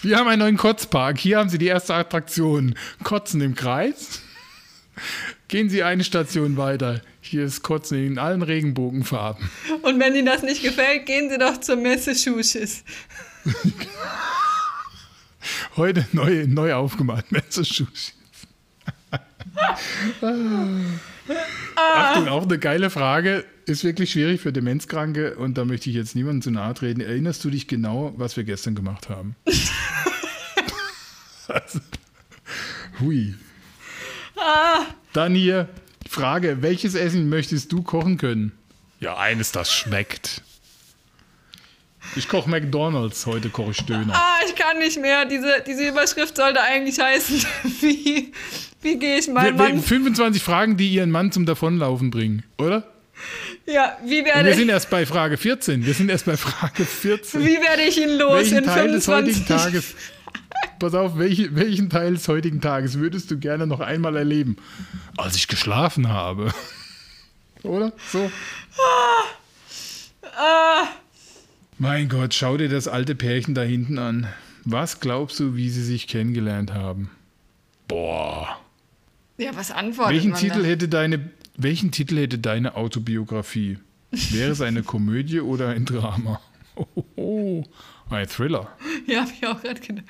Wir 0.00 0.18
haben 0.18 0.28
einen 0.28 0.40
neuen 0.40 0.56
Kotzpark. 0.56 1.18
Hier 1.18 1.38
haben 1.38 1.48
Sie 1.48 1.58
die 1.58 1.66
erste 1.66 1.94
Attraktion. 1.94 2.74
Kotzen 3.02 3.40
im 3.40 3.54
Kreis. 3.54 4.20
Gehen 5.48 5.68
Sie 5.68 5.82
eine 5.82 6.04
Station 6.04 6.56
weiter. 6.56 7.00
Hier 7.20 7.44
ist 7.44 7.62
Kotzen 7.62 7.98
in 8.06 8.18
allen 8.18 8.42
Regenbogenfarben. 8.42 9.50
Und 9.82 9.98
wenn 10.00 10.14
Ihnen 10.14 10.26
das 10.26 10.42
nicht 10.42 10.62
gefällt, 10.62 11.04
gehen 11.06 11.28
Sie 11.30 11.38
doch 11.38 11.58
zur 11.60 11.76
Messe 11.76 12.14
Schuschis. 12.14 12.84
Heute 15.76 16.06
neu, 16.12 16.46
neu 16.46 16.74
aufgemacht. 16.74 17.32
Messersushi. 17.32 18.12
Achtung, 21.76 22.28
auch 22.28 22.44
eine 22.44 22.58
geile 22.58 22.90
Frage. 22.90 23.44
ist 23.66 23.84
wirklich 23.84 24.12
schwierig 24.12 24.40
für 24.40 24.52
Demenzkranke 24.52 25.36
und 25.36 25.56
da 25.56 25.64
möchte 25.64 25.88
ich 25.90 25.96
jetzt 25.96 26.14
niemandem 26.14 26.42
zu 26.42 26.50
nahe 26.50 26.74
treten. 26.74 27.00
Erinnerst 27.00 27.44
du 27.44 27.50
dich 27.50 27.66
genau, 27.66 28.12
was 28.16 28.36
wir 28.36 28.44
gestern 28.44 28.74
gemacht 28.74 29.08
haben? 29.08 29.36
also, 31.48 31.80
hui. 33.00 33.34
Ah, 34.36 34.84
Dann 35.12 35.34
hier 35.34 35.68
die 36.04 36.10
Frage, 36.10 36.58
welches 36.62 36.94
Essen 36.94 37.28
möchtest 37.28 37.72
du 37.72 37.82
kochen 37.82 38.18
können? 38.18 38.52
Ja, 39.00 39.16
eines, 39.16 39.52
das 39.52 39.72
schmeckt. 39.72 40.42
Ich 42.16 42.28
koche 42.28 42.48
McDonalds, 42.48 43.26
heute 43.26 43.48
koche 43.48 43.72
ich 43.72 43.84
Döner. 43.84 44.14
ah, 44.14 44.36
ich 44.46 44.54
kann 44.54 44.78
nicht 44.78 45.00
mehr. 45.00 45.24
Diese, 45.24 45.62
diese 45.66 45.88
Überschrift 45.88 46.36
sollte 46.36 46.60
eigentlich 46.60 47.00
heißen, 47.00 47.44
wie, 47.80 48.32
wie 48.82 48.98
gehe 48.98 49.18
ich 49.18 49.26
Wir, 49.26 49.34
meinen 49.34 49.58
wir, 49.58 49.68
Mann... 49.70 49.82
25 49.82 50.42
Fragen, 50.42 50.76
die 50.76 50.88
ihren 50.88 51.10
Mann 51.10 51.32
zum 51.32 51.46
Davonlaufen 51.46 52.10
bringen, 52.10 52.44
oder? 52.58 52.84
Ja, 53.66 53.96
wie 54.04 54.20
Und 54.20 54.26
werde, 54.26 54.44
wir 54.44 54.50
ich, 54.52 54.58
sind 54.58 54.68
erst 54.68 54.90
bei 54.90 55.06
Frage 55.06 55.36
14. 55.36 55.84
Wir 55.86 55.94
sind 55.94 56.10
erst 56.10 56.26
bei 56.26 56.36
Frage 56.36 56.84
14. 56.84 57.40
wie 57.40 57.60
werde 57.60 57.82
ich 57.82 58.00
ihn 58.00 58.18
los 58.18 58.34
welchen 58.34 58.58
in 58.58 58.64
Teil 58.64 58.92
des 58.92 59.06
25... 59.06 59.06
heutigen 59.06 59.46
Tages, 59.46 59.94
pass 60.78 60.94
auf, 60.94 61.18
welche, 61.18 61.54
welchen 61.56 61.88
Teil 61.90 62.14
des 62.14 62.28
heutigen 62.28 62.60
Tages 62.60 62.98
würdest 62.98 63.30
du 63.30 63.38
gerne 63.38 63.66
noch 63.66 63.80
einmal 63.80 64.16
erleben? 64.16 64.56
Als 65.16 65.36
ich 65.36 65.48
geschlafen 65.48 66.08
habe. 66.08 66.52
Oder? 67.62 67.92
So. 68.12 68.30
Ah, 70.36 70.88
Mein 71.78 72.08
Gott, 72.08 72.34
schau 72.34 72.56
dir 72.56 72.68
das 72.68 72.88
alte 72.88 73.14
Pärchen 73.14 73.54
da 73.54 73.62
hinten 73.62 73.98
an. 73.98 74.28
Was 74.64 75.00
glaubst 75.00 75.40
du, 75.40 75.56
wie 75.56 75.68
sie 75.68 75.82
sich 75.82 76.06
kennengelernt 76.06 76.72
haben? 76.72 77.10
Boah. 77.88 78.58
ja, 79.36 79.50
was 79.54 79.70
antwortet 79.70 80.14
Welchen 80.14 80.30
man 80.30 80.40
Titel, 80.40 80.62
da? 80.62 80.68
hätte 80.68 80.88
deine, 80.88 81.30
welchen 81.56 81.90
Titel 81.90 82.16
hätte 82.16 82.38
deine 82.38 82.76
Autobiografie? 82.76 83.78
Wäre 84.10 84.52
es 84.52 84.60
eine 84.60 84.82
Komödie 84.84 85.40
oder 85.40 85.68
ein 85.70 85.84
Drama? 85.84 86.40
Oh, 86.76 86.86
oh, 86.94 87.04
oh. 87.16 87.64
ein 88.10 88.26
Thriller. 88.28 88.68
Ja, 89.06 89.20
hab 89.20 89.28
ich 89.32 89.46
auch 89.46 89.60
gerade 89.60 89.80
gedacht. 89.80 90.06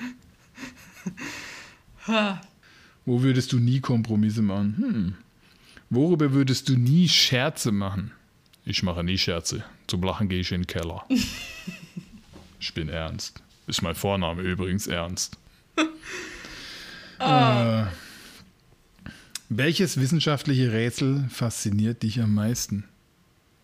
Ha. 2.07 2.41
Wo 3.05 3.23
würdest 3.23 3.53
du 3.53 3.59
nie 3.59 3.81
Kompromisse 3.81 4.41
machen? 4.41 4.77
Hm. 4.79 5.15
Worüber 5.91 6.33
würdest 6.33 6.69
du 6.69 6.77
nie 6.77 7.09
Scherze 7.09 7.73
machen? 7.73 8.12
Ich 8.65 8.83
mache 8.85 9.03
nie 9.03 9.19
Scherze. 9.19 9.65
Zum 9.95 10.03
Lachen 10.03 10.29
gehe 10.29 10.41
ich 10.41 10.51
in 10.51 10.63
den 10.63 10.67
Keller. 10.67 11.05
ich 12.59 12.75
bin 12.75 12.89
ernst. 12.89 13.41
Ist 13.69 13.81
mein 13.81 13.95
Vorname 13.95 14.43
übrigens 14.43 14.89
ernst. 14.89 15.37
äh, 17.21 17.85
welches 19.51 20.01
wissenschaftliche 20.01 20.73
Rätsel 20.73 21.27
fasziniert 21.31 22.03
dich 22.03 22.21
am 22.21 22.35
meisten? 22.35 22.83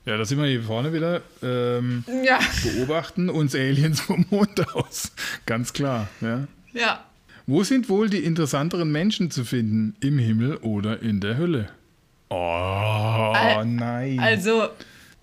Ja, 0.04 0.16
da 0.18 0.24
sind 0.24 0.38
wir 0.38 0.46
hier 0.46 0.62
vorne 0.62 0.92
wieder. 0.92 1.22
Ähm, 1.42 2.04
Ja, 2.24 2.38
beobachten 2.62 3.28
uns 3.28 3.56
Aliens 3.56 4.00
vom 4.00 4.24
Mond 4.30 4.72
aus. 4.76 5.10
Ganz 5.46 5.72
klar. 5.72 6.06
Ja. 6.20 6.46
ja. 6.72 7.04
Wo 7.48 7.64
sind 7.64 7.88
wohl 7.88 8.08
die 8.08 8.22
interessanteren 8.22 8.92
Menschen 8.92 9.32
zu 9.32 9.44
finden? 9.44 9.96
Im 9.98 10.16
Himmel 10.20 10.58
oder 10.58 11.02
in 11.02 11.20
der 11.20 11.36
Hölle? 11.38 11.70
Oh, 12.28 12.36
Al- 13.34 13.66
nein. 13.66 14.20
Also, 14.20 14.68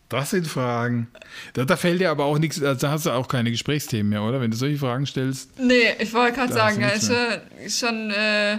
das 0.09 0.29
sind 0.31 0.47
Fragen. 0.47 1.07
Da, 1.53 1.65
da 1.65 1.75
fällt 1.75 1.99
dir 2.01 2.11
aber 2.11 2.25
auch 2.25 2.39
nichts, 2.39 2.61
also 2.61 2.79
da 2.79 2.91
hast 2.91 3.05
du 3.05 3.11
auch 3.11 3.27
keine 3.27 3.51
Gesprächsthemen 3.51 4.09
mehr, 4.09 4.23
oder? 4.23 4.39
Wenn 4.41 4.51
du 4.51 4.57
solche 4.57 4.77
Fragen 4.77 5.05
stellst. 5.05 5.59
nee, 5.59 5.93
ich 5.99 6.13
wollte 6.13 6.37
gerade 6.37 6.53
sagen, 6.53 6.77
nichts 6.79 7.09
ist, 7.09 7.79
schon- 7.79 7.89
schon, 7.89 8.11
äh, 8.11 8.57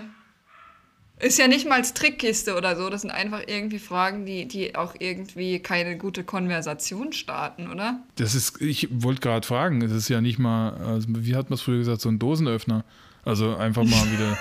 ist 1.21 1.37
ja 1.39 1.49
nicht 1.49 1.67
mal 1.69 1.77
als 1.77 1.95
Trickkiste 1.95 2.55
oder 2.57 2.77
so. 2.77 2.91
Das 2.91 3.01
sind 3.01 3.11
einfach 3.11 3.43
irgendwie 3.47 3.81
Fragen, 3.81 4.25
die, 4.25 4.47
die 4.47 4.77
auch 4.77 4.95
irgendwie 5.01 5.59
keine 5.59 5.97
gute 5.99 6.23
Konversation 6.23 7.13
starten, 7.13 7.69
oder? 7.73 7.99
Das 8.17 8.37
ist, 8.37 8.61
ich 8.61 8.87
wollte 8.93 9.21
gerade 9.23 9.45
fragen, 9.47 9.83
es 9.83 9.91
ist 9.91 10.09
ja 10.09 10.21
nicht 10.21 10.39
mal, 10.39 10.75
also 10.75 11.09
wie 11.09 11.35
hat 11.35 11.51
man 11.51 11.55
es 11.57 11.63
früher 11.63 11.79
gesagt, 11.79 12.03
so 12.03 12.09
ein 12.09 12.19
Dosenöffner. 12.21 12.85
Also 13.25 13.57
einfach 13.57 13.83
mal 13.85 14.05
wieder. 14.13 14.39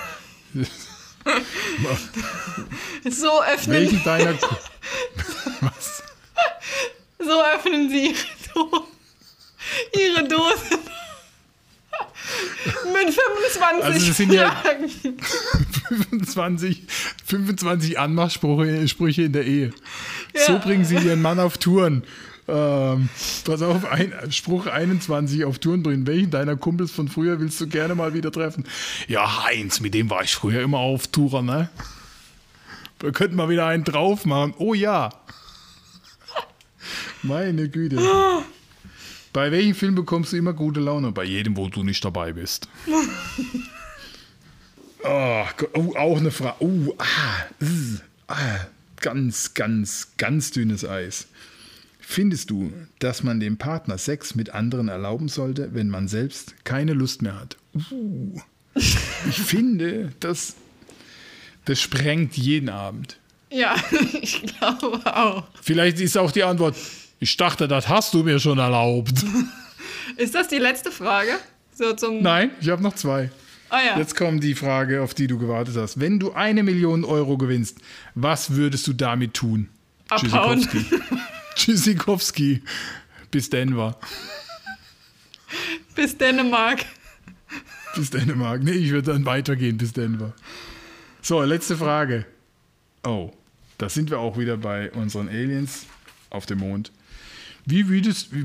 So 3.10 3.42
öffnen, 3.42 3.76
welchen 3.76 4.04
deiner. 4.04 4.34
Was? 5.60 5.97
So 7.28 7.42
öffnen 7.54 7.90
sie 7.90 8.06
ihre, 8.08 8.14
Do 8.54 8.86
ihre 9.98 10.28
Dose. 10.28 10.78
Mit 12.92 13.14
25 13.14 13.84
Also 13.84 14.12
sind 14.12 14.32
ja- 14.32 14.50
Fragen. 14.50 14.88
25, 16.10 16.82
25 17.26 17.98
Anmachsprüche 17.98 18.86
Sprüche 18.88 19.22
in 19.22 19.32
der 19.32 19.44
Ehe. 19.46 19.72
Ja. 20.34 20.40
So 20.46 20.58
bringen 20.58 20.84
sie 20.84 20.96
ihren 20.96 21.22
Mann 21.22 21.40
auf 21.40 21.58
Touren. 21.58 22.04
Ähm, 22.46 23.08
pass 23.44 23.60
auf, 23.62 23.84
ein, 23.90 24.12
Spruch 24.32 24.66
21 24.66 25.44
auf 25.44 25.58
Touren 25.58 25.82
bringen. 25.82 26.06
Welchen 26.06 26.30
deiner 26.30 26.56
Kumpels 26.56 26.90
von 26.92 27.08
früher 27.08 27.40
willst 27.40 27.60
du 27.60 27.66
gerne 27.66 27.94
mal 27.94 28.14
wieder 28.14 28.32
treffen? 28.32 28.64
Ja, 29.06 29.44
Heinz, 29.44 29.80
mit 29.80 29.92
dem 29.94 30.08
war 30.10 30.22
ich 30.22 30.34
früher 30.34 30.62
immer 30.62 30.78
auf 30.78 31.08
Touren, 31.08 31.46
ne? 31.46 31.68
Wir 33.00 33.12
könnten 33.12 33.36
mal 33.36 33.48
wieder 33.48 33.66
einen 33.66 33.84
drauf 33.84 34.24
machen. 34.24 34.54
Oh 34.58 34.74
ja. 34.74 35.10
Meine 37.22 37.68
Güte. 37.68 37.98
Bei 39.32 39.52
welchem 39.52 39.74
Film 39.74 39.94
bekommst 39.94 40.32
du 40.32 40.36
immer 40.36 40.52
gute 40.52 40.80
Laune? 40.80 41.12
Bei 41.12 41.24
jedem, 41.24 41.56
wo 41.56 41.68
du 41.68 41.84
nicht 41.84 42.04
dabei 42.04 42.32
bist. 42.32 42.68
Oh, 45.04 45.44
Gott, 45.56 45.70
oh, 45.74 45.94
auch 45.96 46.18
eine 46.18 46.30
Frage. 46.30 46.56
Oh, 46.60 46.94
ah, 46.98 47.46
ah, 48.28 48.66
ganz, 49.00 49.54
ganz, 49.54 50.12
ganz 50.16 50.50
dünnes 50.50 50.84
Eis. 50.84 51.28
Findest 52.00 52.50
du, 52.50 52.72
dass 53.00 53.22
man 53.22 53.38
dem 53.38 53.58
Partner 53.58 53.98
Sex 53.98 54.34
mit 54.34 54.50
anderen 54.50 54.88
erlauben 54.88 55.28
sollte, 55.28 55.74
wenn 55.74 55.90
man 55.90 56.08
selbst 56.08 56.64
keine 56.64 56.94
Lust 56.94 57.20
mehr 57.20 57.38
hat? 57.38 57.58
Uh, 57.90 58.40
ich 58.74 59.38
finde, 59.38 60.12
das, 60.20 60.54
das 61.66 61.80
sprengt 61.80 62.36
jeden 62.36 62.70
Abend. 62.70 63.18
Ja, 63.50 63.76
ich 64.22 64.42
glaube 64.42 65.00
auch. 65.04 65.44
Vielleicht 65.60 66.00
ist 66.00 66.16
auch 66.16 66.30
die 66.30 66.44
Antwort, 66.44 66.76
ich 67.20 67.36
dachte, 67.36 67.68
das 67.68 67.88
hast 67.88 68.14
du 68.14 68.22
mir 68.22 68.38
schon 68.38 68.58
erlaubt. 68.58 69.24
Ist 70.16 70.34
das 70.34 70.48
die 70.48 70.58
letzte 70.58 70.90
Frage? 70.90 71.32
So 71.74 71.92
zum. 71.92 72.22
Nein, 72.22 72.50
ich 72.60 72.68
habe 72.68 72.82
noch 72.82 72.94
zwei. 72.94 73.30
Ah 73.70 73.80
ja. 73.84 73.98
Jetzt 73.98 74.16
kommt 74.16 74.42
die 74.42 74.54
Frage, 74.54 75.02
auf 75.02 75.14
die 75.14 75.26
du 75.26 75.38
gewartet 75.38 75.76
hast. 75.76 76.00
Wenn 76.00 76.18
du 76.18 76.32
eine 76.32 76.62
Million 76.62 77.04
Euro 77.04 77.36
gewinnst, 77.36 77.78
was 78.14 78.52
würdest 78.54 78.86
du 78.86 78.94
damit 78.94 79.34
tun? 79.34 79.68
Abhauen. 80.08 80.60
Tschüssikowski. 80.60 81.00
Tschüssikowski. 81.54 82.62
Bis 83.30 83.50
Denver. 83.50 83.98
Bis 85.94 86.16
Dänemark. 86.16 86.84
Bis 87.94 88.10
Dänemark. 88.10 88.62
Nee, 88.62 88.72
ich 88.72 88.90
würde 88.90 89.12
dann 89.12 89.26
weitergehen 89.26 89.76
bis 89.76 89.92
Denver. 89.92 90.32
So, 91.20 91.42
letzte 91.42 91.76
Frage. 91.76 92.24
Oh, 93.04 93.32
da 93.76 93.88
sind 93.88 94.10
wir 94.10 94.18
auch 94.18 94.38
wieder 94.38 94.56
bei 94.56 94.90
unseren 94.92 95.28
Aliens 95.28 95.86
auf 96.30 96.46
dem 96.46 96.58
Mond. 96.58 96.90
Wie 97.70 97.86
würdest 97.86 98.28
wie 98.34 98.44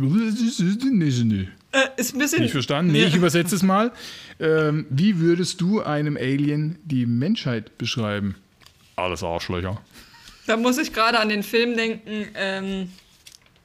Äh, 1.71 1.79
ist 1.95 2.13
ein 2.13 2.19
bisschen. 2.19 2.41
Nicht 2.41 2.51
verstanden? 2.51 2.91
Nee, 2.91 3.05
ich 3.05 3.15
übersetze 3.15 3.55
es 3.55 3.63
mal. 3.63 3.93
Ähm, 4.37 4.85
wie 4.89 5.17
würdest 5.19 5.61
du 5.61 5.81
einem 5.81 6.17
Alien 6.17 6.77
die 6.83 7.05
Menschheit 7.05 7.77
beschreiben? 7.77 8.35
Alles 8.97 9.23
Arschlöcher. 9.23 9.79
Da 10.45 10.57
muss 10.57 10.77
ich 10.77 10.91
gerade 10.91 11.21
an 11.21 11.29
den 11.29 11.41
Film 11.41 11.77
denken 11.77 12.27
ähm, 12.35 12.91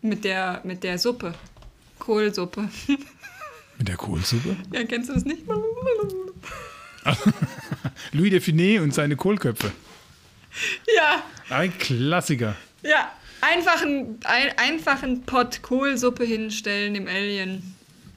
mit, 0.01 0.23
der, 0.25 0.61
mit 0.63 0.85
der 0.85 0.97
Suppe. 0.97 1.35
Kohlsuppe. 1.99 2.69
Mit 3.79 3.87
der 3.89 3.97
Kohlsuppe? 3.97 4.57
ja, 4.73 4.83
kennst 4.85 5.09
du 5.09 5.15
das 5.15 5.25
nicht? 5.25 5.43
Louis 8.13 8.31
Define 8.31 8.83
und 8.83 8.93
seine 8.93 9.15
Kohlköpfe. 9.17 9.71
ja, 10.97 11.23
Ein 11.51 11.77
Klassiker. 11.79 12.57
ja. 12.83 13.13
Einfach 13.41 13.83
einen 13.83 14.19
ein, 14.25 14.51
einfachen 14.57 15.23
Pott 15.23 15.63
Kohlsuppe 15.63 16.25
hinstellen 16.25 16.95
dem 16.95 17.07
Alien. 17.07 17.75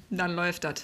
Dann 0.09 0.35
läuft 0.35 0.63
das. 0.63 0.81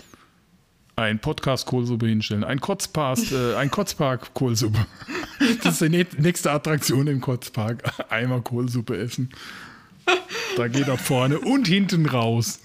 Ein 0.95 1.19
Podcast 1.19 1.65
Kohlsuppe 1.67 2.07
hinstellen. 2.07 2.43
Ein 2.43 2.59
Kotzpast, 2.59 3.31
äh, 3.31 3.55
ein 3.55 3.69
Kotzpark 3.71 4.33
Kohlsuppe. 4.33 4.85
Das 5.63 5.73
ist 5.73 5.81
die 5.81 5.89
nä- 5.89 6.07
nächste 6.19 6.49
Attraktion 6.51 7.05
im 7.05 7.21
Kotzpark. 7.21 7.83
Einmal 8.09 8.41
Kohlsuppe 8.41 8.97
essen. 8.97 9.29
Da 10.55 10.67
geht 10.67 10.88
er 10.88 10.97
vorne 10.97 11.38
und 11.39 11.67
hinten 11.67 12.07
raus. 12.07 12.59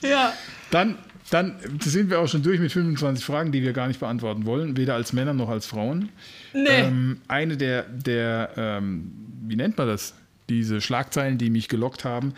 Ja. 0.00 0.32
Dann, 0.70 0.96
dann 1.28 1.56
sind 1.80 2.08
wir 2.08 2.20
auch 2.20 2.28
schon 2.28 2.42
durch 2.42 2.58
mit 2.58 2.72
25 2.72 3.22
Fragen, 3.22 3.52
die 3.52 3.60
wir 3.60 3.74
gar 3.74 3.86
nicht 3.88 4.00
beantworten 4.00 4.46
wollen, 4.46 4.78
weder 4.78 4.94
als 4.94 5.12
Männer 5.12 5.34
noch 5.34 5.50
als 5.50 5.66
Frauen. 5.66 6.08
Nee. 6.54 6.68
Ähm, 6.70 7.20
eine 7.28 7.58
der, 7.58 7.82
der 7.82 8.52
ähm, 8.56 9.12
wie 9.42 9.56
nennt 9.56 9.76
man 9.76 9.88
das? 9.88 10.14
Diese 10.52 10.80
Schlagzeilen, 10.80 11.38
die 11.38 11.50
mich 11.50 11.68
gelockt 11.68 12.04
haben, 12.04 12.34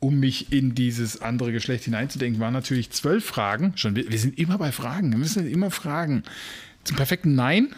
um 0.00 0.18
mich 0.18 0.52
in 0.52 0.74
dieses 0.74 1.22
andere 1.22 1.52
Geschlecht 1.52 1.84
hineinzudenken, 1.84 2.40
waren 2.40 2.52
natürlich 2.52 2.90
zwölf 2.90 3.24
Fragen. 3.24 3.72
Schon, 3.76 3.94
wir, 3.94 4.10
wir 4.10 4.18
sind 4.18 4.38
immer 4.38 4.58
bei 4.58 4.72
Fragen. 4.72 5.12
Wir 5.12 5.18
müssen 5.18 5.48
immer 5.48 5.70
fragen. 5.70 6.24
Zum 6.82 6.96
perfekten 6.96 7.36
Nein 7.36 7.68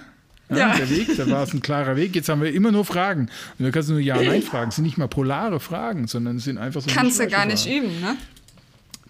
Ja, 0.49 0.57
Ja. 0.57 0.76
Der 0.76 0.88
Weg, 0.88 1.14
da 1.16 1.28
war 1.28 1.42
es 1.42 1.53
ein 1.53 1.61
klarer 1.61 1.97
Weg. 1.97 2.14
Jetzt 2.14 2.30
haben 2.30 2.40
wir 2.40 2.53
immer 2.53 2.72
nur 2.72 2.86
Fragen. 2.86 3.28
Und 3.59 3.64
da 3.66 3.70
kannst 3.70 3.90
du 3.90 3.92
nur 3.92 4.01
Ja-Nein-Fragen. 4.01 4.70
Es 4.70 4.76
sind 4.76 4.84
nicht 4.84 4.97
mal 4.97 5.09
polare 5.09 5.61
Fragen, 5.61 6.07
sondern 6.07 6.36
es 6.38 6.45
sind 6.45 6.57
einfach 6.57 6.80
so. 6.80 6.90
Kannst 6.90 7.20
du 7.20 7.26
gar 7.26 7.45
nicht 7.45 7.66
üben, 7.66 8.01
ne? 8.01 8.16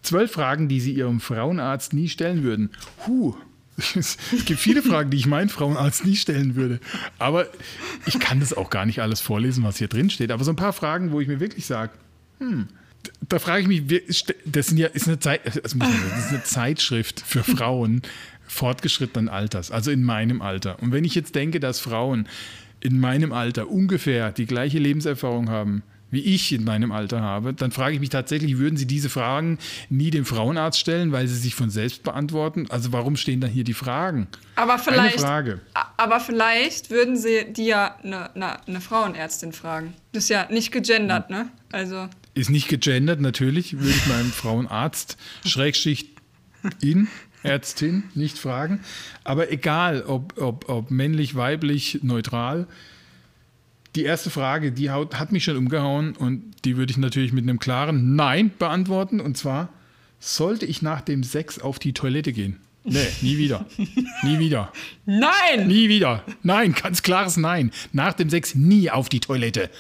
Zwölf 0.02 0.32
Fragen, 0.32 0.68
die 0.68 0.80
Sie 0.80 0.92
Ihrem 0.92 1.20
Frauenarzt 1.20 1.94
nie 1.94 2.08
stellen 2.08 2.42
würden. 2.42 2.70
Huh. 3.06 3.34
Es 3.76 4.16
gibt 4.44 4.60
viele 4.60 4.82
Fragen, 4.82 5.10
die 5.10 5.16
ich 5.16 5.26
meinem 5.26 5.48
Frauenarzt 5.48 6.04
nie 6.04 6.16
stellen 6.16 6.54
würde. 6.54 6.80
Aber 7.18 7.46
ich 8.06 8.18
kann 8.20 8.40
das 8.40 8.52
auch 8.52 8.70
gar 8.70 8.86
nicht 8.86 9.00
alles 9.00 9.20
vorlesen, 9.20 9.64
was 9.64 9.78
hier 9.78 9.88
drin 9.88 10.10
steht. 10.10 10.30
Aber 10.30 10.44
so 10.44 10.52
ein 10.52 10.56
paar 10.56 10.72
Fragen, 10.72 11.12
wo 11.12 11.20
ich 11.20 11.28
mir 11.28 11.40
wirklich 11.40 11.66
sage, 11.66 11.92
hm, 12.38 12.68
da 13.28 13.38
frage 13.38 13.62
ich 13.62 13.68
mich, 13.68 14.24
das 14.46 14.70
ja, 14.72 14.86
ist 14.88 15.08
eine, 15.08 15.18
Zeit, 15.18 15.40
sagen, 15.44 15.80
das 16.10 16.26
ist 16.26 16.30
eine 16.30 16.44
Zeitschrift 16.44 17.20
für 17.20 17.42
Frauen 17.42 18.02
fortgeschrittenen 18.46 19.28
Alters, 19.28 19.70
also 19.70 19.90
in 19.90 20.02
meinem 20.02 20.42
Alter. 20.42 20.80
Und 20.82 20.92
wenn 20.92 21.04
ich 21.04 21.14
jetzt 21.14 21.34
denke, 21.34 21.60
dass 21.60 21.80
Frauen 21.80 22.28
in 22.80 23.00
meinem 23.00 23.32
Alter 23.32 23.70
ungefähr 23.70 24.32
die 24.32 24.46
gleiche 24.46 24.78
Lebenserfahrung 24.78 25.48
haben, 25.48 25.82
wie 26.10 26.20
ich 26.20 26.52
in 26.52 26.64
meinem 26.64 26.92
Alter 26.92 27.20
habe, 27.20 27.54
dann 27.54 27.72
frage 27.72 27.94
ich 27.94 28.00
mich 28.00 28.10
tatsächlich, 28.10 28.58
würden 28.58 28.76
Sie 28.76 28.86
diese 28.86 29.08
Fragen 29.08 29.58
nie 29.88 30.10
dem 30.10 30.24
Frauenarzt 30.24 30.78
stellen, 30.78 31.12
weil 31.12 31.26
sie 31.26 31.36
sich 31.36 31.54
von 31.54 31.70
selbst 31.70 32.02
beantworten? 32.02 32.66
Also 32.70 32.92
warum 32.92 33.16
stehen 33.16 33.40
da 33.40 33.46
hier 33.46 33.64
die 33.64 33.74
Fragen? 33.74 34.28
Aber 34.56 34.78
vielleicht, 34.78 35.20
Frage. 35.20 35.60
Aber 35.96 36.20
vielleicht 36.20 36.90
würden 36.90 37.16
sie 37.16 37.52
die 37.52 37.66
ja 37.66 37.96
eine 38.02 38.30
ne, 38.34 38.56
ne 38.66 38.80
Frauenärztin 38.80 39.52
fragen. 39.52 39.94
Das 40.12 40.24
ist 40.24 40.30
ja 40.30 40.46
nicht 40.50 40.70
gegendert, 40.70 41.30
ne? 41.30 41.48
Also, 41.72 42.08
Ist 42.34 42.50
nicht 42.50 42.68
gegendert, 42.68 43.20
natürlich, 43.20 43.78
würde 43.78 43.90
ich 43.90 44.06
meinem 44.06 44.30
Frauenarzt, 44.30 45.16
Schrägschicht 45.44 46.08
in, 46.80 47.08
Ärztin, 47.42 48.04
nicht 48.14 48.38
fragen. 48.38 48.80
Aber 49.22 49.50
egal, 49.52 50.02
ob, 50.02 50.40
ob, 50.40 50.68
ob 50.68 50.90
männlich, 50.90 51.34
weiblich, 51.34 52.00
neutral. 52.02 52.66
Die 53.96 54.02
erste 54.02 54.30
Frage, 54.30 54.72
die 54.72 54.90
haut, 54.90 55.18
hat 55.18 55.30
mich 55.30 55.44
schon 55.44 55.56
umgehauen 55.56 56.16
und 56.16 56.52
die 56.64 56.76
würde 56.76 56.90
ich 56.90 56.96
natürlich 56.96 57.32
mit 57.32 57.44
einem 57.44 57.58
klaren 57.60 58.16
Nein 58.16 58.50
beantworten. 58.58 59.20
Und 59.20 59.36
zwar, 59.38 59.68
sollte 60.18 60.66
ich 60.66 60.82
nach 60.82 61.00
dem 61.00 61.22
Sex 61.22 61.60
auf 61.60 61.78
die 61.78 61.92
Toilette 61.92 62.32
gehen? 62.32 62.58
Nee, 62.82 63.06
nie 63.22 63.38
wieder. 63.38 63.66
nie 64.22 64.38
wieder. 64.38 64.72
nein! 65.06 65.68
Nie 65.68 65.88
wieder. 65.88 66.22
Nein, 66.42 66.74
ganz 66.74 67.02
klares 67.02 67.36
Nein. 67.36 67.70
Nach 67.92 68.12
dem 68.12 68.28
Sex 68.30 68.54
nie 68.54 68.90
auf 68.90 69.08
die 69.08 69.20
Toilette. 69.20 69.70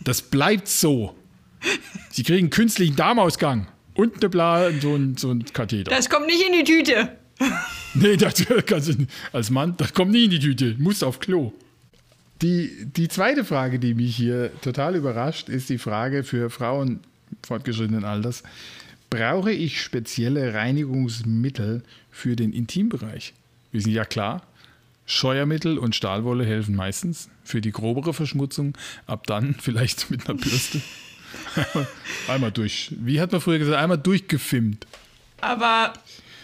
Das 0.00 0.20
bleibt 0.20 0.68
so. 0.68 1.16
Sie 2.10 2.24
kriegen 2.24 2.50
künstlichen 2.50 2.96
Darmausgang 2.96 3.68
und 3.94 4.16
eine 4.16 4.28
Bla 4.28 4.70
so 4.80 4.96
ein, 4.96 5.16
so 5.16 5.30
ein 5.30 5.44
Katheter. 5.44 5.90
Das 5.90 6.10
kommt 6.10 6.26
nicht 6.26 6.42
in 6.44 6.52
die 6.52 6.64
Tüte. 6.64 7.16
nee, 7.94 8.16
das 8.16 8.44
kannst 8.66 8.88
du 8.88 8.92
nicht- 8.94 9.10
als 9.32 9.48
Mann, 9.50 9.74
das 9.76 9.94
kommt 9.94 10.10
nie 10.10 10.24
in 10.24 10.30
die 10.30 10.40
Tüte. 10.40 10.74
Muss 10.78 11.02
auf 11.04 11.20
Klo. 11.20 11.52
Die, 12.42 12.86
die 12.86 13.08
zweite 13.08 13.44
Frage, 13.44 13.78
die 13.78 13.94
mich 13.94 14.16
hier 14.16 14.50
total 14.62 14.96
überrascht, 14.96 15.48
ist 15.48 15.68
die 15.68 15.78
Frage 15.78 16.24
für 16.24 16.50
Frauen 16.50 17.00
fortgeschrittenen 17.42 18.04
Alters. 18.04 18.42
Brauche 19.10 19.52
ich 19.52 19.80
spezielle 19.80 20.54
Reinigungsmittel 20.54 21.82
für 22.10 22.34
den 22.34 22.52
Intimbereich? 22.52 23.34
Wir 23.70 23.80
sind 23.80 23.92
ja 23.92 24.04
klar, 24.04 24.42
Scheuermittel 25.06 25.78
und 25.78 25.94
Stahlwolle 25.94 26.44
helfen 26.44 26.74
meistens 26.74 27.28
für 27.44 27.60
die 27.60 27.72
grobere 27.72 28.14
Verschmutzung. 28.14 28.76
Ab 29.06 29.26
dann 29.26 29.54
vielleicht 29.60 30.10
mit 30.10 30.28
einer 30.28 30.38
Bürste. 30.38 30.80
einmal 32.28 32.52
durch. 32.52 32.94
Wie 32.98 33.20
hat 33.20 33.32
man 33.32 33.40
früher 33.40 33.58
gesagt? 33.58 33.78
Einmal 33.78 33.98
durchgefimmt. 33.98 34.86
Aber, 35.40 35.92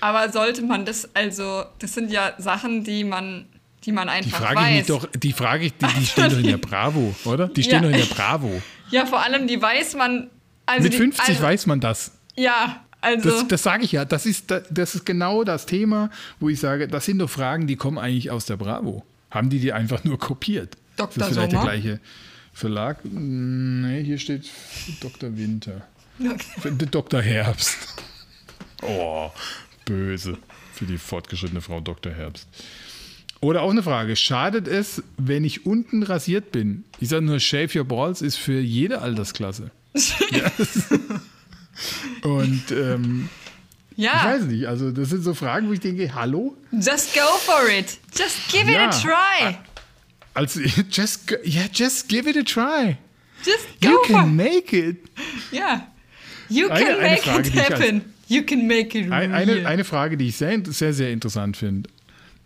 aber 0.00 0.30
sollte 0.30 0.62
man 0.62 0.84
das, 0.84 1.14
also, 1.14 1.64
das 1.78 1.94
sind 1.94 2.10
ja 2.10 2.34
Sachen, 2.38 2.84
die 2.84 3.04
man, 3.04 3.46
die 3.84 3.92
man 3.92 4.08
Die 4.08 4.12
einfach 4.14 4.38
frage 4.40 4.54
ich 4.60 4.66
weiß. 4.66 4.76
mich 4.76 4.86
doch, 4.86 5.06
die 5.14 5.32
frage 5.32 5.64
ich, 5.66 5.74
die, 5.74 5.86
die 5.98 6.06
stehen 6.06 6.30
doch 6.30 6.38
in 6.38 6.46
der 6.46 6.58
Bravo, 6.58 7.14
oder? 7.24 7.48
Die 7.48 7.62
stehen 7.62 7.82
Ja. 7.84 7.88
doch 7.90 7.96
in 7.98 8.06
der 8.08 8.14
Bravo. 8.14 8.62
Ja, 8.90 9.06
vor 9.06 9.20
allem, 9.22 9.46
die 9.46 9.60
weiß 9.60 9.94
man. 9.96 10.30
Also 10.66 10.82
Mit 10.84 10.92
die, 10.92 10.96
50 10.98 11.28
also, 11.28 11.42
weiß 11.42 11.66
man 11.66 11.80
das. 11.80 12.12
Ja, 12.36 12.84
also. 13.00 13.30
Das, 13.30 13.48
das 13.48 13.62
sage 13.62 13.84
ich 13.84 13.92
ja. 13.92 14.04
Das 14.04 14.26
ist, 14.26 14.50
das 14.70 14.94
ist 14.94 15.06
genau 15.06 15.44
das 15.44 15.66
Thema, 15.66 16.10
wo 16.40 16.48
ich 16.48 16.60
sage, 16.60 16.88
das 16.88 17.04
sind 17.04 17.18
doch 17.18 17.30
Fragen, 17.30 17.66
die 17.66 17.76
kommen 17.76 17.98
eigentlich 17.98 18.30
aus 18.30 18.46
der 18.46 18.56
Bravo. 18.56 19.04
Haben 19.30 19.50
die 19.50 19.60
die 19.60 19.72
einfach 19.72 20.04
nur 20.04 20.18
kopiert? 20.18 20.76
Dr. 20.96 21.18
Das 21.18 21.28
ist 21.28 21.34
vielleicht 21.34 21.52
der 21.52 21.60
Sommer? 21.60 21.72
gleiche 21.72 22.00
Verlag. 22.52 22.98
Nee, 23.04 24.02
hier 24.04 24.18
steht 24.18 24.50
Dr. 25.00 25.36
Winter. 25.36 25.86
Dr. 26.90 27.20
Herbst. 27.22 27.76
Oh, 28.82 29.30
böse. 29.84 30.38
Für 30.72 30.86
die 30.86 30.98
fortgeschrittene 30.98 31.60
Frau 31.60 31.80
Dr. 31.80 32.12
Herbst. 32.12 32.46
Oder 33.40 33.62
auch 33.62 33.70
eine 33.70 33.82
Frage: 33.82 34.16
Schadet 34.16 34.66
es, 34.68 35.02
wenn 35.16 35.44
ich 35.44 35.64
unten 35.66 36.02
rasiert 36.02 36.50
bin? 36.52 36.84
Ich 37.00 37.08
sage 37.10 37.24
nur, 37.24 37.38
Shave 37.40 37.70
Your 37.78 37.84
Balls 37.84 38.20
ist 38.22 38.36
für 38.36 38.58
jede 38.60 39.00
Altersklasse. 39.00 39.70
ja. 40.30 40.50
Und 42.22 42.70
ähm, 42.72 43.28
ich 43.96 44.04
ja, 44.04 44.24
weiß 44.24 44.42
nicht, 44.44 44.66
also 44.66 44.90
das 44.90 45.10
sind 45.10 45.22
so 45.22 45.34
Fragen, 45.34 45.68
wo 45.68 45.72
ich 45.72 45.80
denke, 45.80 46.14
hallo? 46.14 46.56
just 46.72 47.14
go 47.14 47.20
for 47.38 47.68
it. 47.68 47.98
Just 48.16 48.48
give 48.50 48.70
Ja. 48.70 48.88
it 48.88 48.94
a 48.94 49.00
try. 49.00 49.58
Also, 50.34 50.60
just, 50.90 51.30
yeah, 51.44 51.66
just 51.72 52.08
give 52.08 52.28
it 52.28 52.36
a 52.36 52.42
try. 52.42 52.96
Just 53.44 53.66
You 53.82 53.90
go 53.90 54.04
for 54.04 54.16
can 54.22 54.36
make 54.36 54.76
it. 54.76 54.96
Ja. 55.52 55.86
You 56.48 56.68
Eine- 56.68 56.84
can 56.84 56.94
eine 56.98 57.10
make 57.10 57.22
Frage, 57.22 57.40
it 57.48 57.54
ich 57.54 57.60
als- 57.60 57.80
happen. 57.80 58.02
You 58.28 58.42
can 58.42 58.66
make 58.66 58.98
it 58.98 59.10
real. 59.10 59.12
Eine, 59.12 59.66
eine 59.66 59.84
Frage, 59.84 60.16
die 60.16 60.28
ich 60.28 60.36
sehr, 60.36 60.60
sehr, 60.66 60.92
sehr 60.92 61.10
interessant 61.12 61.56
finde. 61.56 61.88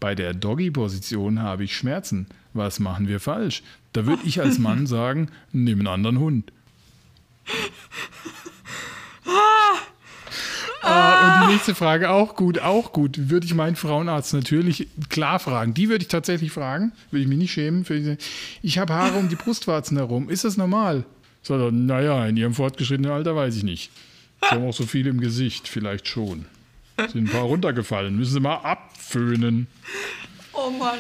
Bei 0.03 0.17
der 0.17 0.35
Doggy-Position 0.35 1.41
habe 1.43 1.63
ich 1.63 1.77
Schmerzen. 1.77 2.27
Was 2.55 2.81
machen 2.81 3.07
wir 3.07 3.21
falsch? 3.21 3.63
Da 3.93 4.05
würde 4.05 4.25
ich 4.25 4.41
als 4.41 4.59
Mann 4.59 4.85
sagen, 4.89 5.29
nimm 5.53 5.79
einen 5.79 5.87
anderen 5.87 6.19
Hund. 6.19 6.51
Ah, 10.83 11.41
und 11.45 11.47
die 11.47 11.53
nächste 11.53 11.77
Frage 11.77 12.11
auch 12.11 12.35
gut, 12.35 12.59
auch 12.59 12.93
gut. 12.93 13.31
Würde 13.31 13.47
ich 13.47 13.55
meinen 13.55 13.77
Frauenarzt 13.77 14.35
natürlich 14.35 14.89
klar 15.09 15.39
fragen. 15.39 15.73
Die 15.73 15.89
würde 15.89 16.03
ich 16.03 16.09
tatsächlich 16.09 16.51
fragen. 16.51 16.91
Würde 17.13 17.23
ich 17.23 17.29
mich 17.29 17.39
nicht 17.39 17.53
schämen. 17.53 17.85
Sagen, 17.85 18.19
Ich 18.61 18.79
habe 18.79 18.93
Haare 18.93 19.17
um 19.19 19.29
die 19.29 19.37
Brustwarzen 19.37 19.97
herum. 19.99 20.29
Ist 20.29 20.43
das 20.43 20.57
normal? 20.57 21.05
Sagt 21.43 21.61
er, 21.61 21.71
naja, 21.71 22.27
in 22.27 22.37
ihrem 22.37 22.55
fortgeschrittenen 22.55 23.13
Alter 23.13 23.37
weiß 23.37 23.55
ich 23.55 23.63
nicht. 23.63 23.93
Sie 24.41 24.49
haben 24.49 24.67
auch 24.67 24.75
so 24.75 24.85
viel 24.85 25.07
im 25.07 25.21
Gesicht. 25.21 25.69
Vielleicht 25.69 26.09
schon. 26.09 26.47
Sind 26.97 27.29
ein 27.29 27.31
paar 27.31 27.43
runtergefallen. 27.43 28.17
Müssen 28.17 28.33
Sie 28.35 28.41
mal 28.41 28.57
abföhnen. 28.57 29.67
oh 30.53 30.71
Mann. 30.71 30.99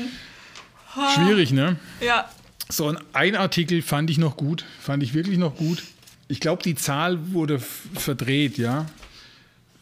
Schwierig, 1.14 1.52
ne? 1.52 1.76
Ja. 2.00 2.28
So, 2.68 2.86
und 2.86 2.98
ein 3.12 3.36
Artikel 3.36 3.82
fand 3.82 4.10
ich 4.10 4.18
noch 4.18 4.36
gut. 4.36 4.64
Fand 4.80 5.02
ich 5.02 5.14
wirklich 5.14 5.38
noch 5.38 5.56
gut. 5.56 5.82
Ich 6.28 6.40
glaube, 6.40 6.62
die 6.62 6.74
Zahl 6.74 7.32
wurde 7.32 7.58
verdreht, 7.58 8.58
ja. 8.58 8.86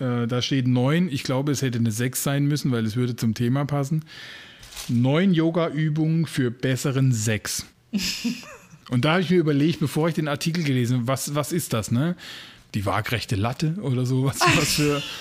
Äh, 0.01 0.27
da 0.27 0.43
steht 0.43 0.67
neun. 0.67 1.09
Ich 1.11 1.23
glaube, 1.23 1.53
es 1.53 1.63
hätte 1.63 1.79
eine 1.79 1.93
sechs 1.93 2.23
sein 2.23 2.47
müssen, 2.47 2.73
weil 2.73 2.85
es 2.87 2.97
würde 2.97 3.17
zum 3.17 3.35
Thema 3.35 3.65
passen. 3.65 4.05
Neun 4.89 5.33
Yoga-Übungen 5.35 6.27
für 6.27 6.51
besseren 6.51 7.13
Sex. 7.13 7.67
Und 8.91 9.05
da 9.05 9.13
habe 9.13 9.23
ich 9.23 9.31
mir 9.31 9.37
überlegt, 9.37 9.79
bevor 9.79 10.09
ich 10.09 10.15
den 10.15 10.27
Artikel 10.27 10.65
gelesen 10.65 10.99
habe, 10.99 11.07
was, 11.07 11.35
was 11.35 11.53
ist 11.53 11.73
das, 11.73 11.93
ne? 11.93 12.17
Die 12.75 12.87
waagrechte 12.87 13.37
Latte 13.37 13.77
oder 13.83 14.05
so? 14.07 14.25
Was, 14.25 14.41
was 14.41 14.75
für. 14.75 15.03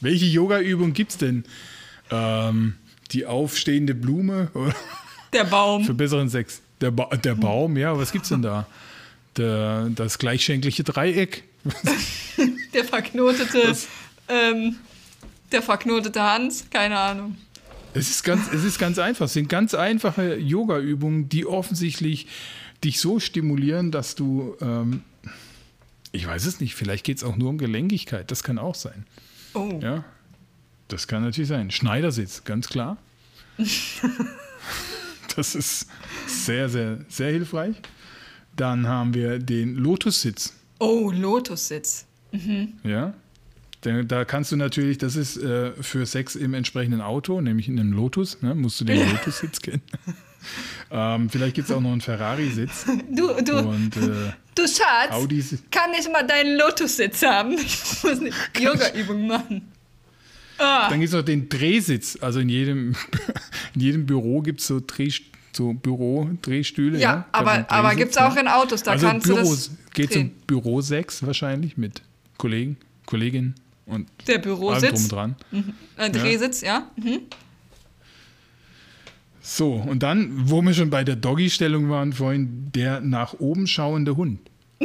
welche 0.00 0.26
Yoga-Übung 0.26 0.92
gibt 0.92 1.12
es 1.12 1.18
denn? 1.18 1.44
Ähm, 2.10 2.74
die 3.12 3.26
aufstehende 3.26 3.94
Blume? 3.94 4.50
Der 5.32 5.44
Baum. 5.44 5.84
Für 5.84 5.94
besseren 5.94 6.28
Sex. 6.28 6.60
Der, 6.80 6.90
ba 6.90 7.14
der 7.16 7.34
Baum, 7.34 7.76
ja, 7.76 7.96
was 7.98 8.12
gibt's 8.12 8.28
denn 8.28 8.42
da? 8.42 8.66
Der, 9.36 9.88
das 9.94 10.18
gleichschenkliche 10.18 10.84
Dreieck. 10.84 11.44
Der 12.74 12.84
verknotete. 12.84 13.76
Ähm, 14.28 14.76
der 15.50 15.62
verknotete 15.62 16.22
Hans. 16.22 16.66
Keine 16.70 16.98
Ahnung. 16.98 17.36
Es 17.94 18.10
ist 18.10 18.22
ganz, 18.24 18.52
es 18.52 18.64
ist 18.64 18.78
ganz 18.78 18.98
einfach. 18.98 19.24
Es 19.26 19.32
sind 19.32 19.48
ganz 19.48 19.74
einfache 19.74 20.36
Yoga-Übungen, 20.36 21.28
die 21.28 21.46
offensichtlich 21.46 22.26
dich 22.84 23.00
so 23.00 23.20
stimulieren, 23.20 23.90
dass 23.90 24.14
du, 24.14 24.54
ähm, 24.60 25.02
ich 26.12 26.26
weiß 26.26 26.44
es 26.44 26.60
nicht, 26.60 26.74
vielleicht 26.74 27.04
geht 27.04 27.18
es 27.18 27.24
auch 27.24 27.36
nur 27.36 27.50
um 27.50 27.58
Gelenkigkeit. 27.58 28.30
Das 28.30 28.42
kann 28.42 28.58
auch 28.58 28.74
sein. 28.74 29.06
Oh. 29.56 29.80
Ja, 29.82 30.04
das 30.88 31.08
kann 31.08 31.24
natürlich 31.24 31.48
sein. 31.48 31.70
Schneidersitz, 31.70 32.44
ganz 32.44 32.68
klar. 32.68 32.98
das 35.36 35.54
ist 35.54 35.88
sehr, 36.26 36.68
sehr, 36.68 36.98
sehr 37.08 37.30
hilfreich. 37.30 37.76
Dann 38.54 38.86
haben 38.86 39.14
wir 39.14 39.38
den 39.38 39.76
Lotussitz. 39.76 40.54
Oh, 40.78 41.10
Lotussitz. 41.10 42.06
Ja. 42.82 43.14
Da, 43.80 44.02
da 44.02 44.24
kannst 44.24 44.52
du 44.52 44.56
natürlich, 44.56 44.98
das 44.98 45.16
ist 45.16 45.36
äh, 45.36 45.72
für 45.80 46.06
Sex 46.06 46.34
im 46.34 46.54
entsprechenden 46.54 47.00
Auto, 47.00 47.40
nämlich 47.40 47.68
in 47.68 47.78
einem 47.78 47.92
Lotus, 47.92 48.42
ne, 48.42 48.54
musst 48.54 48.80
du 48.80 48.84
den 48.84 49.10
Lotus-Sitz 49.10 49.60
kennen. 49.60 49.82
ähm, 50.90 51.28
vielleicht 51.30 51.54
gibt 51.54 51.68
es 51.68 51.74
auch 51.74 51.80
noch 51.80 51.92
einen 51.92 52.00
Ferrari-Sitz 52.00 52.86
Du, 53.10 53.28
du, 53.42 53.58
und 53.58 53.96
äh, 53.96 54.32
du 54.54 54.62
Schatz. 54.62 55.10
Audis. 55.10 55.56
Kann 55.70 55.90
ich 55.98 56.08
mal 56.10 56.26
deinen 56.26 56.56
Lotussitz 56.56 57.22
haben? 57.22 57.56
Ich 57.58 58.02
muss 58.02 58.20
eine 58.20 58.30
Yoga-Übung 58.58 59.26
machen. 59.26 59.72
Ah. 60.58 60.88
Dann 60.88 61.00
gibt 61.00 61.12
es 61.12 61.14
noch 61.14 61.24
den 61.24 61.48
Drehsitz. 61.48 62.18
Also 62.20 62.40
in 62.40 62.48
jedem, 62.48 62.94
in 63.74 63.80
jedem 63.80 64.06
Büro 64.06 64.40
gibt 64.40 64.60
es 64.60 64.66
so, 64.66 64.80
Dreh, 64.84 65.10
so 65.52 65.72
Büro-Drehstühle. 65.72 66.98
Ja, 66.98 67.10
hat 67.18 67.26
aber, 67.32 67.70
aber 67.70 67.94
gibt 67.94 68.12
es 68.12 68.16
auch 68.16 68.34
ja. 68.34 68.40
in 68.40 68.48
Autos, 68.48 68.82
da 68.82 68.92
also 68.92 69.06
kannst 69.06 69.26
Büros, 69.26 69.68
du 69.68 69.70
das 69.70 69.94
geht 69.94 70.12
zum 70.12 70.30
Büro 70.46 70.80
6 70.80 71.26
wahrscheinlich 71.26 71.76
mit 71.76 72.02
Kollegen, 72.38 72.76
Kolleginnen 73.06 73.54
und 73.86 74.08
Der 74.26 74.38
drum 74.38 74.58
Bürositz, 74.58 75.04
und 75.04 75.12
dran. 75.12 75.36
äh, 75.96 76.10
Drehsitz, 76.10 76.60
ja. 76.60 76.90
Mhm. 76.96 77.20
So, 79.48 79.74
und 79.74 80.02
dann, 80.02 80.50
wo 80.50 80.60
wir 80.60 80.74
schon 80.74 80.90
bei 80.90 81.04
der 81.04 81.14
Doggy-Stellung 81.14 81.88
waren 81.88 82.12
vorhin, 82.12 82.72
der 82.74 83.00
nach 83.00 83.34
oben 83.34 83.68
schauende 83.68 84.16
Hund. 84.16 84.40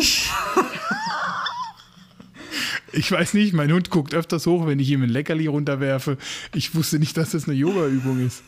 ich 2.91 3.11
weiß 3.11 3.33
nicht, 3.33 3.53
mein 3.53 3.71
Hund 3.71 3.89
guckt 3.89 4.13
öfters 4.13 4.45
hoch, 4.45 4.67
wenn 4.67 4.77
ich 4.77 4.87
ihm 4.91 5.01
ein 5.01 5.09
Leckerli 5.09 5.47
runterwerfe. 5.47 6.19
Ich 6.53 6.75
wusste 6.75 6.99
nicht, 6.99 7.17
dass 7.17 7.31
das 7.31 7.47
eine 7.47 7.57
Yoga-Übung 7.57 8.23
ist. 8.23 8.43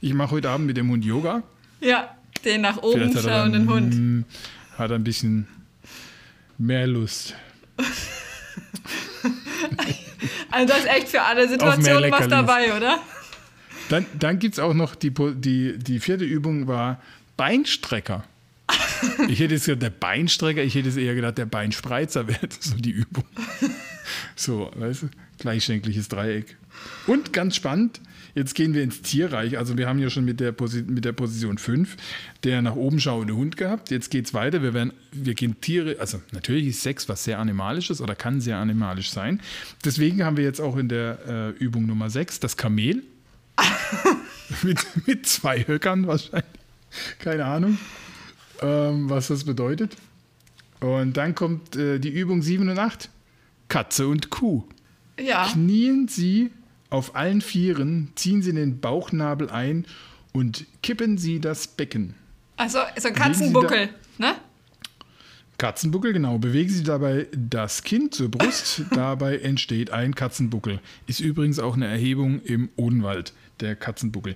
Ich 0.00 0.14
mache 0.14 0.30
heute 0.30 0.48
Abend 0.48 0.66
mit 0.66 0.78
dem 0.78 0.88
Hund 0.88 1.04
Yoga. 1.04 1.42
Ja, 1.82 2.16
den 2.42 2.62
nach 2.62 2.78
oben 2.78 3.14
schauenden 3.14 3.68
Hund. 3.68 3.94
mm, 3.94 4.24
Hat 4.78 4.92
ein 4.92 5.04
bisschen 5.04 5.46
mehr 6.56 6.86
Lust. 6.86 7.34
Also 10.52 10.66
da 10.66 10.74
ist 10.78 10.86
echt 10.88 11.08
für 11.08 11.22
alle 11.22 11.48
Situationen 11.48 12.10
was 12.10 12.26
dabei, 12.26 12.76
oder? 12.76 12.98
Dann, 13.90 14.06
dann 14.18 14.38
gibt 14.38 14.54
es 14.54 14.60
auch 14.60 14.72
noch, 14.72 14.94
die, 14.94 15.10
die, 15.10 15.76
die 15.76 15.98
vierte 15.98 16.24
Übung 16.24 16.68
war 16.68 17.02
Beinstrecker. 17.36 18.24
Ich 19.28 19.40
hätte 19.40 19.54
jetzt 19.54 19.64
gesagt, 19.64 19.82
der 19.82 19.90
Beinstrecker, 19.90 20.62
ich 20.62 20.74
hätte 20.76 20.88
es 20.88 20.96
eher 20.96 21.14
gedacht, 21.14 21.38
der 21.38 21.46
Beinspreizer 21.46 22.28
wäre 22.28 22.48
so 22.60 22.76
die 22.76 22.92
Übung. 22.92 23.24
So, 24.36 24.70
weißt 24.74 25.02
du, 25.02 25.08
gleichschenkliches 25.38 26.08
Dreieck. 26.08 26.56
Und 27.06 27.32
ganz 27.32 27.56
spannend, 27.56 28.00
jetzt 28.34 28.54
gehen 28.54 28.74
wir 28.74 28.82
ins 28.82 29.02
Tierreich. 29.02 29.58
Also 29.58 29.76
wir 29.76 29.88
haben 29.88 29.98
ja 29.98 30.08
schon 30.08 30.24
mit 30.24 30.40
der, 30.40 30.52
Posi 30.52 30.82
mit 30.82 31.04
der 31.04 31.12
Position 31.12 31.58
5 31.58 31.96
der 32.44 32.62
nach 32.62 32.74
oben 32.74 33.00
schauende 33.00 33.34
Hund 33.36 33.56
gehabt. 33.56 33.90
Jetzt 33.90 34.10
geht 34.10 34.26
es 34.26 34.34
weiter. 34.34 34.62
Wir, 34.62 34.72
werden, 34.72 34.92
wir 35.12 35.34
gehen 35.34 35.60
Tiere, 35.60 35.96
also 35.98 36.20
natürlich 36.32 36.68
ist 36.68 36.82
Sex 36.82 37.08
was 37.08 37.24
sehr 37.24 37.38
Animalisches 37.38 38.00
oder 38.00 38.14
kann 38.14 38.40
sehr 38.40 38.56
animalisch 38.56 39.10
sein. 39.10 39.40
Deswegen 39.84 40.24
haben 40.24 40.36
wir 40.36 40.44
jetzt 40.44 40.60
auch 40.60 40.76
in 40.76 40.88
der 40.88 41.18
äh, 41.58 41.62
Übung 41.62 41.86
Nummer 41.86 42.08
6 42.08 42.40
das 42.40 42.56
Kamel. 42.56 43.02
mit, 44.62 45.06
mit 45.06 45.26
zwei 45.26 45.66
Höckern 45.66 46.06
wahrscheinlich. 46.06 46.44
Keine 47.18 47.44
Ahnung, 47.44 47.78
ähm, 48.60 49.08
was 49.08 49.28
das 49.28 49.44
bedeutet. 49.44 49.96
Und 50.80 51.16
dann 51.16 51.34
kommt 51.34 51.76
äh, 51.76 51.98
die 51.98 52.08
Übung 52.08 52.42
7 52.42 52.68
und 52.68 52.78
8. 52.78 53.10
Katze 53.68 54.08
und 54.08 54.30
Kuh. 54.30 54.64
Ja. 55.18 55.48
Knien 55.52 56.08
Sie 56.08 56.50
auf 56.88 57.14
allen 57.14 57.40
Vieren, 57.40 58.12
ziehen 58.16 58.42
Sie 58.42 58.52
den 58.52 58.80
Bauchnabel 58.80 59.50
ein 59.50 59.86
und 60.32 60.66
kippen 60.82 61.18
Sie 61.18 61.40
das 61.40 61.66
Becken. 61.66 62.14
Also 62.56 62.78
so 62.98 63.08
ein 63.08 63.14
Katzenbuckel, 63.14 63.90
ne? 64.18 64.34
Katzenbuckel, 65.60 66.14
genau. 66.14 66.38
Bewegen 66.38 66.70
Sie 66.70 66.82
dabei 66.82 67.26
das 67.32 67.82
Kind 67.82 68.14
zur 68.14 68.30
Brust. 68.30 68.82
dabei 68.92 69.38
entsteht 69.38 69.90
ein 69.90 70.14
Katzenbuckel. 70.14 70.80
Ist 71.06 71.20
übrigens 71.20 71.58
auch 71.58 71.76
eine 71.76 71.86
Erhebung 71.86 72.40
im 72.42 72.70
Odenwald, 72.76 73.34
der 73.60 73.76
Katzenbuckel. 73.76 74.34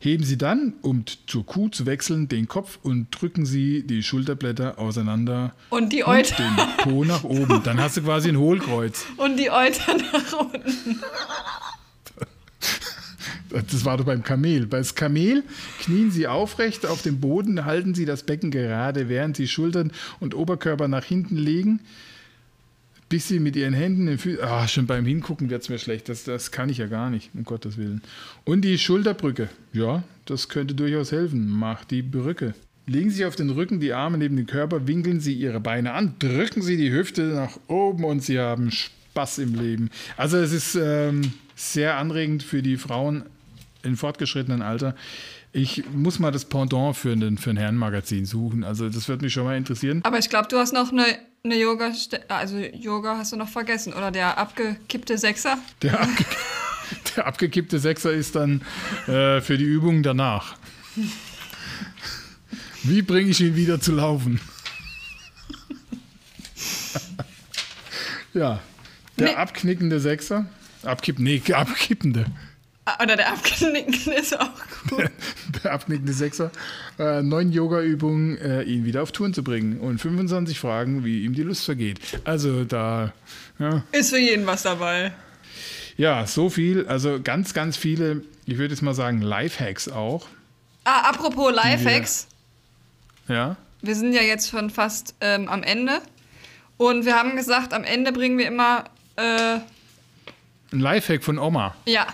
Heben 0.00 0.22
Sie 0.22 0.38
dann, 0.38 0.74
um 0.82 1.04
zur 1.26 1.44
Kuh 1.44 1.68
zu 1.70 1.84
wechseln, 1.84 2.28
den 2.28 2.46
Kopf 2.46 2.78
und 2.82 3.08
drücken 3.10 3.44
Sie 3.44 3.82
die 3.84 4.04
Schulterblätter 4.04 4.78
auseinander 4.78 5.54
Und 5.70 5.92
die 5.92 6.04
und 6.04 6.10
Euter, 6.10 6.36
den 6.36 6.76
Po 6.78 7.04
nach 7.04 7.24
oben. 7.24 7.62
Dann 7.64 7.80
hast 7.80 7.96
du 7.96 8.02
quasi 8.02 8.28
ein 8.28 8.38
Hohlkreuz. 8.38 9.06
und 9.16 9.36
die 9.36 9.50
Euter 9.50 9.96
nach 9.96 10.32
unten. 10.38 11.00
Das 13.50 13.84
war 13.84 13.96
doch 13.96 14.04
beim 14.04 14.22
Kamel. 14.22 14.66
Bei 14.66 14.78
das 14.78 14.94
Kamel 14.94 15.42
knien 15.80 16.10
Sie 16.10 16.28
aufrecht 16.28 16.86
auf 16.86 17.02
dem 17.02 17.18
Boden, 17.18 17.64
halten 17.64 17.94
Sie 17.94 18.04
das 18.04 18.22
Becken 18.22 18.50
gerade, 18.50 19.08
während 19.08 19.36
Sie 19.36 19.48
Schultern 19.48 19.90
und 20.20 20.34
Oberkörper 20.34 20.86
nach 20.86 21.04
hinten 21.04 21.36
legen, 21.36 21.80
bis 23.08 23.28
Sie 23.28 23.40
mit 23.40 23.56
Ihren 23.56 23.74
Händen 23.74 24.06
den 24.06 24.18
Füßen. 24.18 24.44
Ah, 24.44 24.68
schon 24.68 24.86
beim 24.86 25.06
Hingucken 25.06 25.50
wird 25.50 25.62
es 25.62 25.68
mir 25.68 25.78
schlecht. 25.78 26.08
Das, 26.08 26.24
das 26.24 26.50
kann 26.50 26.68
ich 26.68 26.78
ja 26.78 26.86
gar 26.86 27.10
nicht, 27.10 27.30
um 27.34 27.44
Gottes 27.44 27.76
Willen. 27.76 28.02
Und 28.44 28.62
die 28.62 28.78
Schulterbrücke. 28.78 29.48
Ja, 29.72 30.02
das 30.26 30.48
könnte 30.48 30.74
durchaus 30.74 31.12
helfen. 31.12 31.48
Macht 31.48 31.90
die 31.90 32.02
Brücke. 32.02 32.54
Legen 32.86 33.10
Sie 33.10 33.26
auf 33.26 33.36
den 33.36 33.50
Rücken 33.50 33.80
die 33.80 33.92
Arme 33.92 34.16
neben 34.16 34.36
den 34.36 34.46
Körper, 34.46 34.86
winkeln 34.86 35.20
Sie 35.20 35.34
Ihre 35.34 35.60
Beine 35.60 35.92
an, 35.92 36.14
drücken 36.18 36.62
Sie 36.62 36.78
die 36.78 36.90
Hüfte 36.90 37.22
nach 37.24 37.58
oben 37.66 38.04
und 38.04 38.22
Sie 38.22 38.38
haben 38.38 38.70
Spaß 38.70 39.38
im 39.38 39.54
Leben. 39.54 39.90
Also 40.16 40.38
es 40.38 40.52
ist 40.52 40.74
ähm, 40.74 41.32
sehr 41.54 41.98
anregend 41.98 42.42
für 42.42 42.62
die 42.62 42.78
Frauen 42.78 43.24
in 43.82 43.96
fortgeschrittenen 43.96 44.62
Alter. 44.62 44.94
Ich 45.52 45.84
muss 45.92 46.18
mal 46.18 46.30
das 46.30 46.44
Pendant 46.44 46.96
für, 46.96 47.16
den, 47.16 47.38
für 47.38 47.50
ein 47.50 47.56
Herrenmagazin 47.56 48.26
suchen. 48.26 48.64
Also 48.64 48.88
das 48.88 49.08
würde 49.08 49.24
mich 49.24 49.32
schon 49.32 49.44
mal 49.44 49.56
interessieren. 49.56 50.00
Aber 50.04 50.18
ich 50.18 50.28
glaube, 50.28 50.48
du 50.48 50.58
hast 50.58 50.72
noch 50.72 50.92
eine, 50.92 51.04
eine 51.44 51.56
Yoga, 51.56 51.92
also 52.28 52.58
Yoga 52.58 53.16
hast 53.16 53.32
du 53.32 53.36
noch 53.36 53.48
vergessen, 53.48 53.92
oder 53.94 54.10
der 54.10 54.36
abgekippte 54.38 55.16
Sechser? 55.16 55.58
Der, 55.82 56.00
abge 56.00 56.24
der 57.16 57.26
abgekippte 57.26 57.78
Sechser 57.78 58.12
ist 58.12 58.36
dann 58.36 58.60
äh, 59.06 59.40
für 59.40 59.56
die 59.56 59.64
Übung 59.64 60.02
danach. 60.02 60.56
Wie 62.82 63.02
bringe 63.02 63.30
ich 63.30 63.40
ihn 63.40 63.56
wieder 63.56 63.80
zu 63.80 63.92
laufen? 63.92 64.40
ja, 68.34 68.60
der 69.18 69.28
Nee. 69.28 69.34
abknickende 69.34 70.00
Sechser. 70.00 70.46
Abkipp, 70.82 71.18
nee, 71.18 71.42
abkippende. 71.52 72.26
Ah, 72.84 73.02
Oder 73.02 73.16
der 73.16 73.32
abgenickte 73.32 74.12
ist 74.14 74.38
auch 74.38 74.50
gut. 74.88 75.07
Der 75.64 75.72
abknickende 75.72 76.12
Sechser. 76.12 76.50
Äh, 76.98 77.22
neun 77.22 77.52
Yoga-Übungen, 77.52 78.36
äh, 78.38 78.62
ihn 78.62 78.84
wieder 78.84 79.02
auf 79.02 79.12
Touren 79.12 79.34
zu 79.34 79.42
bringen. 79.42 79.78
Und 79.80 80.00
25 80.00 80.58
Fragen, 80.58 81.04
wie 81.04 81.24
ihm 81.24 81.34
die 81.34 81.42
Lust 81.42 81.64
vergeht. 81.64 81.98
Also 82.24 82.64
da, 82.64 83.12
ja, 83.58 83.82
Ist 83.92 84.10
für 84.10 84.18
jeden 84.18 84.46
was 84.46 84.62
dabei. 84.62 85.12
ja 85.96 86.26
so 86.26 86.50
viel. 86.50 86.86
Also 86.86 87.20
ganz, 87.22 87.54
ganz 87.54 87.76
viele, 87.76 88.22
ich 88.46 88.58
würde 88.58 88.74
jetzt 88.74 88.82
mal 88.82 88.94
sagen, 88.94 89.20
Lifehacks 89.22 89.88
auch. 89.88 90.26
Ah, 90.84 91.08
apropos 91.10 91.52
Lifehacks. 91.54 92.28
Ja. 93.28 93.56
Wir 93.82 93.94
sind 93.94 94.12
ja 94.12 94.22
jetzt 94.22 94.48
schon 94.50 94.70
fast 94.70 95.14
ähm, 95.20 95.48
am 95.48 95.62
Ende. 95.62 96.00
Und 96.78 97.04
wir 97.04 97.14
haben 97.16 97.36
gesagt, 97.36 97.72
am 97.74 97.84
Ende 97.84 98.12
bringen 98.12 98.38
wir 98.38 98.46
immer, 98.46 98.84
äh, 99.16 99.58
Ein 100.72 100.80
Lifehack 100.80 101.22
von 101.24 101.38
Oma. 101.38 101.74
ja, 101.86 102.06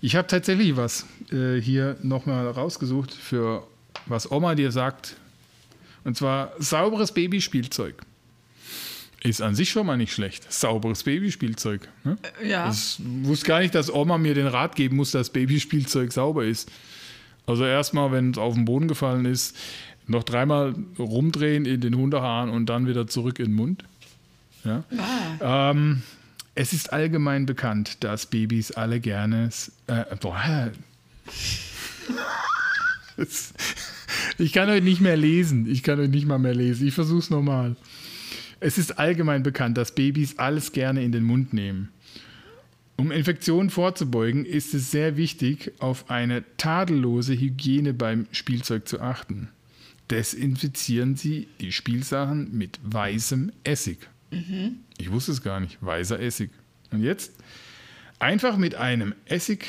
Ich 0.00 0.16
habe 0.16 0.26
tatsächlich 0.28 0.76
was 0.76 1.06
äh, 1.32 1.60
hier 1.60 1.96
nochmal 2.02 2.48
rausgesucht, 2.48 3.12
für 3.12 3.66
was 4.06 4.30
Oma 4.30 4.54
dir 4.54 4.72
sagt. 4.72 5.16
Und 6.04 6.16
zwar 6.16 6.52
sauberes 6.58 7.12
Babyspielzeug. 7.12 7.94
Ist 9.24 9.42
an 9.42 9.54
sich 9.54 9.70
schon 9.70 9.86
mal 9.86 9.96
nicht 9.96 10.12
schlecht. 10.12 10.50
Sauberes 10.52 11.02
Babyspielzeug. 11.02 11.88
Ne? 12.04 12.16
ja. 12.46 12.70
Ich 12.70 13.00
wusste 13.00 13.46
gar 13.46 13.60
nicht, 13.60 13.74
dass 13.74 13.92
Oma 13.92 14.16
mir 14.16 14.34
den 14.34 14.46
Rat 14.46 14.76
geben 14.76 14.96
muss, 14.96 15.10
dass 15.10 15.30
Babyspielzeug 15.30 16.12
sauber 16.12 16.44
ist. 16.44 16.70
Also 17.46 17.64
erstmal, 17.64 18.12
wenn 18.12 18.30
es 18.30 18.38
auf 18.38 18.54
den 18.54 18.64
Boden 18.64 18.86
gefallen 18.86 19.24
ist, 19.24 19.56
noch 20.06 20.22
dreimal 20.22 20.74
rumdrehen 20.98 21.64
in 21.64 21.80
den 21.80 21.96
Hundehaaren 21.96 22.50
und 22.50 22.66
dann 22.66 22.86
wieder 22.86 23.06
zurück 23.06 23.38
in 23.40 23.46
den 23.46 23.54
Mund. 23.54 23.84
Ja? 24.64 24.84
Ähm, 25.40 26.02
es 26.54 26.72
ist 26.72 26.92
allgemein 26.92 27.46
bekannt, 27.46 28.02
dass 28.04 28.26
Babys 28.26 28.72
alle 28.72 29.00
gerne. 29.00 29.50
Äh, 29.86 30.04
boah, 30.20 30.70
ich 34.38 34.52
kann 34.52 34.68
heute 34.68 34.84
nicht 34.84 35.00
mehr 35.00 35.16
lesen. 35.16 35.68
Ich 35.70 35.82
kann 35.82 35.98
heute 35.98 36.10
nicht 36.10 36.26
mal 36.26 36.38
mehr 36.38 36.54
lesen. 36.54 36.86
Ich 36.86 36.94
versuche 36.94 37.18
es 37.18 37.30
nochmal. 37.30 37.76
Es 38.60 38.78
ist 38.78 38.98
allgemein 38.98 39.42
bekannt, 39.42 39.78
dass 39.78 39.94
Babys 39.94 40.38
alles 40.38 40.72
gerne 40.72 41.02
in 41.02 41.12
den 41.12 41.24
Mund 41.24 41.52
nehmen. 41.52 41.90
Um 42.96 43.12
Infektionen 43.12 43.70
vorzubeugen, 43.70 44.44
ist 44.44 44.74
es 44.74 44.90
sehr 44.90 45.16
wichtig, 45.16 45.72
auf 45.78 46.10
eine 46.10 46.42
tadellose 46.56 47.38
Hygiene 47.38 47.94
beim 47.94 48.26
Spielzeug 48.32 48.88
zu 48.88 49.00
achten. 49.00 49.50
Desinfizieren 50.10 51.14
Sie 51.14 51.46
die 51.60 51.70
Spielsachen 51.70 52.56
mit 52.56 52.80
weißem 52.82 53.52
Essig. 53.62 54.08
Ich 54.98 55.12
wusste 55.12 55.32
es 55.32 55.42
gar 55.42 55.60
nicht. 55.60 55.78
Weißer 55.80 56.18
Essig. 56.18 56.50
Und 56.90 57.02
jetzt 57.02 57.32
einfach 58.18 58.56
mit 58.56 58.74
einem 58.74 59.14
Essig, 59.26 59.66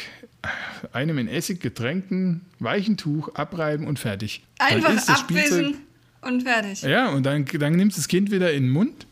einem 0.94 1.18
in 1.18 1.28
Essig 1.28 1.60
getränkten 1.60 2.42
weichen 2.60 2.98
Tuch 2.98 3.34
abreiben 3.36 3.88
und 3.88 4.00
fertig. 4.00 4.42
Einfach 4.58 4.96
abwischen 5.08 5.78
und 6.22 6.44
fertig. 6.44 6.82
ja, 6.84 7.10
und 7.10 7.24
dann, 7.26 7.46
dann 7.46 7.74
nimmt 7.74 7.98
das 7.98 8.08
Kind 8.08 8.32
wieder 8.32 8.52
in 8.54 8.64
den 8.64 8.72
Mund 8.72 9.06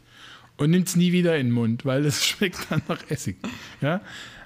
und 0.57 0.71
nimmt 0.71 0.87
es 0.87 0.95
nie 0.95 1.11
wieder 1.11 1.37
in 1.37 1.47
den 1.47 1.53
Mund, 1.53 1.85
weil 1.85 2.03
das 2.03 2.25
schmeckt 2.27 2.59
dann 2.69 2.81
nach 2.87 2.99
Essig. 3.09 3.37
Ja? 3.81 4.01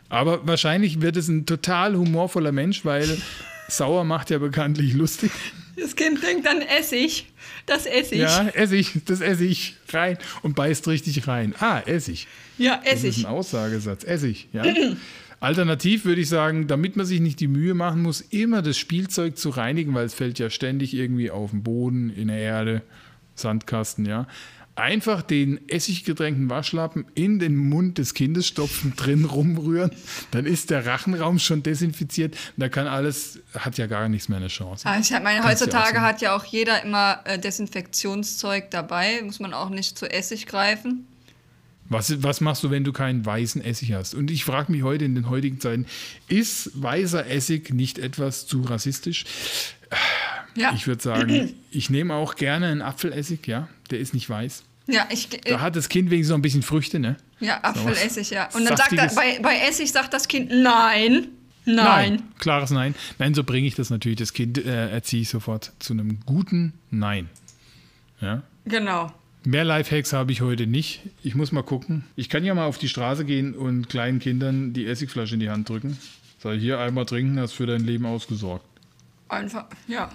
Aber 0.09 0.45
wahrscheinlich 0.47 1.01
wird 1.01 1.17
es 1.17 1.27
ein 1.27 1.45
total 1.45 1.95
humorvoller 1.95 2.51
Mensch, 2.51 2.83
weil 2.83 3.17
Sauer 3.67 4.03
macht 4.03 4.29
ja 4.29 4.37
bekanntlich 4.39 4.93
lustig. 4.93 5.31
Das 5.77 5.95
Kind 5.95 6.21
denkt 6.21 6.45
dann 6.45 6.61
Essig. 6.61 7.27
Das 7.65 7.85
Essig. 7.85 8.19
Ja, 8.19 8.47
Essig, 8.49 9.01
das 9.05 9.21
Essig 9.21 9.75
rein 9.93 10.17
und 10.41 10.55
beißt 10.55 10.87
richtig 10.87 11.27
rein. 11.27 11.55
Ah, 11.59 11.79
Essig. 11.85 12.27
Ja, 12.57 12.81
Das 12.83 12.95
ist 12.95 13.03
Essig. 13.05 13.25
ein 13.25 13.31
Aussagesatz. 13.31 14.03
Essig, 14.03 14.49
ja. 14.51 14.63
Alternativ 15.41 16.05
würde 16.05 16.21
ich 16.21 16.29
sagen, 16.29 16.67
damit 16.67 16.95
man 16.95 17.07
sich 17.07 17.19
nicht 17.19 17.39
die 17.39 17.47
Mühe 17.47 17.73
machen 17.73 18.03
muss, 18.03 18.21
immer 18.21 18.61
das 18.61 18.77
Spielzeug 18.77 19.39
zu 19.39 19.49
reinigen, 19.49 19.95
weil 19.95 20.05
es 20.05 20.13
fällt 20.13 20.37
ja 20.37 20.51
ständig 20.51 20.93
irgendwie 20.93 21.31
auf 21.31 21.49
den 21.49 21.63
Boden, 21.63 22.11
in 22.11 22.27
der 22.27 22.37
Erde, 22.37 22.83
Sandkasten, 23.33 24.05
ja. 24.05 24.27
Einfach 24.75 25.23
den 25.23 25.67
essiggetränkten 25.67 26.49
Waschlappen 26.49 27.05
in 27.15 27.39
den 27.39 27.57
Mund 27.57 27.97
des 27.97 28.13
Kindes 28.13 28.45
stopfen, 28.45 28.93
drin 28.97 29.25
rumrühren, 29.25 29.89
dann 30.29 30.45
ist 30.45 30.69
der 30.69 30.85
Rachenraum 30.85 31.39
schon 31.39 31.63
desinfiziert. 31.63 32.37
Da 32.55 32.69
kann 32.69 32.85
alles, 32.85 33.39
hat 33.57 33.79
ja 33.79 33.87
gar 33.87 34.09
nichts 34.09 34.29
mehr 34.29 34.37
eine 34.37 34.47
Chance. 34.47 34.87
Ah, 34.87 34.99
Ich 34.99 35.09
meine, 35.09 35.39
ja 35.39 35.43
heutzutage 35.43 35.87
sagen. 35.87 36.01
hat 36.01 36.21
ja 36.21 36.35
auch 36.35 36.45
jeder 36.45 36.83
immer 36.83 37.19
äh, 37.25 37.39
Desinfektionszeug 37.39 38.69
dabei. 38.69 39.23
Muss 39.23 39.39
man 39.39 39.55
auch 39.55 39.69
nicht 39.69 39.97
zu 39.97 40.05
Essig 40.09 40.45
greifen. 40.45 41.07
Was, 41.91 42.23
was 42.23 42.39
machst 42.39 42.63
du, 42.63 42.71
wenn 42.71 42.85
du 42.85 42.93
keinen 42.93 43.25
weißen 43.25 43.61
Essig 43.61 43.91
hast? 43.91 44.15
Und 44.15 44.31
ich 44.31 44.45
frage 44.45 44.71
mich 44.71 44.83
heute 44.83 45.03
in 45.03 45.13
den 45.13 45.29
heutigen 45.29 45.59
Zeiten, 45.59 45.85
ist 46.29 46.71
weißer 46.81 47.27
Essig 47.27 47.73
nicht 47.73 47.99
etwas 47.99 48.47
zu 48.47 48.61
rassistisch? 48.61 49.25
Ja, 50.55 50.71
Ich 50.73 50.87
würde 50.87 51.03
sagen, 51.03 51.53
ich 51.71 51.89
nehme 51.89 52.13
auch 52.13 52.35
gerne 52.35 52.67
einen 52.67 52.81
Apfelessig, 52.81 53.45
ja, 53.45 53.67
der 53.89 53.99
ist 53.99 54.13
nicht 54.13 54.29
weiß. 54.29 54.63
ja, 54.87 55.05
ich, 55.09 55.27
Da 55.29 55.59
hat 55.59 55.75
das 55.75 55.89
Kind 55.89 56.09
wenigstens 56.11 56.31
noch 56.31 56.37
ein 56.37 56.41
bisschen 56.41 56.63
Früchte, 56.63 56.97
ne? 56.97 57.17
ja 57.41 57.61
Apfelessig, 57.61 58.29
ja. 58.29 58.47
Und 58.53 58.63
dann 58.63 58.77
sagt 58.77 58.93
er, 58.93 59.13
bei, 59.13 59.39
bei 59.41 59.57
Essig 59.67 59.91
sagt 59.91 60.13
das 60.13 60.29
Kind 60.29 60.49
Nein. 60.49 61.27
Nein. 61.65 62.23
Klares 62.39 62.71
Nein. 62.71 62.95
Nein, 63.19 63.33
so 63.33 63.43
bringe 63.43 63.67
ich 63.67 63.75
das 63.75 63.89
natürlich. 63.89 64.17
Das 64.17 64.31
Kind 64.31 64.57
äh, 64.57 64.89
erziehe 64.89 65.23
ich 65.23 65.29
sofort 65.29 65.73
zu 65.79 65.91
einem 65.91 66.21
guten 66.25 66.73
Nein. 66.89 67.29
Ja. 68.21 68.43
Genau. 68.65 69.11
Mehr 69.43 69.63
Lifehacks 69.63 70.13
habe 70.13 70.31
ich 70.31 70.41
heute 70.41 70.67
nicht. 70.67 71.01
Ich 71.23 71.33
muss 71.33 71.51
mal 71.51 71.63
gucken. 71.63 72.03
Ich 72.15 72.29
kann 72.29 72.45
ja 72.45 72.53
mal 72.53 72.65
auf 72.65 72.77
die 72.77 72.89
Straße 72.89 73.25
gehen 73.25 73.55
und 73.55 73.89
kleinen 73.89 74.19
Kindern 74.19 74.73
die 74.73 74.85
Essigflasche 74.85 75.33
in 75.33 75.39
die 75.39 75.49
Hand 75.49 75.67
drücken. 75.67 75.97
Sag 76.39 76.59
hier 76.59 76.79
einmal 76.79 77.05
trinken, 77.05 77.39
hast 77.39 77.53
für 77.53 77.65
dein 77.65 77.83
Leben 77.83 78.05
ausgesorgt. 78.05 78.65
Einfach, 79.29 79.65
ja. 79.87 80.11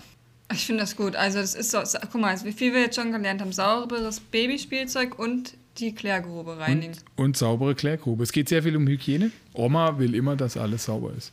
Ich 0.52 0.66
finde 0.66 0.82
das 0.82 0.94
gut. 0.94 1.16
Also, 1.16 1.38
das 1.38 1.54
ist 1.54 1.72
so, 1.72 1.80
guck 2.12 2.20
mal, 2.20 2.30
also 2.30 2.44
wie 2.44 2.52
viel 2.52 2.72
wir 2.72 2.80
jetzt 2.80 2.94
schon 2.94 3.10
gelernt 3.10 3.40
haben: 3.40 3.52
sauberes 3.52 4.20
Babyspielzeug 4.20 5.18
und 5.18 5.54
die 5.78 5.92
Klärgrube 5.94 6.58
reinigen. 6.58 6.96
Und 7.16 7.36
saubere 7.36 7.74
Klärgrube. 7.74 8.22
Es 8.22 8.32
geht 8.32 8.48
sehr 8.48 8.62
viel 8.62 8.76
um 8.76 8.86
Hygiene. 8.86 9.32
Oma 9.52 9.98
will 9.98 10.14
immer, 10.14 10.36
dass 10.36 10.56
alles 10.56 10.84
sauber 10.84 11.12
ist. 11.16 11.32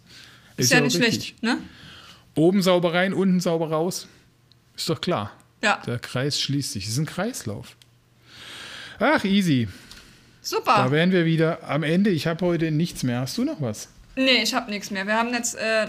Ist, 0.58 0.72
ja, 0.72 0.80
auch 0.80 0.84
nicht 0.84 0.98
richtig. 0.98 1.14
schlecht, 1.14 1.44
ne? 1.44 1.58
Oben 2.36 2.62
sauber 2.64 2.94
rein, 2.94 3.14
unten 3.14 3.40
sauber 3.40 3.70
raus. 3.70 4.08
Ist 4.76 4.90
doch 4.90 5.00
klar. 5.00 5.32
Ja, 5.64 5.82
Der 5.86 6.00
Kreis 6.00 6.42
schließt 6.42 6.74
sich. 6.74 6.86
Es 6.86 6.94
ist 6.94 6.98
ein 6.98 7.06
Kreislauf. 7.06 7.78
Ach, 9.00 9.24
easy. 9.24 9.68
Da 9.68 9.72
super. 10.42 10.92
wären 10.92 11.12
wir 11.12 11.26
wieder 11.26 11.70
am 11.70 11.84
Ende. 11.84 12.10
Ich 12.10 12.28
habe 12.28 12.46
heute 12.46 12.72
nichts 12.72 13.04
mehr. 13.04 13.22
Hast 13.22 13.38
du 13.38 13.46
noch 13.46 13.62
was? 13.62 13.90
Nee, 14.16 14.44
ich 14.44 14.54
habe 14.54 14.70
nichts 14.70 14.92
mehr. 14.92 15.08
Wir 15.08 15.16
haben 15.16 15.34
jetzt 15.34 15.56
äh, 15.56 15.88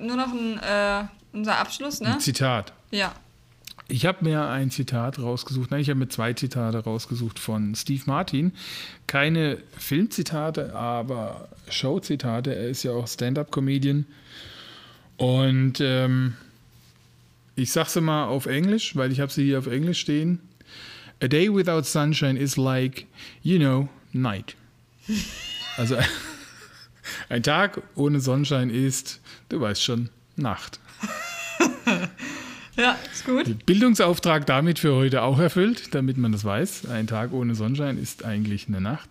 nur 0.00 0.16
noch 0.16 0.32
ein, 0.32 0.58
äh, 0.58 1.04
unser 1.32 1.58
Abschluss, 1.58 2.00
ne? 2.00 2.14
Ein 2.14 2.20
Zitat. 2.20 2.72
Ja. 2.90 3.14
Ich 3.88 4.04
habe 4.04 4.24
mir 4.24 4.48
ein 4.48 4.70
Zitat 4.70 5.18
rausgesucht. 5.18 5.70
Nein, 5.70 5.80
ich 5.80 5.90
habe 5.90 5.98
mir 5.98 6.08
zwei 6.08 6.32
Zitate 6.32 6.78
rausgesucht 6.78 7.38
von 7.38 7.74
Steve 7.74 8.02
Martin. 8.06 8.52
Keine 9.06 9.58
Filmzitate, 9.78 10.74
aber 10.74 11.48
Showzitate. 11.70 12.54
Er 12.54 12.68
ist 12.68 12.82
ja 12.82 12.92
auch 12.92 13.06
Stand-up-Comedian. 13.06 14.06
Und 15.18 15.80
ähm, 15.80 16.34
ich 17.54 17.70
sage 17.70 17.90
sie 17.90 18.00
mal 18.00 18.26
auf 18.26 18.46
Englisch, 18.46 18.96
weil 18.96 19.12
ich 19.12 19.20
habe 19.20 19.30
sie 19.32 19.44
hier 19.44 19.58
auf 19.58 19.66
Englisch 19.66 20.00
stehen. 20.00 20.40
A 21.20 21.28
day 21.28 21.48
without 21.48 21.84
sunshine 21.84 22.36
is 22.36 22.56
like, 22.56 23.06
you 23.42 23.58
know, 23.58 23.88
night. 24.12 24.54
Also 25.78 25.98
ein 27.28 27.42
Tag 27.42 27.82
ohne 27.96 28.20
Sonnenschein 28.20 28.70
ist, 28.70 29.20
du 29.50 29.60
weißt 29.60 29.82
schon, 29.82 30.08
Nacht. 30.36 30.80
Ja, 32.76 32.98
ist 33.10 33.24
gut. 33.24 33.64
Bildungsauftrag 33.64 34.44
damit 34.44 34.78
für 34.78 34.94
heute 34.94 35.22
auch 35.22 35.38
erfüllt, 35.38 35.94
damit 35.94 36.18
man 36.18 36.32
das 36.32 36.44
weiß. 36.44 36.86
Ein 36.90 37.06
Tag 37.06 37.32
ohne 37.32 37.54
Sonnenschein 37.54 37.96
ist 37.96 38.22
eigentlich 38.22 38.68
eine 38.68 38.82
Nacht. 38.82 39.08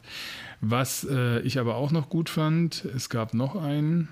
Was 0.62 1.04
äh, 1.10 1.40
ich 1.40 1.58
aber 1.58 1.76
auch 1.76 1.92
noch 1.92 2.10
gut 2.10 2.30
fand, 2.30 2.86
es 2.96 3.10
gab 3.10 3.34
noch 3.34 3.56
einen. 3.56 4.10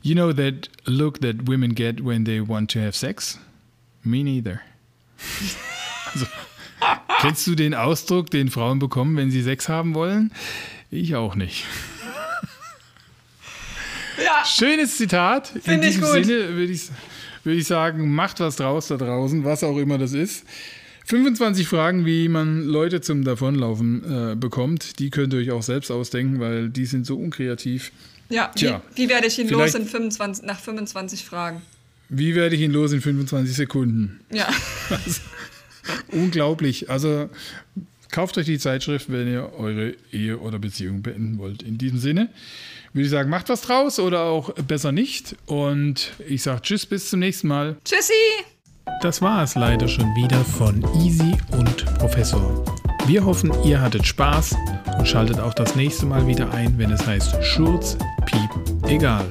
You 0.00 0.14
know 0.14 0.32
that 0.32 0.70
look 0.86 1.20
that 1.20 1.46
women 1.46 1.74
get 1.74 2.02
when 2.02 2.24
they 2.24 2.40
want 2.40 2.70
to 2.70 2.80
have 2.80 2.92
sex? 2.92 3.38
Me 4.02 4.24
neither. 4.24 4.60
Also, 6.06 6.26
kennst 7.20 7.46
du 7.46 7.54
den 7.54 7.74
Ausdruck, 7.74 8.30
den 8.30 8.50
Frauen 8.50 8.78
bekommen, 8.78 9.16
wenn 9.16 9.30
sie 9.30 9.42
Sex 9.42 9.68
haben 9.68 9.94
wollen? 9.94 10.32
Ich 10.90 11.14
auch 11.14 11.34
nicht. 11.34 11.64
Ja, 14.22 14.44
Schönes 14.44 14.96
Zitat. 14.96 15.52
In 15.54 15.62
Finde 15.62 15.88
ich 15.88 16.00
gut. 16.00 16.10
Sinne 16.10 16.54
würde 16.54 16.72
ich, 16.72 16.88
würde 17.44 17.58
ich 17.58 17.66
sagen, 17.66 18.14
macht 18.14 18.40
was 18.40 18.56
draus 18.56 18.88
da 18.88 18.96
draußen, 18.96 19.44
was 19.44 19.64
auch 19.64 19.78
immer 19.78 19.98
das 19.98 20.12
ist. 20.12 20.44
25 21.06 21.66
Fragen, 21.66 22.06
wie 22.06 22.28
man 22.28 22.62
Leute 22.64 23.00
zum 23.00 23.24
Davonlaufen 23.24 24.32
äh, 24.32 24.36
bekommt, 24.36 24.98
die 24.98 25.10
könnt 25.10 25.32
ihr 25.32 25.40
euch 25.40 25.50
auch 25.50 25.62
selbst 25.62 25.90
ausdenken, 25.90 26.38
weil 26.38 26.68
die 26.68 26.86
sind 26.86 27.04
so 27.06 27.16
unkreativ. 27.16 27.90
ja. 28.28 28.50
Wie, 28.54 28.58
Tja, 28.58 28.82
wie 28.94 29.08
werde 29.08 29.26
ich 29.26 29.38
ihn 29.38 29.48
los 29.48 29.74
in 29.74 29.86
25, 29.86 30.44
nach 30.44 30.60
25 30.60 31.24
Fragen? 31.24 31.62
Wie 32.10 32.34
werde 32.34 32.54
ich 32.54 32.62
ihn 32.62 32.72
los 32.72 32.92
in 32.92 33.00
25 33.00 33.56
Sekunden? 33.56 34.20
Ja. 34.32 34.48
Unglaublich. 36.12 36.90
Also 36.90 37.28
kauft 38.10 38.38
euch 38.38 38.46
die 38.46 38.58
Zeitschrift, 38.58 39.10
wenn 39.10 39.28
ihr 39.28 39.52
eure 39.54 39.94
Ehe 40.12 40.38
oder 40.38 40.58
Beziehung 40.58 41.02
beenden 41.02 41.38
wollt. 41.38 41.62
In 41.62 41.78
diesem 41.78 41.98
Sinne 41.98 42.28
würde 42.92 43.04
ich 43.04 43.10
sagen, 43.10 43.30
macht 43.30 43.48
was 43.48 43.62
draus 43.62 43.98
oder 43.98 44.24
auch 44.24 44.52
besser 44.54 44.92
nicht. 44.92 45.36
Und 45.46 46.12
ich 46.26 46.42
sage 46.42 46.62
Tschüss, 46.62 46.86
bis 46.86 47.10
zum 47.10 47.20
nächsten 47.20 47.48
Mal. 47.48 47.76
Tschüssi! 47.84 48.12
Das 49.02 49.22
war 49.22 49.44
es 49.44 49.54
leider 49.54 49.88
schon 49.88 50.14
wieder 50.14 50.44
von 50.44 50.84
Easy 51.02 51.36
und 51.52 51.84
Professor. 51.98 52.64
Wir 53.06 53.24
hoffen, 53.24 53.52
ihr 53.64 53.80
hattet 53.80 54.06
Spaß 54.06 54.54
und 54.98 55.08
schaltet 55.08 55.40
auch 55.40 55.54
das 55.54 55.74
nächste 55.74 56.06
Mal 56.06 56.26
wieder 56.26 56.52
ein, 56.52 56.76
wenn 56.78 56.90
es 56.90 57.06
heißt 57.06 57.42
Schurz, 57.42 57.96
Piep, 58.26 58.50
egal. 58.88 59.26